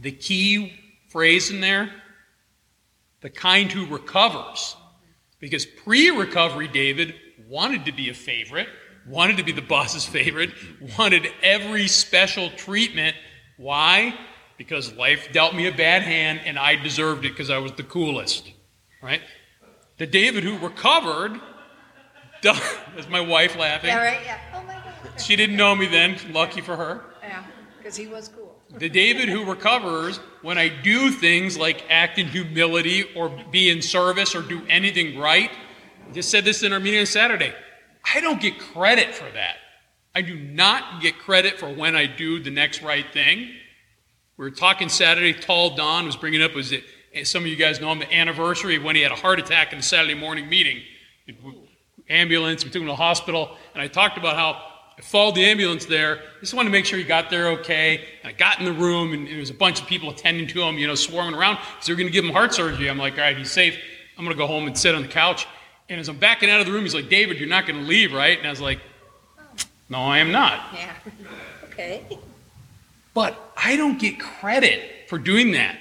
The 0.00 0.12
key 0.12 0.72
phrase 1.08 1.50
in 1.50 1.60
there 1.60 1.92
the 3.22 3.30
kind 3.30 3.70
who 3.72 3.86
recovers. 3.86 4.76
Because 5.38 5.64
pre 5.64 6.10
recovery 6.10 6.68
David 6.68 7.14
wanted 7.48 7.86
to 7.86 7.92
be 7.92 8.10
a 8.10 8.14
favorite, 8.14 8.68
wanted 9.06 9.36
to 9.38 9.42
be 9.42 9.52
the 9.52 9.62
boss's 9.62 10.04
favorite, 10.04 10.50
wanted 10.98 11.28
every 11.42 11.88
special 11.88 12.50
treatment. 12.50 13.16
Why? 13.56 14.14
Because 14.58 14.92
life 14.94 15.28
dealt 15.32 15.54
me 15.54 15.66
a 15.66 15.72
bad 15.72 16.02
hand 16.02 16.40
and 16.44 16.58
I 16.58 16.76
deserved 16.76 17.24
it 17.24 17.30
because 17.30 17.50
I 17.50 17.58
was 17.58 17.72
the 17.72 17.82
coolest. 17.82 18.52
Right? 19.02 19.20
The 19.98 20.06
David 20.06 20.44
who 20.44 20.58
recovered, 20.58 21.40
that's 22.42 23.08
my 23.08 23.20
wife 23.20 23.56
laughing. 23.56 23.88
Yeah, 23.88 24.02
right, 24.02 24.20
yeah. 24.24 24.38
Oh, 24.54 24.62
my 24.62 24.74
God. 24.74 25.20
She 25.20 25.36
didn't 25.36 25.56
know 25.56 25.74
me 25.74 25.86
then, 25.86 26.16
lucky 26.32 26.60
for 26.60 26.76
her. 26.76 27.02
Yeah, 27.22 27.44
because 27.78 27.96
he 27.96 28.06
was 28.06 28.28
cool. 28.28 28.50
The 28.78 28.88
David 28.88 29.28
who 29.28 29.44
recovers 29.44 30.16
when 30.40 30.56
I 30.56 30.68
do 30.70 31.10
things 31.10 31.58
like 31.58 31.84
act 31.90 32.18
in 32.18 32.26
humility 32.26 33.04
or 33.14 33.28
be 33.50 33.68
in 33.68 33.82
service 33.82 34.34
or 34.34 34.40
do 34.40 34.62
anything 34.66 35.18
right. 35.18 35.50
I 36.08 36.12
just 36.12 36.30
said 36.30 36.46
this 36.46 36.62
in 36.62 36.72
our 36.72 36.80
meeting 36.80 37.00
on 37.00 37.06
Saturday. 37.06 37.52
I 38.14 38.20
don't 38.20 38.40
get 38.40 38.58
credit 38.58 39.14
for 39.14 39.30
that. 39.30 39.56
I 40.14 40.22
do 40.22 40.34
not 40.34 41.00
get 41.00 41.18
credit 41.18 41.58
for 41.58 41.72
when 41.72 41.96
I 41.96 42.06
do 42.06 42.42
the 42.42 42.50
next 42.50 42.82
right 42.82 43.06
thing. 43.12 43.50
We 44.36 44.44
were 44.44 44.50
talking 44.50 44.88
Saturday. 44.88 45.32
Tall 45.32 45.74
Don 45.74 46.06
was 46.06 46.16
bringing 46.16 46.42
up 46.42 46.54
was 46.54 46.72
it 46.72 46.84
some 47.24 47.42
of 47.42 47.46
you 47.46 47.56
guys 47.56 47.80
know 47.80 47.92
him 47.92 47.98
the 47.98 48.12
anniversary 48.12 48.76
of 48.76 48.82
when 48.82 48.96
he 48.96 49.02
had 49.02 49.12
a 49.12 49.16
heart 49.16 49.38
attack 49.38 49.72
in 49.72 49.78
the 49.78 49.82
Saturday 49.82 50.14
morning 50.14 50.48
meeting. 50.48 50.82
Ambulance, 52.08 52.64
we 52.64 52.70
took 52.70 52.80
him 52.80 52.88
to 52.88 52.92
the 52.92 52.96
hospital, 52.96 53.56
and 53.74 53.82
I 53.82 53.86
talked 53.86 54.18
about 54.18 54.36
how 54.36 54.60
I 54.98 55.02
followed 55.02 55.34
the 55.34 55.44
ambulance 55.44 55.86
there. 55.86 56.20
Just 56.40 56.54
wanted 56.54 56.68
to 56.68 56.72
make 56.72 56.84
sure 56.84 56.98
he 56.98 57.04
got 57.04 57.30
there 57.30 57.48
okay. 57.48 58.04
And 58.22 58.32
I 58.32 58.32
got 58.32 58.58
in 58.58 58.64
the 58.64 58.72
room, 58.72 59.12
and 59.12 59.26
there 59.26 59.38
was 59.38 59.50
a 59.50 59.54
bunch 59.54 59.80
of 59.80 59.86
people 59.86 60.10
attending 60.10 60.46
to 60.48 60.62
him, 60.62 60.78
you 60.78 60.86
know, 60.86 60.94
swarming 60.94 61.34
around. 61.34 61.56
because 61.56 61.86
they 61.86 61.92
were 61.92 61.96
going 61.98 62.08
to 62.08 62.12
give 62.12 62.24
him 62.24 62.32
heart 62.32 62.54
surgery. 62.54 62.88
I'm 62.88 62.98
like, 62.98 63.14
all 63.14 63.20
right, 63.20 63.36
he's 63.36 63.50
safe. 63.50 63.78
I'm 64.18 64.24
going 64.24 64.36
to 64.36 64.38
go 64.38 64.46
home 64.46 64.66
and 64.66 64.76
sit 64.76 64.94
on 64.94 65.02
the 65.02 65.08
couch. 65.08 65.46
And 65.92 66.00
as 66.00 66.08
I'm 66.08 66.16
backing 66.16 66.48
out 66.48 66.58
of 66.58 66.64
the 66.64 66.72
room, 66.72 66.84
he's 66.84 66.94
like, 66.94 67.10
David, 67.10 67.38
you're 67.38 67.46
not 67.46 67.66
going 67.66 67.78
to 67.78 67.86
leave, 67.86 68.14
right? 68.14 68.38
And 68.38 68.46
I 68.46 68.50
was 68.50 68.62
like, 68.62 68.80
no, 69.90 69.98
I 69.98 70.18
am 70.18 70.32
not. 70.32 70.68
Yeah. 70.74 70.92
Okay. 71.64 72.06
But 73.14 73.52
I 73.56 73.76
don't 73.76 73.98
get 73.98 74.20
credit 74.20 75.08
for 75.08 75.16
doing 75.16 75.52
that. 75.52 75.78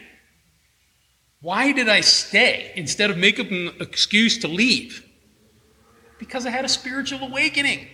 Why 1.41 1.74
did 1.74 1.89
I 1.89 1.99
stay 1.99 2.72
instead 2.78 3.09
of 3.12 3.18
make 3.18 3.41
up 3.41 3.51
an 3.51 3.74
excuse 3.82 4.38
to 4.39 4.47
leave? 4.47 5.05
Because 6.18 6.45
I 6.45 6.49
had 6.49 6.64
a 6.64 6.70
spiritual 6.70 7.20
awakening. 7.24 7.89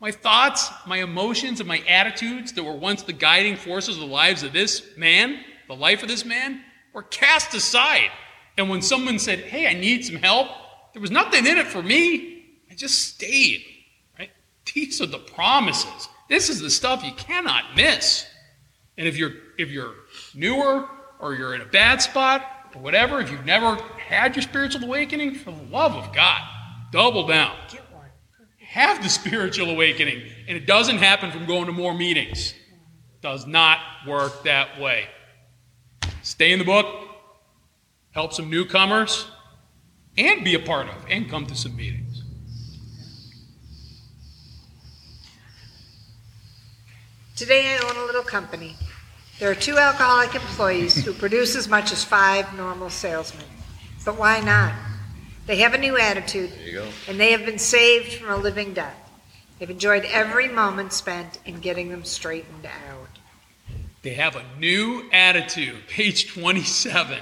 My 0.00 0.10
thoughts, 0.10 0.68
my 0.86 0.98
emotions, 0.98 1.60
and 1.60 1.68
my 1.68 1.78
attitudes 1.88 2.52
that 2.52 2.62
were 2.62 2.76
once 2.76 3.02
the 3.02 3.14
guiding 3.14 3.56
forces 3.56 3.96
of 3.96 4.02
the 4.02 4.06
lives 4.06 4.42
of 4.42 4.52
this 4.52 4.82
man, 4.98 5.40
the 5.66 5.74
life 5.74 6.02
of 6.02 6.08
this 6.08 6.26
man, 6.26 6.60
were 6.92 7.04
cast 7.04 7.54
aside. 7.54 8.10
And 8.58 8.68
when 8.68 8.82
someone 8.82 9.18
said, 9.18 9.38
Hey, 9.38 9.66
I 9.66 9.72
need 9.72 10.04
some 10.04 10.16
help, 10.16 10.48
there 10.92 11.02
was 11.02 11.10
nothing 11.10 11.46
in 11.46 11.58
it 11.58 11.66
for 11.66 11.82
me. 11.82 12.44
I 12.70 12.74
just 12.74 13.14
stayed. 13.14 13.64
Right? 14.18 14.30
These 14.74 15.00
are 15.00 15.06
the 15.06 15.18
promises. 15.18 16.08
This 16.28 16.48
is 16.48 16.60
the 16.60 16.70
stuff 16.70 17.04
you 17.04 17.12
cannot 17.12 17.76
miss. 17.76 18.26
And 18.96 19.06
if 19.06 19.16
you're 19.16 19.32
if 19.58 19.70
you're 19.70 19.94
newer 20.34 20.88
or 21.18 21.34
you're 21.34 21.54
in 21.54 21.60
a 21.60 21.66
bad 21.66 22.00
spot 22.02 22.42
or 22.74 22.80
whatever, 22.80 23.20
if 23.20 23.30
you've 23.30 23.44
never 23.44 23.76
had 23.98 24.36
your 24.36 24.42
spiritual 24.42 24.84
awakening, 24.84 25.34
for 25.34 25.50
the 25.50 25.62
love 25.64 25.92
of 25.92 26.14
God, 26.14 26.40
double 26.92 27.26
down. 27.26 27.56
Get 27.70 27.82
one. 27.92 28.06
Have 28.58 29.02
the 29.02 29.08
spiritual 29.08 29.70
awakening. 29.70 30.22
And 30.48 30.56
it 30.56 30.66
doesn't 30.66 30.98
happen 30.98 31.30
from 31.30 31.46
going 31.46 31.66
to 31.66 31.72
more 31.72 31.94
meetings. 31.94 32.54
Does 33.20 33.46
not 33.46 33.80
work 34.06 34.44
that 34.44 34.80
way. 34.80 35.06
Stay 36.22 36.52
in 36.52 36.58
the 36.58 36.64
book, 36.64 36.86
help 38.12 38.32
some 38.32 38.50
newcomers, 38.50 39.26
and 40.18 40.44
be 40.44 40.54
a 40.54 40.58
part 40.58 40.88
of, 40.88 40.94
and 41.08 41.28
come 41.28 41.46
to 41.46 41.54
some 41.54 41.76
meetings. 41.76 42.22
Today 47.36 47.76
I 47.76 47.88
own 47.88 47.96
a 47.96 48.04
little 48.06 48.22
company. 48.22 48.76
There 49.38 49.50
are 49.50 49.54
two 49.54 49.78
alcoholic 49.78 50.34
employees 50.34 51.02
who 51.04 51.14
produce 51.14 51.56
as 51.56 51.68
much 51.68 51.92
as 51.92 52.04
five 52.04 52.54
normal 52.56 52.90
salesmen. 52.90 53.46
But 54.04 54.18
why 54.18 54.40
not? 54.40 54.74
They 55.46 55.56
have 55.58 55.72
a 55.72 55.78
new 55.78 55.96
attitude, 55.98 56.50
There 56.52 56.66
you 56.66 56.72
go. 56.74 56.88
and 57.08 57.18
they 57.18 57.32
have 57.32 57.46
been 57.46 57.58
saved 57.58 58.12
from 58.14 58.30
a 58.30 58.36
living 58.36 58.74
death. 58.74 58.96
They've 59.58 59.70
enjoyed 59.70 60.04
every 60.06 60.48
moment 60.48 60.92
spent 60.92 61.38
in 61.46 61.60
getting 61.60 61.88
them 61.88 62.04
straightened 62.04 62.66
out. 62.66 63.08
They 64.02 64.14
have 64.14 64.36
a 64.36 64.44
new 64.58 65.08
attitude, 65.12 65.86
page 65.88 66.32
27, 66.32 67.18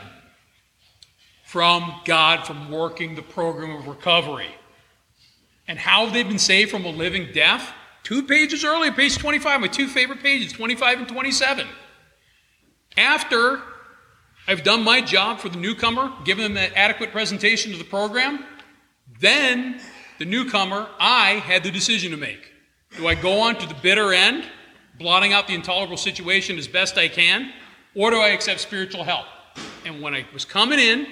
from 1.49 1.95
God, 2.05 2.47
from 2.47 2.71
working 2.71 3.15
the 3.15 3.23
program 3.23 3.75
of 3.75 3.87
recovery. 3.87 4.55
And 5.67 5.79
how 5.79 6.05
they've 6.11 6.29
been 6.29 6.39
saved 6.39 6.71
from 6.71 6.85
a 6.85 6.91
living 6.91 7.29
death? 7.33 7.73
Two 8.03 8.23
pages 8.23 8.67
earlier, 8.67 8.93
page 8.93 9.17
25, 9.17 9.63
my 9.63 9.67
two 9.67 9.89
favorite 9.89 10.23
pages, 10.23 10.53
25 10.53 10.99
and 10.99 11.09
27. 11.09 11.67
After 12.99 13.63
I've 14.47 14.63
done 14.63 14.85
my 14.85 15.01
job 15.01 15.39
for 15.39 15.49
the 15.49 15.57
newcomer, 15.57 16.13
given 16.27 16.45
them 16.45 16.53
that 16.53 16.75
adequate 16.75 17.13
presentation 17.13 17.73
of 17.73 17.79
the 17.79 17.85
program, 17.87 18.45
then 19.19 19.81
the 20.19 20.27
newcomer, 20.27 20.87
I 21.01 21.37
had 21.47 21.63
the 21.63 21.71
decision 21.71 22.11
to 22.11 22.19
make. 22.19 22.53
Do 22.99 23.09
I 23.09 23.15
go 23.15 23.41
on 23.41 23.57
to 23.57 23.67
the 23.67 23.77
bitter 23.81 24.13
end, 24.13 24.45
blotting 24.99 25.33
out 25.33 25.49
the 25.49 25.55
intolerable 25.55 25.97
situation 25.97 26.59
as 26.59 26.69
best 26.69 26.99
I 26.99 27.09
can, 27.09 27.51
or 27.95 28.11
do 28.11 28.19
I 28.19 28.29
accept 28.29 28.61
spiritual 28.61 29.03
help? 29.03 29.25
And 29.87 30.03
when 30.03 30.15
I 30.15 30.27
was 30.35 30.45
coming 30.45 30.79
in, 30.79 31.07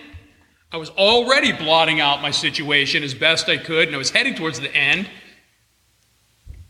I 0.76 0.78
was 0.78 0.90
already 0.90 1.52
blotting 1.52 2.00
out 2.00 2.20
my 2.20 2.30
situation 2.30 3.02
as 3.02 3.14
best 3.14 3.48
I 3.48 3.56
could, 3.56 3.88
and 3.88 3.94
I 3.94 3.98
was 3.98 4.10
heading 4.10 4.34
towards 4.34 4.60
the 4.60 4.70
end. 4.76 5.08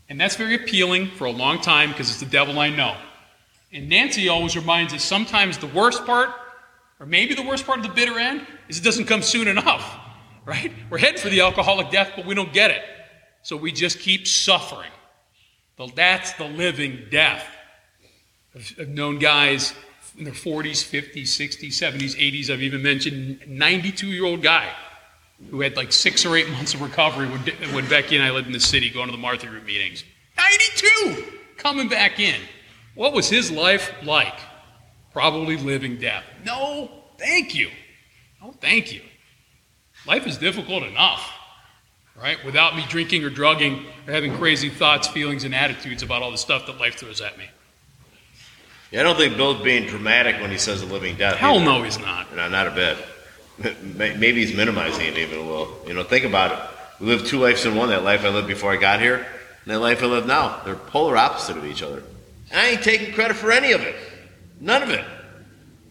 And 0.07 0.17
that's 0.17 0.37
very 0.37 0.55
appealing 0.55 1.09
for 1.09 1.25
a 1.25 1.29
long 1.29 1.59
time 1.59 1.89
because 1.89 2.09
it's 2.09 2.21
the 2.21 2.25
devil 2.25 2.57
I 2.57 2.69
know. 2.69 2.95
And 3.73 3.89
Nancy 3.89 4.29
always 4.29 4.55
reminds 4.55 4.93
us 4.93 5.03
sometimes 5.03 5.57
the 5.57 5.67
worst 5.67 6.05
part, 6.05 6.29
or 7.01 7.05
maybe 7.05 7.33
the 7.33 7.41
worst 7.43 7.65
part 7.65 7.79
of 7.79 7.85
the 7.85 7.91
bitter 7.91 8.17
end, 8.17 8.47
is 8.69 8.77
it 8.77 8.83
doesn't 8.85 9.07
come 9.07 9.21
soon 9.21 9.49
enough, 9.49 9.99
right? 10.45 10.71
We're 10.89 10.99
heading 10.99 11.19
for 11.19 11.27
the 11.27 11.41
alcoholic 11.41 11.91
death, 11.91 12.13
but 12.15 12.25
we 12.25 12.33
don't 12.33 12.53
get 12.53 12.71
it. 12.71 12.83
So 13.43 13.57
we 13.57 13.73
just 13.73 13.99
keep 13.99 14.25
suffering. 14.25 14.91
That's 15.95 16.31
the 16.31 16.45
living 16.45 17.07
death. 17.11 17.45
I've 18.55 18.87
known 18.87 19.19
guys 19.19 19.73
in 20.17 20.23
their 20.23 20.33
40s, 20.33 20.83
50s, 20.83 21.23
60s, 21.23 21.69
70s, 21.69 22.15
80s. 22.15 22.49
I've 22.49 22.61
even 22.61 22.81
mentioned 22.81 23.41
a 23.43 23.49
92 23.49 24.07
year 24.07 24.25
old 24.25 24.41
guy 24.41 24.69
who 25.51 25.61
had 25.61 25.75
like 25.75 25.91
six 25.91 26.25
or 26.25 26.35
eight 26.35 26.49
months 26.49 26.73
of 26.73 26.81
recovery 26.81 27.27
when, 27.27 27.41
when 27.73 27.87
Becky 27.87 28.15
and 28.15 28.25
I 28.25 28.31
lived 28.31 28.47
in 28.47 28.53
the 28.53 28.59
city 28.59 28.89
going 28.89 29.05
to 29.07 29.11
the 29.11 29.17
Martha 29.17 29.45
Group 29.47 29.65
meetings. 29.65 30.03
92! 30.37 31.23
Coming 31.57 31.87
back 31.87 32.19
in. 32.19 32.39
What 32.95 33.13
was 33.13 33.29
his 33.29 33.51
life 33.51 33.91
like? 34.03 34.39
Probably 35.13 35.57
living 35.57 35.97
death. 35.97 36.23
No, 36.43 36.89
thank 37.17 37.53
you. 37.53 37.69
No, 38.41 38.51
thank 38.59 38.91
you. 38.91 39.01
Life 40.07 40.25
is 40.25 40.37
difficult 40.37 40.83
enough, 40.83 41.31
right? 42.19 42.43
Without 42.45 42.75
me 42.75 42.85
drinking 42.87 43.23
or 43.23 43.29
drugging 43.29 43.85
or 44.07 44.13
having 44.13 44.35
crazy 44.37 44.69
thoughts, 44.69 45.07
feelings, 45.07 45.43
and 45.43 45.53
attitudes 45.53 46.01
about 46.01 46.21
all 46.23 46.31
the 46.31 46.37
stuff 46.37 46.65
that 46.67 46.79
life 46.79 46.95
throws 46.95 47.21
at 47.21 47.37
me. 47.37 47.45
Yeah, 48.91 49.01
I 49.01 49.03
don't 49.03 49.17
think 49.17 49.35
Bill's 49.35 49.61
being 49.61 49.87
dramatic 49.87 50.39
when 50.41 50.49
he 50.49 50.57
says 50.57 50.81
a 50.81 50.85
living 50.85 51.17
death. 51.17 51.35
Hell 51.35 51.55
either. 51.55 51.65
no, 51.65 51.83
he's 51.83 51.99
not. 51.99 52.33
No, 52.35 52.47
not 52.47 52.67
a 52.67 52.71
bit. 52.71 52.97
Maybe 53.97 54.45
he's 54.45 54.55
minimizing 54.55 55.05
it 55.05 55.17
even 55.17 55.39
a 55.39 55.41
little. 55.41 55.83
You 55.85 55.93
know, 55.93 56.03
think 56.03 56.25
about 56.25 56.51
it. 56.51 56.59
We 56.99 57.07
live 57.07 57.25
two 57.25 57.39
lives 57.39 57.65
in 57.65 57.75
one. 57.75 57.89
That 57.89 58.03
life 58.03 58.23
I 58.23 58.29
lived 58.29 58.47
before 58.47 58.71
I 58.71 58.77
got 58.77 59.01
here, 59.01 59.15
and 59.15 59.73
that 59.73 59.79
life 59.79 60.01
I 60.01 60.05
live 60.05 60.25
now. 60.25 60.61
They're 60.63 60.75
polar 60.75 61.17
opposite 61.17 61.57
of 61.57 61.65
each 61.65 61.83
other. 61.83 62.03
And 62.49 62.59
I 62.59 62.67
ain't 62.69 62.83
taking 62.83 63.13
credit 63.13 63.35
for 63.35 63.51
any 63.51 63.73
of 63.73 63.81
it. 63.81 63.95
None 64.61 64.83
of 64.83 64.89
it. 64.89 65.03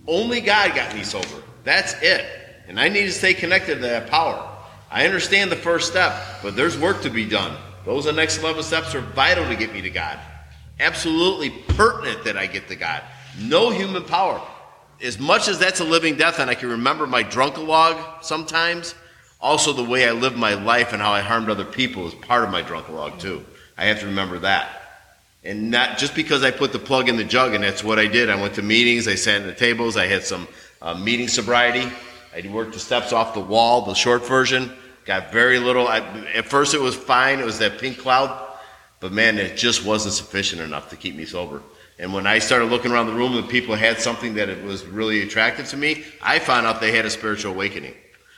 Only 0.07 0.41
God 0.41 0.75
got 0.75 0.95
me 0.95 1.03
sober. 1.03 1.43
That's 1.65 1.95
it. 2.03 2.25
And 2.69 2.81
I 2.81 2.89
need 2.89 3.03
to 3.03 3.13
stay 3.13 3.35
connected 3.35 3.77
to 3.77 3.81
that 3.83 4.09
power. 4.09 4.53
I 4.91 5.05
understand 5.05 5.51
the 5.53 5.57
first 5.57 5.91
step, 5.91 6.15
but 6.43 6.57
there's 6.57 6.79
work 6.79 7.03
to 7.03 7.11
be 7.11 7.27
done. 7.29 7.57
Those 7.85 8.07
are 8.07 8.13
the 8.13 8.17
next 8.17 8.39
11 8.39 8.63
steps 8.63 8.95
are 8.95 9.01
vital 9.01 9.47
to 9.47 9.57
get 9.57 9.73
me 9.73 9.83
to 9.83 9.91
God. 9.91 10.19
Absolutely 10.79 11.51
pertinent 11.51 12.25
that 12.25 12.37
I 12.37 12.47
get 12.47 12.69
to 12.69 12.77
God. 12.77 13.03
No 13.41 13.71
human 13.71 14.05
power. 14.05 14.41
As 15.03 15.19
much 15.19 15.49
as 15.49 15.59
that's 15.59 15.81
a 15.81 15.85
living 15.85 16.17
death, 16.17 16.39
and 16.39 16.51
I 16.51 16.55
can 16.55 16.71
remember 16.71 17.07
my 17.07 17.23
drunkalog 17.23 18.23
sometimes, 18.23 18.95
also 19.41 19.73
the 19.73 19.85
way 19.85 20.09
I 20.09 20.13
lived 20.13 20.37
my 20.37 20.55
life 20.55 20.93
and 20.93 21.03
how 21.03 21.13
I 21.13 21.21
harmed 21.21 21.51
other 21.51 21.65
people 21.65 22.07
is 22.07 22.15
part 22.15 22.45
of 22.45 22.51
my 22.51 22.63
drunkalog 22.63 23.19
too. 23.21 23.45
I 23.77 23.87
have 23.87 24.01
to 24.01 24.07
remember 24.07 24.39
that. 24.41 24.83
And 25.45 25.71
not 25.71 25.99
just 25.99 26.15
because 26.15 26.43
I 26.43 26.51
put 26.51 26.73
the 26.73 26.79
plug 26.79 27.09
in 27.09 27.17
the 27.17 27.25
jug, 27.25 27.55
and 27.55 27.63
that's 27.63 27.85
what 27.85 27.99
I 27.99 28.07
did. 28.07 28.31
I 28.31 28.41
went 28.41 28.55
to 28.55 28.63
meetings, 28.63 29.07
I 29.07 29.15
sat 29.15 29.43
at 29.43 29.47
the 29.47 29.55
tables, 29.55 29.97
I 29.97 30.07
had 30.07 30.25
some 30.25 30.49
uh, 30.83 30.95
meeting 30.95 31.29
sobriety. 31.29 31.89
I 32.35 32.47
worked 32.49 32.75
the 32.75 32.81
steps 32.81 33.13
off 33.13 33.33
the 33.33 33.41
wall, 33.41 33.83
the 33.83 33.95
short 33.95 34.27
version. 34.27 34.73
Got 35.05 35.33
very 35.33 35.59
little. 35.59 35.89
I, 35.89 36.01
at 36.35 36.47
first, 36.47 36.75
it 36.75 36.81
was 36.81 36.95
fine. 36.95 37.39
It 37.39 37.47
was 37.47 37.59
that 37.61 37.79
pink 37.79 37.99
cloud, 37.99 38.46
but 39.01 39.13
man, 39.13 39.39
it 39.39 39.57
just 39.57 39.85
wasn't 39.85 40.15
sufficient 40.15 40.63
enough 40.63 40.91
to 40.91 40.97
keep 40.97 41.15
me 41.15 41.25
sober. 41.25 41.63
And 41.99 42.13
when 42.13 42.27
I 42.27 42.39
started 42.41 42.67
looking 42.67 42.93
around 42.93 43.07
the 43.07 43.15
room 43.15 43.37
and 43.37 43.49
people 43.49 43.75
had 43.75 44.01
something 44.01 44.35
that 44.35 44.49
it 44.49 44.63
was 44.63 44.85
really 44.85 45.23
attractive 45.23 45.67
to 45.69 45.77
me, 45.77 46.05
I 46.23 46.39
found 46.39 46.67
out 46.67 46.81
they 46.81 46.93
had 46.93 47.07
a 47.07 47.11
spiritual 47.11 47.53
awakening. 47.53 47.95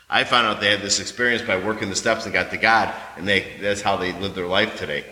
I 0.09 0.25
found 0.25 0.47
out 0.47 0.61
they 0.61 0.71
had 0.71 0.81
this 0.81 1.01
experience 1.01 1.43
by 1.43 1.63
working 1.63 1.91
the 1.91 1.97
steps 1.97 2.25
and 2.25 2.33
got 2.33 2.51
to 2.51 2.57
God, 2.57 2.95
and 3.17 3.27
they, 3.27 3.47
that's 3.61 3.83
how 3.83 3.97
they 3.97 4.13
live 4.13 4.35
their 4.35 4.47
life 4.47 4.79
today. 4.79 5.05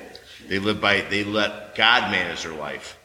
They 0.49 0.59
live 0.59 0.81
by, 0.81 1.03
they 1.03 1.25
let 1.25 1.75
God 1.75 2.11
manage 2.11 2.45
their 2.45 2.55
life. 2.55 2.99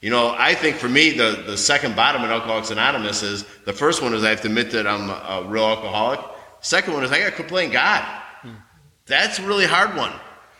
You 0.00 0.10
know, 0.10 0.34
I 0.36 0.54
think 0.54 0.76
for 0.76 0.88
me, 0.88 1.10
the, 1.10 1.42
the 1.46 1.56
second 1.56 1.96
bottom 1.96 2.22
in 2.22 2.30
Alcoholics 2.30 2.70
Anonymous 2.70 3.22
is 3.22 3.44
the 3.64 3.72
first 3.72 4.00
one 4.00 4.14
is 4.14 4.24
I 4.24 4.30
have 4.30 4.40
to 4.42 4.48
admit 4.48 4.70
that 4.70 4.86
I'm 4.86 5.10
a, 5.10 5.44
a 5.44 5.48
real 5.48 5.64
alcoholic. 5.64 6.20
Second 6.60 6.94
one 6.94 7.04
is 7.04 7.12
I 7.12 7.18
got 7.18 7.26
to 7.26 7.32
quit 7.32 7.48
playing 7.48 7.72
God. 7.72 8.02
Hmm. 8.42 8.54
That's 9.06 9.38
a 9.38 9.46
really 9.46 9.66
hard 9.66 9.96
one. 9.96 10.12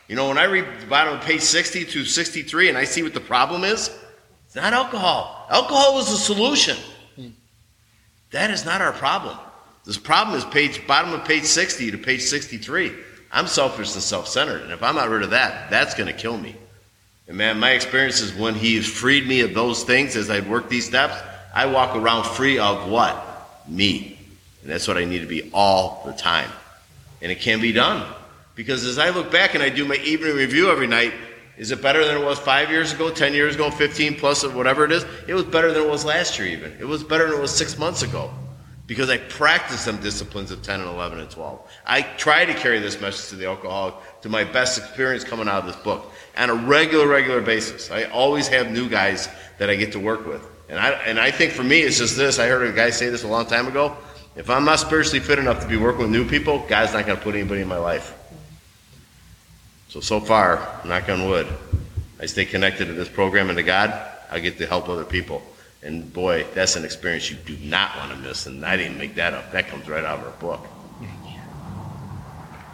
You 0.09 0.15
know, 0.15 0.27
when 0.27 0.39
I 0.39 0.45
read 0.45 0.65
the 0.81 0.87
bottom 0.87 1.13
of 1.13 1.21
page 1.21 1.41
60 1.41 1.85
to 1.85 2.03
63 2.03 2.69
and 2.69 2.77
I 2.77 2.83
see 2.83 3.03
what 3.03 3.13
the 3.13 3.19
problem 3.19 3.63
is, 3.63 3.95
it's 4.47 4.55
not 4.55 4.73
alcohol. 4.73 5.45
Alcohol 5.51 5.99
is 5.99 6.09
the 6.09 6.17
solution. 6.17 6.75
That 8.31 8.49
is 8.49 8.65
not 8.65 8.81
our 8.81 8.91
problem. 8.91 9.37
This 9.85 9.99
problem 9.99 10.35
is 10.35 10.43
page 10.45 10.85
bottom 10.87 11.13
of 11.13 11.25
page 11.25 11.43
60 11.43 11.91
to 11.91 11.97
page 11.99 12.21
63. 12.21 12.91
I'm 13.31 13.45
selfish 13.45 13.93
and 13.93 14.03
self-centered, 14.03 14.63
and 14.63 14.71
if 14.71 14.81
I'm 14.81 14.95
not 14.95 15.09
rid 15.09 15.21
of 15.21 15.29
that, 15.29 15.69
that's 15.69 15.93
going 15.93 16.07
to 16.07 16.19
kill 16.19 16.37
me. 16.37 16.55
And 17.27 17.37
man, 17.37 17.59
my 17.59 17.71
experience 17.71 18.19
is 18.19 18.33
when 18.33 18.55
he 18.55 18.81
freed 18.81 19.27
me 19.27 19.41
of 19.41 19.53
those 19.53 19.83
things 19.83 20.15
as 20.15 20.31
I 20.31 20.39
work 20.39 20.69
these 20.69 20.87
steps, 20.87 21.15
I 21.53 21.67
walk 21.67 21.95
around 21.95 22.25
free 22.25 22.57
of 22.57 22.89
what? 22.89 23.67
Me. 23.67 24.19
And 24.63 24.71
that's 24.71 24.87
what 24.87 24.97
I 24.97 25.05
need 25.05 25.19
to 25.19 25.27
be 25.27 25.51
all 25.53 26.01
the 26.07 26.13
time. 26.13 26.49
And 27.21 27.31
it 27.31 27.39
can 27.39 27.61
be 27.61 27.71
done. 27.71 28.11
Because 28.59 28.83
as 28.83 28.99
I 28.99 29.09
look 29.11 29.31
back 29.31 29.53
and 29.53 29.63
I 29.63 29.69
do 29.69 29.85
my 29.85 29.95
evening 30.03 30.35
review 30.35 30.69
every 30.69 30.85
night, 30.85 31.13
is 31.55 31.71
it 31.71 31.81
better 31.81 32.03
than 32.03 32.17
it 32.17 32.25
was 32.25 32.37
five 32.37 32.69
years 32.69 32.91
ago, 32.91 33.09
10 33.09 33.33
years 33.33 33.55
ago, 33.55 33.71
15 33.71 34.15
plus, 34.15 34.43
or 34.43 34.49
whatever 34.49 34.83
it 34.83 34.91
is? 34.91 35.05
It 35.29 35.33
was 35.33 35.45
better 35.45 35.71
than 35.71 35.83
it 35.83 35.89
was 35.89 36.03
last 36.03 36.37
year, 36.37 36.49
even. 36.49 36.73
It 36.77 36.85
was 36.85 37.01
better 37.01 37.29
than 37.29 37.37
it 37.37 37.41
was 37.41 37.55
six 37.55 37.77
months 37.77 38.01
ago. 38.01 38.29
Because 38.85 39.09
I 39.09 39.17
practiced 39.17 39.85
them 39.85 40.01
disciplines 40.01 40.51
of 40.51 40.61
10 40.61 40.81
and 40.81 40.89
11 40.89 41.21
and 41.21 41.29
12. 41.31 41.71
I 41.85 42.01
try 42.01 42.43
to 42.43 42.53
carry 42.53 42.79
this 42.79 42.99
message 42.99 43.29
to 43.29 43.37
the 43.37 43.45
alcoholic 43.45 43.95
to 44.23 44.27
my 44.27 44.43
best 44.43 44.77
experience 44.77 45.23
coming 45.23 45.47
out 45.47 45.63
of 45.63 45.67
this 45.67 45.77
book 45.77 46.11
on 46.35 46.49
a 46.49 46.55
regular, 46.55 47.07
regular 47.07 47.39
basis. 47.39 47.89
I 47.89 48.03
always 48.11 48.49
have 48.49 48.71
new 48.71 48.89
guys 48.89 49.29
that 49.59 49.69
I 49.69 49.77
get 49.77 49.93
to 49.93 50.01
work 50.01 50.27
with. 50.27 50.45
And 50.67 50.77
I, 50.77 50.89
and 51.05 51.17
I 51.17 51.31
think 51.31 51.53
for 51.53 51.63
me, 51.63 51.79
it's 51.79 51.97
just 51.97 52.17
this. 52.17 52.39
I 52.39 52.47
heard 52.47 52.67
a 52.67 52.73
guy 52.73 52.89
say 52.89 53.07
this 53.07 53.23
a 53.23 53.27
long 53.29 53.45
time 53.45 53.67
ago. 53.67 53.95
If 54.35 54.49
I'm 54.49 54.65
not 54.65 54.79
spiritually 54.79 55.21
fit 55.21 55.39
enough 55.39 55.61
to 55.61 55.67
be 55.67 55.77
working 55.77 56.01
with 56.01 56.11
new 56.11 56.27
people, 56.27 56.59
God's 56.67 56.91
not 56.91 57.05
going 57.05 57.17
to 57.17 57.23
put 57.23 57.35
anybody 57.35 57.61
in 57.61 57.67
my 57.69 57.77
life. 57.77 58.18
So, 59.89 59.99
so 60.01 60.19
far, 60.19 60.81
knock 60.85 61.09
on 61.09 61.27
wood, 61.27 61.47
I 62.19 62.27
stay 62.27 62.45
connected 62.45 62.85
to 62.85 62.93
this 62.93 63.09
program 63.09 63.49
and 63.49 63.57
to 63.57 63.63
God. 63.63 63.91
I 64.29 64.39
get 64.39 64.59
to 64.59 64.67
help 64.67 64.87
other 64.87 65.03
people. 65.03 65.41
And 65.81 66.13
boy, 66.13 66.45
that's 66.53 66.75
an 66.75 66.85
experience 66.85 67.31
you 67.31 67.37
do 67.37 67.57
not 67.57 67.97
want 67.97 68.11
to 68.11 68.17
miss. 68.17 68.45
And 68.45 68.63
I 68.63 68.77
didn't 68.77 68.99
make 68.99 69.15
that 69.15 69.33
up. 69.33 69.51
That 69.51 69.67
comes 69.67 69.89
right 69.89 70.03
out 70.03 70.19
of 70.19 70.25
our 70.25 70.31
book. 70.33 70.67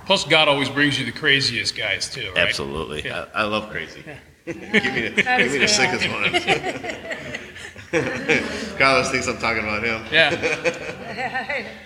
Plus, 0.05 0.25
God 0.25 0.49
always 0.49 0.69
brings 0.69 0.99
you 0.99 1.05
the 1.05 1.11
craziest 1.11 1.75
guys, 1.75 2.09
too, 2.09 2.27
right? 2.35 2.37
Absolutely. 2.37 3.05
Yeah. 3.05 3.25
I, 3.33 3.41
I 3.41 3.43
love 3.45 3.71
crazy. 3.71 4.03
give 4.45 4.55
me 4.57 4.69
the, 4.69 5.23
give 5.23 5.51
me 5.51 5.57
the 5.57 5.67
sickest 5.67 6.07
one. 6.09 6.31
Carlos 8.77 9.09
thinks 9.09 9.27
I'm 9.27 9.37
talking 9.37 9.63
about 9.63 9.83
him. 9.83 10.05
Yeah. 10.11 11.67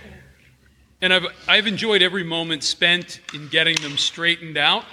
And 1.02 1.14
I've, 1.14 1.28
I've 1.48 1.66
enjoyed 1.66 2.02
every 2.02 2.26
moment 2.26 2.62
spent 2.62 3.22
in 3.34 3.48
getting 3.48 3.76
them 3.76 3.98
straightened 3.98 4.58
out. 4.58 4.84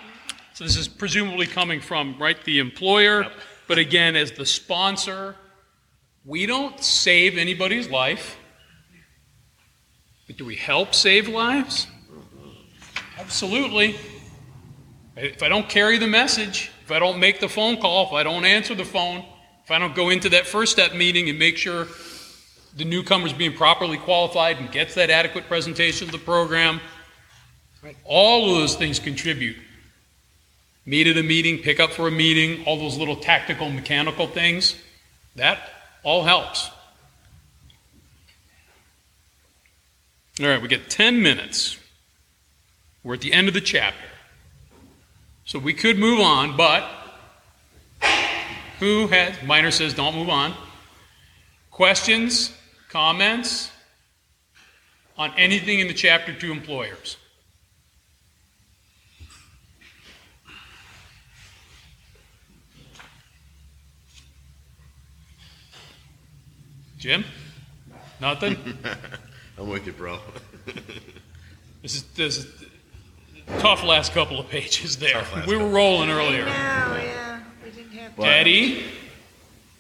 So 0.57 0.65
this 0.65 0.79
is 0.79 0.89
presumably 0.89 1.47
coming 1.47 1.83
from, 1.83 2.17
right, 2.19 2.43
the 2.45 2.61
employer, 2.61 3.31
but 3.69 3.77
again, 3.77 4.17
as 4.17 4.33
the 4.33 4.47
sponsor, 4.47 5.37
we 6.25 6.47
don't 6.47 6.83
save 6.83 7.37
anybody's 7.37 7.91
life. 7.91 8.39
But 10.27 10.39
do 10.39 10.47
we 10.47 10.57
help 10.57 10.95
save 10.95 11.29
lives? 11.29 11.87
Absolutely. 13.19 13.97
If 15.15 15.43
I 15.43 15.51
don't 15.51 15.69
carry 15.69 15.99
the 15.99 16.07
message, 16.07 16.71
if 16.83 16.91
I 16.91 17.01
don't 17.01 17.21
make 17.21 17.39
the 17.39 17.51
phone 17.51 17.79
call, 17.79 18.07
if 18.07 18.15
I 18.15 18.23
don't 18.23 18.47
answer 18.47 18.75
the 18.75 18.87
phone, 18.87 19.27
if 19.63 19.71
I 19.71 19.79
don't 19.79 19.95
go 19.95 20.09
into 20.09 20.31
that 20.31 20.47
first 20.47 20.73
step 20.73 20.95
meeting 20.95 21.29
and 21.29 21.39
make 21.39 21.59
sure 21.59 21.87
the 22.75 22.87
newcomer's 22.87 23.35
being 23.35 23.53
properly 23.53 23.99
qualified 23.99 24.57
and 24.57 24.73
gets 24.73 24.95
that 24.95 25.11
adequate 25.11 25.49
presentation 25.49 26.07
of 26.07 26.13
the 26.13 26.19
program, 26.19 26.81
right, 27.83 27.97
all 28.05 28.49
of 28.49 28.57
those 28.57 28.75
things 28.75 28.99
contribute. 28.99 29.57
Meet 30.87 31.09
at 31.09 31.19
a 31.19 31.23
meeting, 31.23 31.59
pick 31.59 31.81
up 31.81 31.91
for 31.91 32.07
a 32.07 32.13
meeting, 32.13 32.65
all 32.65 32.79
those 32.79 32.97
little 32.97 33.17
tactical, 33.17 33.69
mechanical 33.71 34.29
things, 34.29 34.77
that 35.35 35.59
all 36.05 36.23
helps. 36.23 36.71
All 40.41 40.47
right, 40.47 40.63
we 40.63 40.69
get 40.69 40.89
10 40.89 41.23
minutes. 41.23 41.77
We're 43.03 43.15
at 43.15 43.21
the 43.21 43.33
end 43.33 43.49
of 43.49 43.55
the 43.55 43.61
chapter. 43.61 44.09
So 45.45 45.59
we 45.59 45.75
could 45.75 45.99
move 45.99 46.21
on, 46.21 46.57
but 46.57 46.89
who 48.79 49.07
has, 49.09 49.35
Minor 49.43 49.71
says 49.71 49.95
don't 49.95 50.15
move 50.15 50.29
on. 50.29 50.55
Questions, 51.71 52.53
comments 52.91 53.71
on 55.17 55.33
anything 55.37 55.81
in 55.81 55.89
the 55.89 55.95
chapter 55.95 56.33
to 56.33 56.53
employers? 56.53 57.17
Jim? 67.07 67.25
Nothing? 68.21 68.57
I'm 69.59 69.69
with 69.69 69.87
you, 69.87 69.93
bro. 69.93 70.19
This 71.83 71.95
is, 71.95 72.03
this 72.15 72.39
is 72.39 72.47
tough 73.61 73.85
last 73.85 74.13
couple 74.13 74.41
of 74.41 74.49
pages 74.49 74.97
there. 74.97 75.25
We 75.47 75.57
were 75.57 75.69
rolling 75.69 76.11
earlier. 76.11 76.47
No, 76.47 76.51
earlier. 76.51 77.05
yeah, 77.05 77.41
we 77.63 77.71
didn't 77.71 77.93
have. 77.93 78.19
Well, 78.19 78.27
Daddy? 78.27 78.87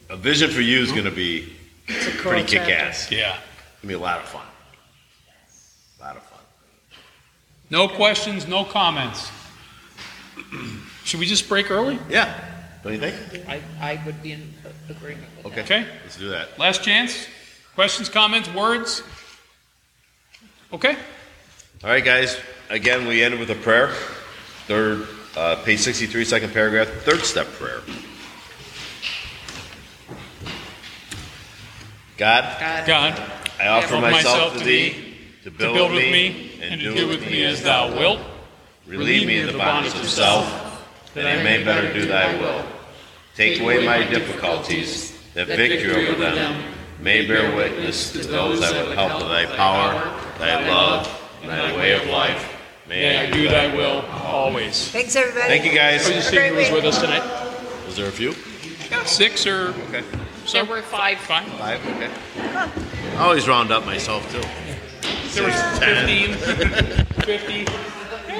A 0.09 0.17
vision 0.17 0.53
for 0.53 0.61
you 0.61 0.79
is 0.79 0.93
going 0.93 1.07
to 1.07 1.11
be 1.11 1.53
It's 1.89 2.07
a 2.07 2.11
cool 2.13 2.31
pretty 2.31 2.47
kick 2.47 2.61
ass. 2.61 3.11
Yeah. 3.11 3.31
It's 3.31 3.39
going 3.39 3.81
to 3.81 3.87
be 3.89 3.95
a 3.95 3.99
lot 3.99 4.21
of 4.21 4.27
fun. 4.27 4.47
A 5.99 6.05
lot 6.05 6.17
of 6.17 6.23
fun. 6.23 6.39
No 7.71 7.89
questions, 7.89 8.47
no 8.47 8.63
comments. 8.63 9.29
Should 11.05 11.19
we 11.19 11.27
just 11.27 11.49
break 11.49 11.73
early? 11.73 11.99
Yeah. 12.09 12.56
Don't 12.87 13.03
you 13.03 13.11
think? 13.11 13.49
I, 13.49 13.61
I 13.81 14.01
would 14.07 14.23
be 14.23 14.31
in 14.31 14.55
agreement 14.89 15.27
with 15.37 15.47
Okay. 15.47 15.63
Okay. 15.63 15.87
Let's 16.05 16.17
do 16.17 16.29
that. 16.29 16.57
Last 16.57 16.85
chance? 16.85 17.27
Questions, 17.75 18.09
comments, 18.09 18.49
words? 18.55 19.03
Okay. 20.73 20.95
All 21.83 21.91
right, 21.91 22.05
guys. 22.05 22.39
Again, 22.71 23.09
we 23.09 23.25
ended 23.25 23.41
with 23.41 23.51
a 23.51 23.57
prayer. 23.57 23.89
Third, 24.69 25.09
uh, 25.37 25.57
page 25.65 25.81
63, 25.81 26.25
second 26.25 26.53
paragraph, 26.53 26.87
third 27.03 27.25
step 27.25 27.49
prayer. 27.49 27.81
God, 32.17 32.61
God. 32.61 32.87
God, 32.87 33.33
I 33.61 33.67
offer 33.67 34.01
myself 34.01 34.59
to 34.59 34.65
thee 34.65 35.17
to 35.43 35.51
to 35.51 35.59
build, 35.59 35.75
build 35.75 35.93
with 35.93 36.05
me 36.05 36.61
and 36.63 36.81
to 36.81 36.95
do 36.95 37.09
with 37.09 37.21
me 37.23 37.45
as 37.45 37.65
thou 37.65 37.99
wilt, 37.99 38.21
Relieve 38.87 39.27
me 39.27 39.41
of 39.41 39.53
the 39.53 39.59
bondage 39.59 39.95
of 39.95 40.09
self, 40.09 40.47
that 41.15 41.27
I 41.27 41.43
may 41.43 41.65
better 41.65 41.93
do 41.93 42.07
thy 42.07 42.41
will. 42.41 42.76
Take 43.37 43.61
away 43.61 43.85
my 43.85 44.03
difficulties, 44.05 45.13
that 45.35 45.47
victory 45.47 46.09
over 46.09 46.19
them 46.35 46.63
may 47.01 47.27
bear 47.27 47.55
witness 47.55 48.13
to 48.13 48.19
those 48.19 48.61
that 48.61 48.87
would 48.89 48.97
help 48.97 49.19
with 49.21 49.29
thy 49.29 49.45
power, 49.57 49.93
thy 50.39 50.67
love, 50.69 51.07
and 51.43 51.51
thy 51.51 51.77
way 51.77 51.93
of 51.93 52.07
life. 52.09 52.55
may 52.89 53.19
I 53.27 53.31
do 53.31 53.47
thy 53.49 53.75
will 53.77 54.01
always. 54.25 54.89
Thanks, 54.91 55.15
everybody. 55.17 55.49
Thank 55.49 55.67
you, 55.67 55.73
guys. 55.75 56.09
Are 56.09 56.15
you 56.15 56.23
seeing 56.23 56.53
who 56.55 56.59
was 56.59 56.71
with 56.71 56.85
us 56.87 56.99
tonight? 56.99 57.23
Was 57.85 57.97
there 57.97 58.09
a 58.09 58.11
few? 58.11 58.33
Six 59.05 59.47
or 59.47 59.75
Okay. 59.89 60.03
There 60.53 60.65
were 60.65 60.81
five. 60.81 61.19
five? 61.19 61.47
Five, 61.59 61.87
okay. 61.89 62.11
I 63.17 63.25
always 63.25 63.47
round 63.49 63.71
up 63.73 63.85
myself, 63.85 64.23
too. 64.33 64.41
There 65.35 65.45
was 65.45 65.79
Ten. 65.79 66.33
15, 66.35 67.05
50. 67.25 67.67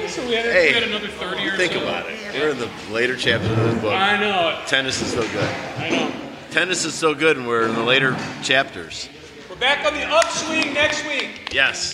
So 0.09 0.25
we 0.27 0.35
had, 0.35 0.45
Hey, 0.45 0.67
we 0.69 0.73
had 0.73 0.83
another 0.83 1.07
30 1.07 1.47
or 1.49 1.57
Think 1.57 1.73
so. 1.73 1.81
about 1.83 2.09
it. 2.09 2.17
We're 2.33 2.49
in 2.49 2.57
the 2.59 2.69
later 2.91 3.15
chapters 3.15 3.51
of 3.51 3.57
this 3.57 3.81
book. 3.81 3.93
I 3.93 4.17
know. 4.19 4.61
Tennis 4.65 5.01
is 5.01 5.07
still 5.09 5.27
good. 5.27 5.49
I 5.77 5.89
know. 5.89 6.11
Tennis 6.51 6.85
is 6.85 6.93
still 6.93 7.13
good, 7.13 7.37
and 7.37 7.47
we're 7.47 7.67
in 7.67 7.75
the 7.75 7.83
later 7.83 8.15
chapters. 8.41 9.09
We're 9.49 9.57
back 9.57 9.85
on 9.85 9.93
the 9.93 10.03
upswing 10.07 10.73
next 10.73 11.05
week. 11.07 11.51
Yes. 11.53 11.85